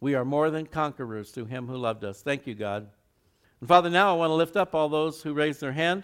We 0.00 0.14
are 0.14 0.24
more 0.24 0.50
than 0.50 0.66
conquerors 0.66 1.32
through 1.32 1.46
him 1.46 1.66
who 1.66 1.76
loved 1.76 2.04
us. 2.04 2.22
Thank 2.22 2.46
you, 2.46 2.54
God. 2.54 2.88
And 3.64 3.68
Father, 3.70 3.88
now 3.88 4.10
I 4.10 4.12
want 4.18 4.28
to 4.28 4.34
lift 4.34 4.56
up 4.56 4.74
all 4.74 4.90
those 4.90 5.22
who 5.22 5.32
raised 5.32 5.58
their 5.62 5.72
hand. 5.72 6.02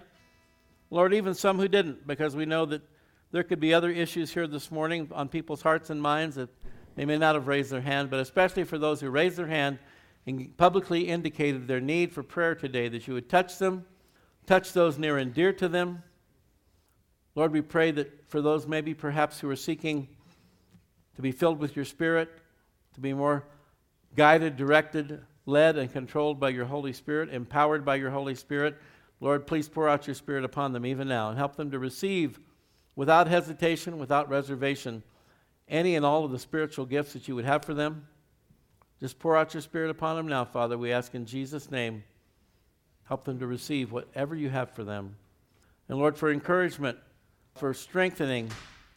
Lord, 0.88 1.12
even 1.12 1.34
some 1.34 1.58
who 1.58 1.68
didn't, 1.68 2.06
because 2.06 2.34
we 2.34 2.46
know 2.46 2.64
that 2.64 2.80
there 3.32 3.42
could 3.42 3.61
be 3.61 3.74
other 3.74 3.90
issues 3.90 4.32
here 4.32 4.46
this 4.46 4.70
morning 4.70 5.11
on 5.12 5.28
people's 5.28 5.61
hearts 5.61 5.90
and 5.90 6.00
minds 6.00 6.36
that 6.36 6.48
they 6.96 7.04
may 7.04 7.18
not 7.18 7.34
have 7.34 7.48
raised 7.48 7.70
their 7.70 7.82
hand, 7.82 8.08
but 8.08 8.18
especially 8.18 8.64
for 8.64 8.78
those 8.78 9.02
who 9.02 9.11
raised 9.11 9.36
their 9.36 9.46
hand 9.46 9.78
and 10.26 10.56
publicly 10.56 11.06
indicated 11.06 11.68
their 11.68 11.82
need 11.82 12.12
for 12.12 12.22
prayer 12.22 12.54
today, 12.54 12.88
that 12.88 13.06
you 13.06 13.12
would 13.12 13.28
touch 13.28 13.58
them, 13.58 13.84
touch 14.46 14.72
those 14.72 14.98
near 14.98 15.18
and 15.18 15.34
dear 15.34 15.52
to 15.52 15.68
them. 15.68 16.02
Lord, 17.34 17.52
we 17.52 17.61
pray 17.61 17.90
that 17.90 18.30
for 18.30 18.40
those 18.40 18.66
maybe 18.66 18.94
perhaps 18.94 19.38
who 19.38 19.50
are 19.50 19.54
seeking 19.54 20.08
to 21.14 21.20
be 21.20 21.30
filled 21.30 21.58
with 21.58 21.76
your 21.76 21.84
Spirit, 21.84 22.30
to 22.94 23.02
be 23.02 23.12
more 23.12 23.44
guided, 24.16 24.56
directed, 24.56 25.20
led 25.51 25.76
and 25.76 25.92
controlled 25.92 26.40
by 26.40 26.48
your 26.48 26.64
Holy 26.64 26.92
Spirit, 26.92 27.28
empowered 27.28 27.84
by 27.84 27.96
your 27.96 28.11
Holy 28.11 28.34
Spirit. 28.34 28.76
Lord, 29.20 29.46
please 29.46 29.68
pour 29.68 29.88
out 29.88 30.07
your 30.07 30.14
Spirit 30.14 30.44
upon 30.44 30.72
them 30.72 30.86
even 30.86 31.09
now 31.09 31.28
and 31.28 31.36
help 31.36 31.57
them 31.57 31.70
to 31.70 31.78
receive 31.78 32.40
without 32.96 33.28
hesitation, 33.28 33.98
without 33.98 34.30
reservation, 34.30 35.03
any 35.68 35.96
and 35.96 36.07
all 36.07 36.24
of 36.24 36.30
the 36.30 36.38
spiritual 36.38 36.86
gifts 36.86 37.12
that 37.12 37.28
you 37.28 37.34
would 37.34 37.44
have 37.44 37.64
for 37.64 37.74
them. 37.74 38.07
Just 39.01 39.18
pour 39.18 39.36
out 39.36 39.55
your 39.55 39.61
Spirit 39.61 39.90
upon 39.90 40.16
them 40.16 40.28
now, 40.28 40.44
Father. 40.44 40.78
We 40.78 40.92
ask 40.92 41.14
in 41.14 41.26
Jesus' 41.26 41.70
name. 41.70 42.05
Help 43.05 43.24
them 43.24 43.38
to 43.40 43.46
receive 43.46 43.92
whatever 43.92 44.36
you 44.36 44.51
have 44.51 44.70
for 44.70 44.84
them. 44.84 45.16
And 45.88 45.98
Lord, 45.98 46.16
for 46.16 46.30
encouragement, 46.30 46.96
for 47.57 47.74
strengthening 47.74 48.51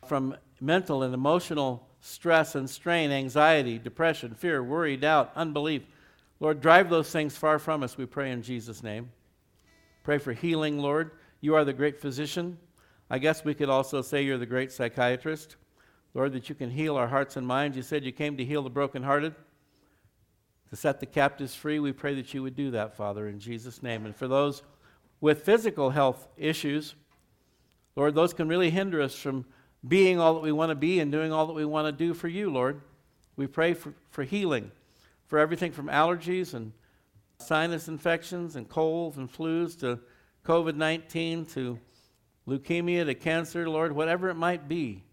from 0.06 0.36
mental 0.62 1.04
and 1.04 1.14
emotional 1.14 1.88
stress 2.04 2.54
and 2.56 2.70
strain, 2.70 3.12
anxiety, 3.12 3.80
depression, 3.80 4.36
fear, 4.36 4.62
worry, 4.62 4.98
doubt, 4.98 5.32
unbelief, 5.36 5.84
Lord, 6.40 6.62
drive 6.62 6.90
those 6.90 7.12
things 7.12 7.38
far 7.38 7.60
from 7.60 7.84
us, 7.84 7.98
we 7.98 8.06
pray 8.06 8.32
in 8.32 8.42
Jesus' 8.42 8.84
name. 8.84 9.12
Pray 10.04 10.18
for 10.18 10.34
healing, 10.34 10.80
Lord. 10.80 11.12
You 11.40 11.56
are 11.56 11.64
the 11.64 11.74
great 11.74 12.00
physician. 12.00 12.58
I 13.10 13.20
guess 13.20 13.46
we 13.46 13.54
could 13.54 13.70
also 13.70 14.02
say 14.02 14.24
you're 14.24 14.38
the 14.38 14.46
great 14.46 14.72
psychiatrist. 14.72 15.56
Lord, 16.14 16.34
that 16.34 16.50
you 16.50 16.56
can 16.56 16.70
heal 16.70 16.96
our 16.96 17.08
hearts 17.08 17.38
and 17.38 17.48
minds. 17.48 17.78
You 17.78 17.84
said 17.84 18.04
you 18.04 18.12
came 18.12 18.38
to 18.38 18.46
heal 18.46 18.62
the 18.62 18.70
brokenhearted, 18.70 19.34
to 20.70 20.76
set 20.76 21.00
the 21.00 21.06
captives 21.06 21.56
free. 21.56 21.80
We 21.80 21.92
pray 21.92 22.16
that 22.16 22.34
you 22.34 22.44
would 22.44 22.56
do 22.56 22.72
that, 22.72 22.96
Father, 22.96 23.28
in 23.28 23.40
Jesus' 23.40 23.82
name. 23.82 24.06
And 24.06 24.16
for 24.16 24.28
those 24.28 24.64
with 25.22 25.44
physical 25.44 25.90
health 25.90 26.28
issues, 26.38 26.96
Lord, 27.96 28.16
those 28.16 28.34
can 28.34 28.48
really 28.48 28.70
hinder 28.70 29.02
us 29.02 29.16
from 29.16 29.46
being 29.88 30.20
all 30.20 30.34
that 30.34 30.42
we 30.42 30.52
want 30.52 30.70
to 30.70 30.76
be 30.76 31.00
and 31.00 31.12
doing 31.12 31.32
all 31.32 31.48
that 31.48 31.54
we 31.54 31.66
want 31.66 31.88
to 31.88 31.92
do 31.92 32.14
for 32.14 32.28
you, 32.28 32.50
Lord. 32.50 32.82
We 33.36 33.48
pray 33.48 33.74
for, 33.74 33.94
for 34.10 34.24
healing 34.24 34.72
for 35.28 35.40
everything 35.40 35.72
from 35.72 35.88
allergies 35.88 36.54
and 36.54 36.72
sinus 37.40 37.88
infections 37.88 38.56
and 38.56 38.70
colds 38.70 39.18
and 39.18 39.32
flus 39.32 39.78
to 39.80 40.00
COVID 40.46 40.76
19 40.76 41.46
to 41.48 41.80
leukemia 42.48 43.06
to 43.06 43.16
cancer, 43.16 43.70
Lord, 43.70 43.94
whatever 43.94 44.30
it 44.30 44.36
might 44.36 44.68
be. 44.68 45.04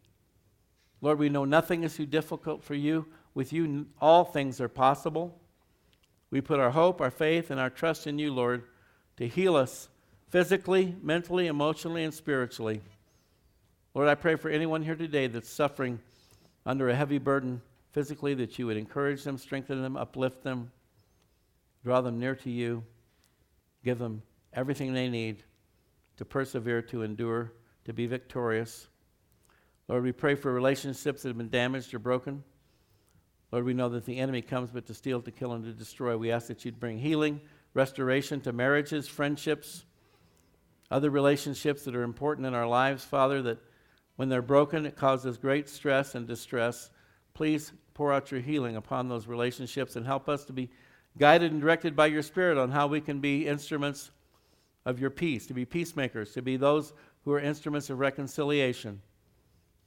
Lord, 1.00 1.18
we 1.18 1.28
know 1.28 1.44
nothing 1.44 1.82
is 1.84 1.96
too 1.96 2.06
difficult 2.06 2.62
for 2.62 2.74
you. 2.74 3.06
With 3.32 3.52
you, 3.52 3.86
all 4.00 4.24
things 4.24 4.60
are 4.60 4.68
possible. 4.68 5.38
We 6.30 6.40
put 6.40 6.60
our 6.60 6.70
hope, 6.70 7.00
our 7.00 7.10
faith, 7.10 7.50
and 7.50 7.60
our 7.60 7.70
trust 7.70 8.06
in 8.06 8.18
you, 8.18 8.32
Lord, 8.32 8.64
to 9.16 9.26
heal 9.26 9.56
us 9.56 9.88
physically, 10.28 10.96
mentally, 11.02 11.46
emotionally, 11.46 12.04
and 12.04 12.12
spiritually. 12.12 12.80
Lord, 13.94 14.08
I 14.08 14.14
pray 14.14 14.36
for 14.36 14.48
anyone 14.48 14.82
here 14.82 14.94
today 14.94 15.26
that's 15.26 15.48
suffering 15.48 16.00
under 16.66 16.88
a 16.88 16.94
heavy 16.94 17.18
burden 17.18 17.62
physically, 17.92 18.34
that 18.34 18.58
you 18.58 18.66
would 18.66 18.76
encourage 18.76 19.24
them, 19.24 19.38
strengthen 19.38 19.82
them, 19.82 19.96
uplift 19.96 20.42
them, 20.42 20.70
draw 21.84 22.00
them 22.00 22.18
near 22.18 22.34
to 22.34 22.50
you, 22.50 22.84
give 23.84 23.98
them 23.98 24.22
everything 24.52 24.92
they 24.92 25.08
need 25.08 25.42
to 26.16 26.24
persevere, 26.24 26.82
to 26.82 27.02
endure, 27.02 27.52
to 27.84 27.92
be 27.92 28.06
victorious. 28.06 28.88
Lord, 29.88 30.04
we 30.04 30.12
pray 30.12 30.34
for 30.34 30.52
relationships 30.52 31.22
that 31.22 31.28
have 31.28 31.38
been 31.38 31.48
damaged 31.48 31.92
or 31.94 31.98
broken. 31.98 32.44
Lord, 33.50 33.64
we 33.64 33.74
know 33.74 33.88
that 33.88 34.04
the 34.04 34.18
enemy 34.18 34.42
comes 34.42 34.70
but 34.70 34.86
to 34.86 34.94
steal, 34.94 35.20
to 35.22 35.30
kill, 35.32 35.52
and 35.52 35.64
to 35.64 35.72
destroy. 35.72 36.16
We 36.16 36.30
ask 36.30 36.46
that 36.46 36.64
you'd 36.64 36.78
bring 36.78 36.98
healing, 36.98 37.40
restoration 37.74 38.40
to 38.42 38.52
marriages, 38.52 39.08
friendships, 39.08 39.84
other 40.90 41.10
relationships 41.10 41.84
that 41.84 41.96
are 41.96 42.02
important 42.02 42.46
in 42.46 42.54
our 42.54 42.66
lives, 42.66 43.04
Father, 43.04 43.42
that 43.42 43.58
when 44.16 44.28
they're 44.28 44.42
broken, 44.42 44.86
it 44.86 44.96
causes 44.96 45.38
great 45.38 45.68
stress 45.68 46.14
and 46.14 46.26
distress. 46.26 46.90
Please 47.34 47.72
pour 47.94 48.12
out 48.12 48.30
your 48.30 48.40
healing 48.40 48.76
upon 48.76 49.08
those 49.08 49.26
relationships 49.26 49.96
and 49.96 50.06
help 50.06 50.28
us 50.28 50.44
to 50.44 50.52
be 50.52 50.70
guided 51.18 51.52
and 51.52 51.60
directed 51.60 51.96
by 51.96 52.06
your 52.06 52.22
Spirit 52.22 52.58
on 52.58 52.70
how 52.70 52.86
we 52.86 53.00
can 53.00 53.20
be 53.20 53.46
instruments 53.46 54.10
of 54.86 55.00
your 55.00 55.10
peace, 55.10 55.46
to 55.46 55.54
be 55.54 55.64
peacemakers, 55.64 56.32
to 56.32 56.42
be 56.42 56.56
those 56.56 56.92
who 57.24 57.32
are 57.32 57.40
instruments 57.40 57.90
of 57.90 57.98
reconciliation 57.98 59.00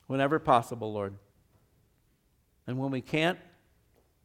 whenever 0.08 0.40
possible, 0.40 0.94
Lord. 0.94 1.16
And 2.68 2.78
when 2.78 2.92
we 2.92 3.02
can't, 3.02 3.40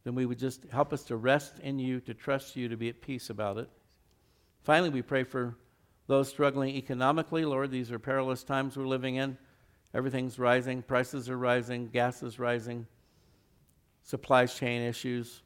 then 0.03 0.15
we 0.15 0.25
would 0.25 0.39
just 0.39 0.65
help 0.71 0.93
us 0.93 1.03
to 1.05 1.15
rest 1.15 1.59
in 1.59 1.79
you, 1.79 1.99
to 2.01 2.13
trust 2.13 2.55
you, 2.55 2.69
to 2.69 2.77
be 2.77 2.89
at 2.89 3.01
peace 3.01 3.29
about 3.29 3.57
it. 3.57 3.69
Finally, 4.63 4.89
we 4.89 5.01
pray 5.01 5.23
for 5.23 5.55
those 6.07 6.29
struggling 6.29 6.75
economically. 6.75 7.45
Lord, 7.45 7.71
these 7.71 7.91
are 7.91 7.99
perilous 7.99 8.43
times 8.43 8.77
we're 8.77 8.87
living 8.87 9.15
in. 9.15 9.37
Everything's 9.93 10.37
rising, 10.37 10.83
prices 10.83 11.29
are 11.29 11.37
rising, 11.37 11.87
gas 11.87 12.21
is 12.21 12.37
rising, 12.37 12.85
supply 14.03 14.45
chain 14.45 14.81
issues. 14.81 15.41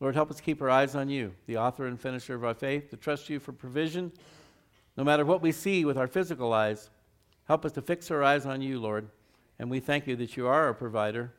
Lord, 0.00 0.14
help 0.14 0.30
us 0.30 0.40
keep 0.40 0.62
our 0.62 0.70
eyes 0.70 0.94
on 0.94 1.08
you, 1.08 1.34
the 1.46 1.58
author 1.58 1.86
and 1.86 2.00
finisher 2.00 2.34
of 2.34 2.44
our 2.44 2.54
faith, 2.54 2.90
to 2.90 2.96
trust 2.96 3.28
you 3.28 3.38
for 3.38 3.52
provision. 3.52 4.12
No 4.96 5.04
matter 5.04 5.24
what 5.24 5.42
we 5.42 5.52
see 5.52 5.84
with 5.84 5.98
our 5.98 6.06
physical 6.06 6.52
eyes, 6.52 6.90
help 7.44 7.64
us 7.64 7.72
to 7.72 7.82
fix 7.82 8.10
our 8.10 8.22
eyes 8.22 8.46
on 8.46 8.62
you, 8.62 8.80
Lord. 8.80 9.08
And 9.58 9.70
we 9.70 9.80
thank 9.80 10.06
you 10.06 10.16
that 10.16 10.36
you 10.36 10.46
are 10.46 10.66
our 10.66 10.74
provider 10.74 11.32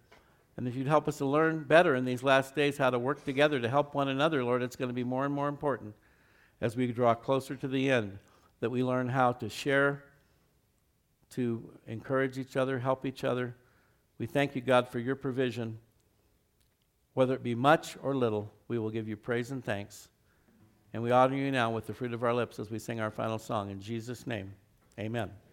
and 0.58 0.68
that 0.68 0.76
you'd 0.76 0.88
help 0.88 1.08
us 1.08 1.18
to 1.18 1.26
learn 1.26 1.64
better 1.64 1.95
in 1.95 2.06
these 2.06 2.22
last 2.22 2.56
days 2.56 2.78
how 2.78 2.89
to 2.89 2.99
work 2.99 3.24
together 3.26 3.60
to 3.60 3.70
help 3.70 3.95
one 3.95 4.10
another, 4.10 4.43
Lord. 4.43 4.62
It's 4.62 4.76
going 4.76 4.89
to 4.89 4.93
be 4.93 5.04
more 5.04 5.26
and 5.26 5.34
more 5.34 5.47
important 5.47 5.95
as 6.60 6.76
we 6.76 6.91
draw 6.91 7.16
closer 7.16 7.56
to 7.56 7.68
the 7.68 7.89
end 7.89 8.20
that 8.60 8.70
we 8.70 8.84
learn 8.84 9.10
how 9.10 9.32
to 9.34 9.49
share, 9.49 10.04
to 11.32 11.68
encourage 11.88 12.38
each 12.38 12.56
other, 12.56 12.78
help 12.78 13.06
each 13.06 13.24
other. 13.24 13.56
We 14.20 14.28
thank 14.28 14.54
you, 14.56 14.62
God, 14.62 14.88
for 14.88 14.99
your 14.99 15.16
provision. 15.16 15.80
Whether 17.14 17.34
it 17.34 17.43
be 17.43 17.55
much 17.55 17.97
or 18.01 18.16
little, 18.16 18.51
we 18.68 18.80
will 18.80 18.89
give 18.89 19.07
you 19.07 19.18
praise 19.18 19.51
and 19.51 19.64
thanks. 19.64 20.09
And 20.93 21.03
we 21.03 21.12
honor 21.12 21.36
you 21.36 21.51
now 21.51 21.72
with 21.72 21.88
the 21.88 21.93
fruit 21.93 22.14
of 22.14 22.24
our 22.24 22.34
lips 22.34 22.59
as 22.59 22.70
we 22.70 22.80
sing 22.80 22.99
our 22.99 23.12
final 23.12 23.39
song. 23.39 23.70
In 23.70 23.82
Jesus' 23.82 24.28
name, 24.28 24.53
amen. 24.99 25.32